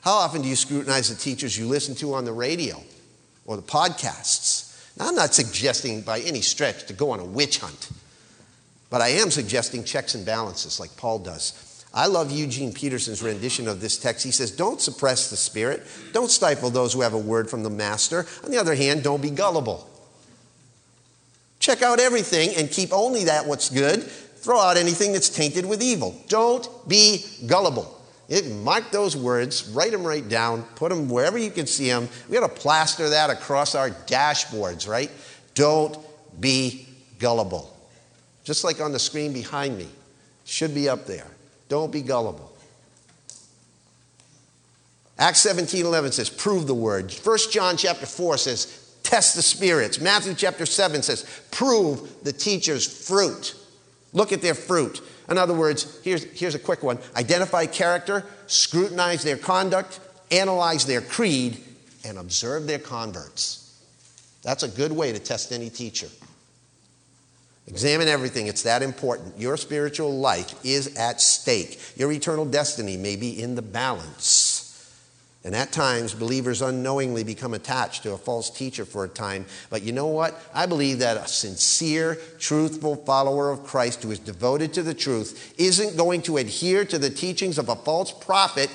How 0.00 0.14
often 0.14 0.42
do 0.42 0.48
you 0.48 0.56
scrutinize 0.56 1.08
the 1.08 1.14
teachers 1.14 1.56
you 1.56 1.68
listen 1.68 1.94
to 1.96 2.14
on 2.14 2.24
the 2.24 2.32
radio 2.32 2.82
or 3.46 3.54
the 3.54 3.62
podcasts? 3.62 4.98
Now, 4.98 5.06
I'm 5.06 5.14
not 5.14 5.34
suggesting 5.34 6.00
by 6.00 6.18
any 6.18 6.40
stretch 6.40 6.86
to 6.86 6.92
go 6.92 7.12
on 7.12 7.20
a 7.20 7.24
witch 7.24 7.58
hunt. 7.58 7.90
But 8.90 9.02
I 9.02 9.08
am 9.08 9.30
suggesting 9.30 9.84
checks 9.84 10.16
and 10.16 10.26
balances 10.26 10.80
like 10.80 10.96
Paul 10.96 11.20
does. 11.20 11.84
I 11.94 12.08
love 12.08 12.32
Eugene 12.32 12.72
Peterson's 12.72 13.22
rendition 13.22 13.68
of 13.68 13.80
this 13.80 13.98
text. 13.98 14.24
He 14.24 14.32
says, 14.32 14.50
Don't 14.50 14.80
suppress 14.80 15.30
the 15.30 15.36
Spirit. 15.36 15.86
Don't 16.12 16.30
stifle 16.30 16.70
those 16.70 16.92
who 16.92 17.02
have 17.02 17.14
a 17.14 17.18
word 17.18 17.48
from 17.48 17.62
the 17.62 17.70
Master. 17.70 18.26
On 18.42 18.50
the 18.50 18.58
other 18.58 18.74
hand, 18.74 19.04
don't 19.04 19.22
be 19.22 19.30
gullible. 19.30 19.88
Check 21.60 21.82
out 21.82 22.00
everything 22.00 22.50
and 22.56 22.68
keep 22.68 22.92
only 22.92 23.24
that 23.24 23.46
what's 23.46 23.70
good. 23.70 24.10
Throw 24.40 24.58
out 24.58 24.76
anything 24.76 25.12
that's 25.12 25.28
tainted 25.28 25.66
with 25.66 25.82
evil. 25.82 26.20
Don't 26.28 26.68
be 26.88 27.24
gullible. 27.46 27.94
It, 28.28 28.46
mark 28.46 28.90
those 28.90 29.16
words, 29.16 29.68
write 29.70 29.92
them 29.92 30.04
right 30.04 30.26
down, 30.28 30.62
put 30.74 30.90
them 30.90 31.08
wherever 31.08 31.38
you 31.38 31.50
can 31.50 31.66
see 31.66 31.88
them. 31.88 32.08
We 32.28 32.38
got 32.38 32.46
to 32.46 32.60
plaster 32.60 33.08
that 33.10 33.30
across 33.30 33.74
our 33.74 33.90
dashboards, 33.90 34.86
right? 34.86 35.10
Don't 35.54 35.98
be 36.38 36.86
gullible. 37.18 37.74
Just 38.44 38.64
like 38.64 38.80
on 38.80 38.92
the 38.92 38.98
screen 38.98 39.32
behind 39.32 39.76
me, 39.78 39.88
should 40.44 40.74
be 40.74 40.88
up 40.88 41.06
there. 41.06 41.26
Don't 41.68 41.92
be 41.92 42.02
gullible. 42.02 42.52
Acts 45.18 45.40
17 45.40 45.84
11 45.84 46.12
says, 46.12 46.30
prove 46.30 46.66
the 46.66 46.74
word. 46.74 47.12
1 47.12 47.38
John 47.50 47.76
chapter 47.76 48.06
4 48.06 48.38
says, 48.38 48.94
test 49.02 49.34
the 49.36 49.42
spirits. 49.42 50.00
Matthew 50.00 50.34
chapter 50.34 50.64
7 50.64 51.02
says, 51.02 51.42
prove 51.50 52.24
the 52.24 52.32
teacher's 52.32 53.06
fruit. 53.06 53.54
Look 54.12 54.32
at 54.32 54.42
their 54.42 54.54
fruit. 54.54 55.00
In 55.28 55.36
other 55.36 55.54
words, 55.54 56.00
here's, 56.02 56.24
here's 56.24 56.54
a 56.54 56.58
quick 56.58 56.82
one 56.82 56.98
identify 57.16 57.66
character, 57.66 58.24
scrutinize 58.46 59.22
their 59.22 59.36
conduct, 59.36 60.00
analyze 60.30 60.86
their 60.86 61.00
creed, 61.00 61.58
and 62.04 62.18
observe 62.18 62.66
their 62.66 62.78
converts. 62.78 63.64
That's 64.42 64.62
a 64.62 64.68
good 64.68 64.92
way 64.92 65.12
to 65.12 65.18
test 65.18 65.52
any 65.52 65.68
teacher. 65.68 66.08
Examine 67.66 68.08
everything, 68.08 68.46
it's 68.46 68.62
that 68.62 68.82
important. 68.82 69.38
Your 69.38 69.58
spiritual 69.58 70.18
life 70.18 70.54
is 70.64 70.96
at 70.96 71.20
stake. 71.20 71.78
Your 71.96 72.10
eternal 72.10 72.46
destiny 72.46 72.96
may 72.96 73.14
be 73.14 73.42
in 73.42 73.56
the 73.56 73.62
balance. 73.62 74.37
And 75.48 75.56
at 75.56 75.72
times, 75.72 76.12
believers 76.12 76.60
unknowingly 76.60 77.24
become 77.24 77.54
attached 77.54 78.02
to 78.02 78.12
a 78.12 78.18
false 78.18 78.50
teacher 78.50 78.84
for 78.84 79.04
a 79.04 79.08
time. 79.08 79.46
But 79.70 79.82
you 79.82 79.92
know 79.92 80.08
what? 80.08 80.38
I 80.52 80.66
believe 80.66 80.98
that 80.98 81.16
a 81.16 81.26
sincere, 81.26 82.18
truthful 82.38 82.96
follower 82.96 83.50
of 83.50 83.64
Christ 83.64 84.02
who 84.02 84.10
is 84.10 84.18
devoted 84.18 84.74
to 84.74 84.82
the 84.82 84.92
truth 84.92 85.54
isn't 85.56 85.96
going 85.96 86.20
to 86.24 86.36
adhere 86.36 86.84
to 86.84 86.98
the 86.98 87.08
teachings 87.08 87.56
of 87.56 87.70
a 87.70 87.76
false 87.76 88.12
prophet 88.12 88.68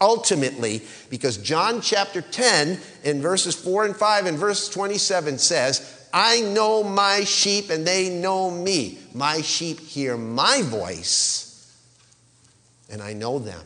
ultimately 0.00 0.82
because 1.10 1.36
John 1.36 1.80
chapter 1.80 2.22
10 2.22 2.80
in 3.04 3.22
verses 3.22 3.54
4 3.54 3.84
and 3.84 3.94
5 3.94 4.26
and 4.26 4.36
verse 4.36 4.68
27 4.68 5.38
says, 5.38 6.08
I 6.12 6.40
know 6.40 6.82
my 6.82 7.22
sheep 7.22 7.70
and 7.70 7.86
they 7.86 8.08
know 8.10 8.50
me. 8.50 8.98
My 9.14 9.42
sheep 9.42 9.78
hear 9.78 10.16
my 10.16 10.62
voice 10.62 11.72
and 12.90 13.00
I 13.00 13.12
know 13.12 13.38
them. 13.38 13.64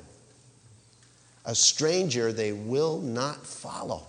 A 1.45 1.55
stranger 1.55 2.32
they 2.32 2.53
will 2.53 3.01
not 3.01 3.47
follow. 3.47 4.07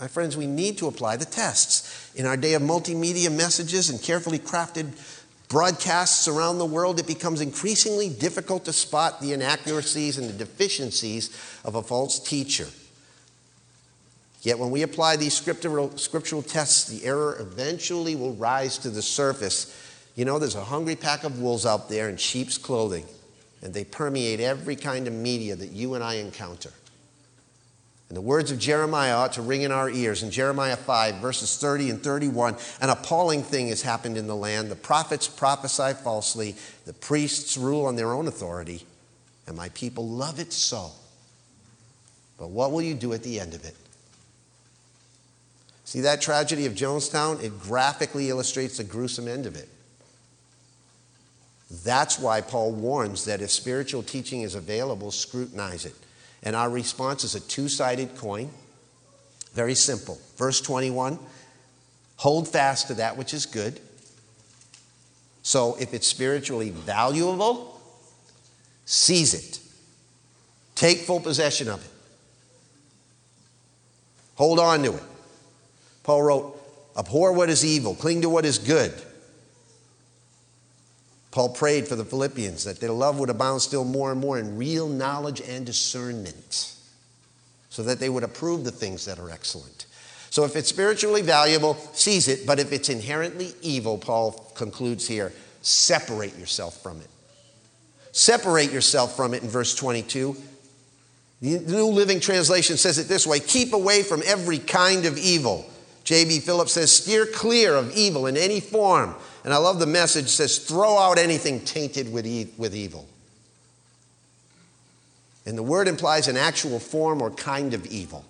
My 0.00 0.06
friends, 0.06 0.36
we 0.36 0.46
need 0.46 0.78
to 0.78 0.86
apply 0.86 1.16
the 1.16 1.24
tests. 1.24 2.12
In 2.14 2.24
our 2.24 2.36
day 2.36 2.54
of 2.54 2.62
multimedia 2.62 3.34
messages 3.34 3.90
and 3.90 4.00
carefully 4.00 4.38
crafted 4.38 4.92
broadcasts 5.48 6.28
around 6.28 6.58
the 6.58 6.66
world, 6.66 7.00
it 7.00 7.06
becomes 7.06 7.40
increasingly 7.40 8.08
difficult 8.08 8.64
to 8.66 8.72
spot 8.72 9.20
the 9.20 9.32
inaccuracies 9.32 10.18
and 10.18 10.28
the 10.28 10.32
deficiencies 10.34 11.30
of 11.64 11.74
a 11.74 11.82
false 11.82 12.20
teacher. 12.20 12.66
Yet 14.42 14.58
when 14.58 14.70
we 14.70 14.82
apply 14.82 15.16
these 15.16 15.34
scriptural, 15.34 15.96
scriptural 15.98 16.42
tests, 16.42 16.84
the 16.84 17.04
error 17.04 17.36
eventually 17.40 18.14
will 18.14 18.34
rise 18.34 18.78
to 18.78 18.90
the 18.90 19.02
surface. 19.02 19.74
You 20.14 20.24
know, 20.24 20.38
there's 20.38 20.54
a 20.54 20.64
hungry 20.64 20.94
pack 20.96 21.24
of 21.24 21.40
wolves 21.40 21.66
out 21.66 21.88
there 21.88 22.08
in 22.08 22.16
sheep's 22.16 22.56
clothing, 22.56 23.04
and 23.62 23.74
they 23.74 23.84
permeate 23.84 24.40
every 24.40 24.76
kind 24.76 25.06
of 25.06 25.12
media 25.12 25.56
that 25.56 25.70
you 25.70 25.94
and 25.94 26.04
I 26.04 26.14
encounter. 26.14 26.72
And 28.08 28.16
the 28.16 28.22
words 28.22 28.50
of 28.50 28.58
Jeremiah 28.58 29.16
ought 29.16 29.34
to 29.34 29.42
ring 29.42 29.62
in 29.62 29.72
our 29.72 29.90
ears. 29.90 30.22
In 30.22 30.30
Jeremiah 30.30 30.76
5, 30.76 31.16
verses 31.16 31.58
30 31.58 31.90
and 31.90 32.02
31, 32.02 32.56
an 32.80 32.88
appalling 32.88 33.42
thing 33.42 33.68
has 33.68 33.82
happened 33.82 34.16
in 34.16 34.26
the 34.26 34.36
land. 34.36 34.70
The 34.70 34.76
prophets 34.76 35.28
prophesy 35.28 35.92
falsely, 35.92 36.56
the 36.86 36.94
priests 36.94 37.58
rule 37.58 37.84
on 37.84 37.96
their 37.96 38.12
own 38.12 38.26
authority, 38.26 38.86
and 39.46 39.56
my 39.56 39.68
people 39.70 40.08
love 40.08 40.40
it 40.40 40.54
so. 40.54 40.90
But 42.38 42.48
what 42.48 42.72
will 42.72 42.82
you 42.82 42.94
do 42.94 43.12
at 43.12 43.22
the 43.22 43.40
end 43.40 43.52
of 43.52 43.64
it? 43.64 43.76
See 45.84 46.00
that 46.02 46.22
tragedy 46.22 46.64
of 46.66 46.74
Jonestown? 46.74 47.42
It 47.42 47.58
graphically 47.60 48.30
illustrates 48.30 48.78
the 48.78 48.84
gruesome 48.84 49.28
end 49.28 49.44
of 49.44 49.56
it. 49.56 49.68
That's 51.70 52.18
why 52.18 52.40
Paul 52.40 52.72
warns 52.72 53.26
that 53.26 53.42
if 53.42 53.50
spiritual 53.50 54.02
teaching 54.02 54.42
is 54.42 54.54
available, 54.54 55.10
scrutinize 55.10 55.84
it. 55.84 55.94
And 56.42 56.56
our 56.56 56.70
response 56.70 57.24
is 57.24 57.34
a 57.34 57.40
two 57.40 57.68
sided 57.68 58.16
coin. 58.16 58.50
Very 59.52 59.74
simple. 59.74 60.18
Verse 60.36 60.60
21 60.60 61.18
hold 62.16 62.48
fast 62.48 62.88
to 62.88 62.94
that 62.94 63.16
which 63.16 63.32
is 63.32 63.46
good. 63.46 63.80
So 65.42 65.76
if 65.80 65.94
it's 65.94 66.06
spiritually 66.06 66.70
valuable, 66.70 67.80
seize 68.84 69.34
it. 69.34 69.60
Take 70.74 70.98
full 70.98 71.20
possession 71.20 71.68
of 71.68 71.84
it. 71.84 71.90
Hold 74.34 74.58
on 74.58 74.82
to 74.82 74.94
it. 74.94 75.02
Paul 76.02 76.22
wrote, 76.22 76.60
Abhor 76.96 77.32
what 77.32 77.50
is 77.50 77.64
evil, 77.64 77.94
cling 77.94 78.22
to 78.22 78.28
what 78.28 78.44
is 78.44 78.58
good. 78.58 78.92
Paul 81.30 81.50
prayed 81.50 81.86
for 81.86 81.94
the 81.94 82.04
Philippians 82.04 82.64
that 82.64 82.80
their 82.80 82.92
love 82.92 83.18
would 83.18 83.30
abound 83.30 83.62
still 83.62 83.84
more 83.84 84.10
and 84.10 84.20
more 84.20 84.38
in 84.38 84.56
real 84.56 84.88
knowledge 84.88 85.40
and 85.40 85.66
discernment, 85.66 86.74
so 87.68 87.82
that 87.82 88.00
they 88.00 88.08
would 88.08 88.24
approve 88.24 88.64
the 88.64 88.70
things 88.70 89.04
that 89.04 89.18
are 89.18 89.30
excellent. 89.30 89.86
So 90.30 90.44
if 90.44 90.56
it's 90.56 90.68
spiritually 90.68 91.22
valuable, 91.22 91.74
seize 91.92 92.28
it, 92.28 92.46
but 92.46 92.58
if 92.58 92.72
it's 92.72 92.88
inherently 92.88 93.52
evil, 93.62 93.98
Paul 93.98 94.52
concludes 94.54 95.06
here, 95.06 95.32
separate 95.62 96.36
yourself 96.38 96.82
from 96.82 97.00
it. 97.00 97.08
Separate 98.12 98.72
yourself 98.72 99.16
from 99.16 99.34
it 99.34 99.42
in 99.42 99.48
verse 99.48 99.74
22. 99.74 100.36
The 101.40 101.58
New 101.60 101.86
Living 101.86 102.20
Translation 102.20 102.76
says 102.76 102.98
it 102.98 103.06
this 103.06 103.26
way 103.26 103.38
keep 103.38 103.72
away 103.72 104.02
from 104.02 104.22
every 104.24 104.58
kind 104.58 105.04
of 105.04 105.16
evil. 105.18 105.68
J.B. 106.08 106.40
Phillips 106.40 106.72
says, 106.72 106.90
steer 106.90 107.26
clear 107.26 107.74
of 107.74 107.94
evil 107.94 108.26
in 108.26 108.38
any 108.38 108.60
form. 108.60 109.14
And 109.44 109.52
I 109.52 109.58
love 109.58 109.78
the 109.78 109.84
message 109.84 110.28
says, 110.28 110.56
throw 110.56 110.96
out 110.96 111.18
anything 111.18 111.60
tainted 111.66 112.10
with, 112.10 112.26
e- 112.26 112.48
with 112.56 112.74
evil. 112.74 113.06
And 115.44 115.58
the 115.58 115.62
word 115.62 115.86
implies 115.86 116.26
an 116.26 116.38
actual 116.38 116.78
form 116.78 117.20
or 117.20 117.30
kind 117.30 117.74
of 117.74 117.84
evil, 117.84 118.24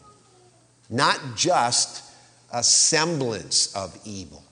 not 0.90 1.20
just 1.36 2.02
a 2.52 2.64
semblance 2.64 3.72
of 3.76 3.96
evil. 4.04 4.42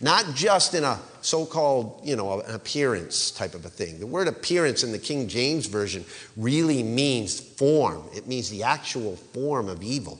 Not 0.00 0.34
just 0.34 0.74
in 0.74 0.82
a 0.82 0.98
so 1.20 1.46
called, 1.46 2.00
you 2.02 2.16
know, 2.16 2.40
an 2.40 2.52
appearance 2.52 3.30
type 3.30 3.54
of 3.54 3.64
a 3.64 3.68
thing. 3.68 4.00
The 4.00 4.08
word 4.08 4.26
appearance 4.26 4.82
in 4.82 4.90
the 4.90 4.98
King 4.98 5.28
James 5.28 5.66
Version 5.66 6.04
really 6.36 6.82
means 6.82 7.38
form, 7.38 8.02
it 8.12 8.26
means 8.26 8.50
the 8.50 8.64
actual 8.64 9.14
form 9.14 9.68
of 9.68 9.84
evil. 9.84 10.18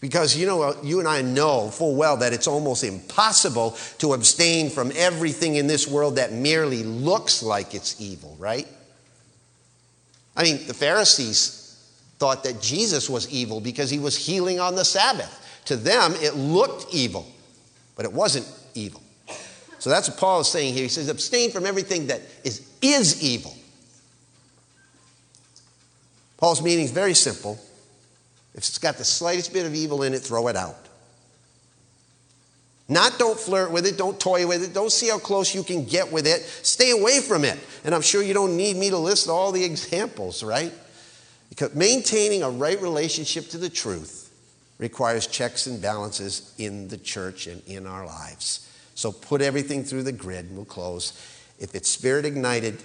Because 0.00 0.36
you 0.36 0.46
know, 0.46 0.76
you 0.82 1.00
and 1.00 1.08
I 1.08 1.22
know 1.22 1.70
full 1.70 1.96
well 1.96 2.18
that 2.18 2.32
it's 2.32 2.46
almost 2.46 2.84
impossible 2.84 3.76
to 3.98 4.12
abstain 4.12 4.70
from 4.70 4.92
everything 4.94 5.56
in 5.56 5.66
this 5.66 5.88
world 5.88 6.16
that 6.16 6.32
merely 6.32 6.84
looks 6.84 7.42
like 7.42 7.74
it's 7.74 8.00
evil, 8.00 8.36
right? 8.38 8.66
I 10.36 10.44
mean, 10.44 10.66
the 10.68 10.74
Pharisees 10.74 11.64
thought 12.18 12.44
that 12.44 12.60
Jesus 12.62 13.10
was 13.10 13.28
evil 13.30 13.60
because 13.60 13.90
he 13.90 13.98
was 13.98 14.16
healing 14.16 14.60
on 14.60 14.76
the 14.76 14.84
Sabbath. 14.84 15.62
To 15.66 15.76
them, 15.76 16.12
it 16.16 16.34
looked 16.36 16.94
evil, 16.94 17.26
but 17.96 18.04
it 18.04 18.12
wasn't 18.12 18.46
evil. 18.74 19.02
So 19.80 19.90
that's 19.90 20.08
what 20.08 20.18
Paul 20.18 20.40
is 20.40 20.48
saying 20.48 20.74
here. 20.74 20.84
He 20.84 20.88
says, 20.88 21.08
abstain 21.08 21.50
from 21.50 21.66
everything 21.66 22.08
that 22.08 22.22
is, 22.44 22.68
is 22.82 23.22
evil. 23.22 23.54
Paul's 26.36 26.62
meaning 26.62 26.84
is 26.84 26.92
very 26.92 27.14
simple. 27.14 27.58
If 28.54 28.60
it's 28.60 28.78
got 28.78 28.96
the 28.96 29.04
slightest 29.04 29.52
bit 29.52 29.66
of 29.66 29.74
evil 29.74 30.02
in 30.02 30.14
it, 30.14 30.20
throw 30.20 30.48
it 30.48 30.56
out. 30.56 30.76
Not 32.88 33.18
don't 33.18 33.38
flirt 33.38 33.70
with 33.70 33.86
it, 33.86 33.98
don't 33.98 34.18
toy 34.18 34.46
with 34.46 34.64
it, 34.64 34.72
don't 34.72 34.90
see 34.90 35.08
how 35.08 35.18
close 35.18 35.54
you 35.54 35.62
can 35.62 35.84
get 35.84 36.10
with 36.10 36.26
it. 36.26 36.42
Stay 36.42 36.90
away 36.90 37.20
from 37.20 37.44
it. 37.44 37.58
And 37.84 37.94
I'm 37.94 38.00
sure 38.00 38.22
you 38.22 38.32
don't 38.32 38.56
need 38.56 38.76
me 38.76 38.88
to 38.90 38.96
list 38.96 39.28
all 39.28 39.52
the 39.52 39.62
examples, 39.62 40.42
right? 40.42 40.72
Because 41.50 41.74
maintaining 41.74 42.42
a 42.42 42.50
right 42.50 42.80
relationship 42.80 43.48
to 43.50 43.58
the 43.58 43.68
truth 43.68 44.32
requires 44.78 45.26
checks 45.26 45.66
and 45.66 45.82
balances 45.82 46.54
in 46.56 46.88
the 46.88 46.96
church 46.96 47.46
and 47.46 47.62
in 47.66 47.86
our 47.86 48.06
lives. 48.06 48.66
So 48.94 49.12
put 49.12 49.42
everything 49.42 49.84
through 49.84 50.04
the 50.04 50.12
grid, 50.12 50.46
and 50.46 50.56
we'll 50.56 50.64
close. 50.64 51.12
If 51.58 51.74
it's 51.74 51.88
spirit 51.88 52.24
ignited, 52.24 52.82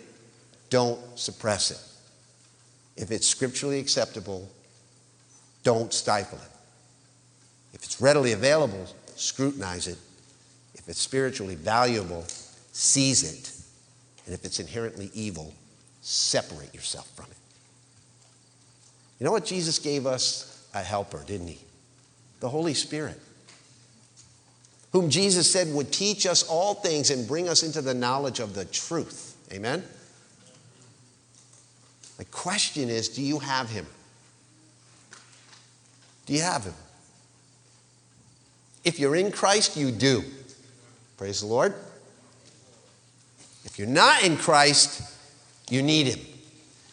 don't 0.70 1.00
suppress 1.18 1.72
it. 1.72 3.02
If 3.02 3.12
it's 3.12 3.28
scripturally 3.28 3.80
acceptable, 3.80 4.50
don't 5.64 5.94
stifle 5.94 6.38
it. 6.38 6.52
If 7.74 7.84
it's 7.84 8.00
readily 8.02 8.34
available, 8.34 8.86
scrutinize 9.16 9.88
it. 9.88 9.98
If 10.76 10.88
it's 10.90 11.00
spiritually 11.00 11.56
valuable, 11.56 12.26
seize 12.72 13.24
it. 13.24 13.52
And 14.26 14.34
if 14.34 14.46
it's 14.46 14.60
inherently 14.60 15.10
evil, 15.14 15.54
separate 16.02 16.74
yourself 16.74 17.10
from 17.16 17.26
it. 17.26 17.38
You 19.20 19.26
know 19.26 19.32
what? 19.32 19.46
Jesus 19.46 19.80
gave 19.80 20.06
us 20.06 20.68
a 20.74 20.82
helper, 20.82 21.24
didn't 21.26 21.48
he? 21.48 21.60
The 22.40 22.50
Holy 22.50 22.74
Spirit, 22.74 23.20
whom 24.92 25.10
Jesus 25.10 25.50
said 25.50 25.74
would 25.74 25.92
teach 25.94 26.26
us 26.26 26.44
all 26.44 26.74
things 26.74 27.10
and 27.10 27.28
bring 27.28 27.48
us 27.48 27.64
into 27.64 27.82
the 27.82 27.94
knowledge 27.94 28.40
of 28.40 28.54
the 28.54 28.66
truth. 28.66 29.38
Amen? 29.54 29.84
The 32.18 32.26
question 32.26 32.90
is 32.90 33.10
do 33.10 33.22
you 33.22 33.40
have 33.40 33.70
him? 33.70 33.86
Do 36.26 36.34
you 36.34 36.42
have 36.42 36.64
him? 36.64 36.74
If 38.84 39.00
you're 39.00 39.16
in 39.16 39.32
Christ, 39.32 39.78
you 39.78 39.92
do. 39.92 40.24
Praise 41.18 41.42
the 41.42 41.48
Lord. 41.48 41.74
If 43.66 43.80
you're 43.80 43.88
not 43.88 44.24
in 44.24 44.38
Christ, 44.38 45.02
you 45.70 45.82
need 45.82 46.08
him. 46.08 46.20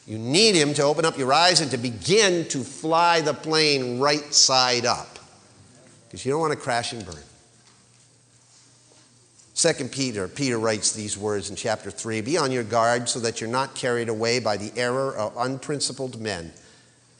You 0.06 0.18
need 0.18 0.54
him 0.54 0.74
to 0.74 0.82
open 0.82 1.04
up 1.04 1.18
your 1.18 1.32
eyes 1.32 1.60
and 1.60 1.70
to 1.72 1.76
begin 1.76 2.46
to 2.48 2.58
fly 2.58 3.20
the 3.20 3.34
plane 3.34 4.00
right 4.00 4.32
side 4.34 4.84
up. 4.84 5.18
Because 6.06 6.24
you 6.24 6.32
don't 6.32 6.40
want 6.40 6.52
to 6.52 6.58
crash 6.58 6.92
and 6.92 7.04
burn. 7.04 7.14
Second 9.54 9.92
Peter, 9.92 10.26
Peter 10.26 10.58
writes 10.58 10.92
these 10.92 11.18
words 11.18 11.50
in 11.50 11.56
chapter 11.56 11.90
3 11.90 12.22
Be 12.22 12.38
on 12.38 12.50
your 12.50 12.64
guard 12.64 13.08
so 13.08 13.20
that 13.20 13.40
you're 13.40 13.50
not 13.50 13.74
carried 13.74 14.08
away 14.08 14.40
by 14.40 14.56
the 14.56 14.72
error 14.76 15.14
of 15.14 15.36
unprincipled 15.36 16.20
men 16.20 16.52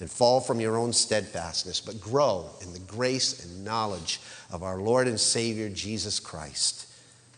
and 0.00 0.10
fall 0.10 0.40
from 0.40 0.60
your 0.60 0.76
own 0.76 0.92
steadfastness, 0.92 1.80
but 1.80 2.00
grow 2.00 2.50
in 2.62 2.72
the 2.72 2.78
grace 2.80 3.44
and 3.44 3.64
knowledge 3.64 4.20
of 4.50 4.62
our 4.62 4.78
Lord 4.78 5.06
and 5.06 5.20
Savior 5.20 5.68
Jesus 5.68 6.18
Christ. 6.18 6.86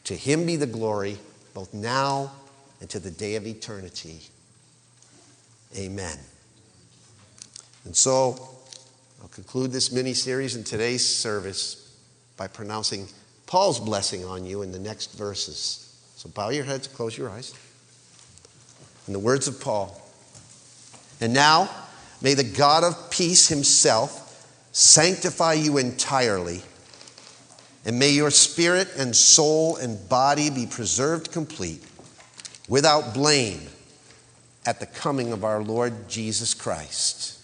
To 0.04 0.14
him 0.14 0.46
be 0.46 0.56
the 0.56 0.66
glory, 0.66 1.18
both 1.54 1.74
now 1.74 2.32
and 2.80 2.88
to 2.90 2.98
the 2.98 3.10
day 3.10 3.34
of 3.36 3.46
eternity. 3.46 4.20
Amen. 5.76 6.18
And 7.84 7.96
so, 7.96 8.48
I'll 9.20 9.28
conclude 9.28 9.72
this 9.72 9.92
mini 9.92 10.14
series 10.14 10.56
in 10.56 10.64
today's 10.64 11.06
service 11.06 11.96
by 12.36 12.46
pronouncing 12.48 13.08
Paul's 13.46 13.80
blessing 13.80 14.24
on 14.24 14.44
you 14.44 14.62
in 14.62 14.72
the 14.72 14.78
next 14.78 15.14
verses. 15.14 16.00
So, 16.16 16.28
bow 16.28 16.50
your 16.50 16.64
heads, 16.64 16.86
close 16.86 17.16
your 17.16 17.30
eyes. 17.30 17.54
In 19.06 19.12
the 19.12 19.18
words 19.18 19.48
of 19.48 19.60
Paul, 19.60 20.00
and 21.20 21.32
now, 21.32 21.70
May 22.22 22.34
the 22.34 22.44
God 22.44 22.84
of 22.84 23.10
peace 23.10 23.48
himself 23.48 24.18
sanctify 24.72 25.54
you 25.54 25.78
entirely, 25.78 26.62
and 27.84 27.98
may 27.98 28.10
your 28.10 28.30
spirit 28.30 28.88
and 28.96 29.14
soul 29.14 29.76
and 29.76 30.08
body 30.08 30.48
be 30.48 30.66
preserved 30.66 31.32
complete, 31.32 31.82
without 32.68 33.12
blame, 33.12 33.60
at 34.64 34.78
the 34.78 34.86
coming 34.86 35.32
of 35.32 35.42
our 35.42 35.60
Lord 35.60 36.08
Jesus 36.08 36.54
Christ. 36.54 37.40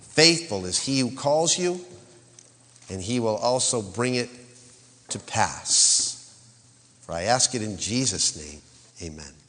Faithful 0.00 0.64
is 0.64 0.82
he 0.82 1.00
who 1.00 1.14
calls 1.14 1.58
you, 1.58 1.84
and 2.88 3.02
he 3.02 3.20
will 3.20 3.36
also 3.36 3.82
bring 3.82 4.14
it 4.14 4.30
to 5.10 5.18
pass. 5.18 6.34
For 7.02 7.12
I 7.12 7.24
ask 7.24 7.54
it 7.54 7.62
in 7.62 7.76
Jesus' 7.76 8.36
name. 8.36 8.62
Amen. 9.02 9.39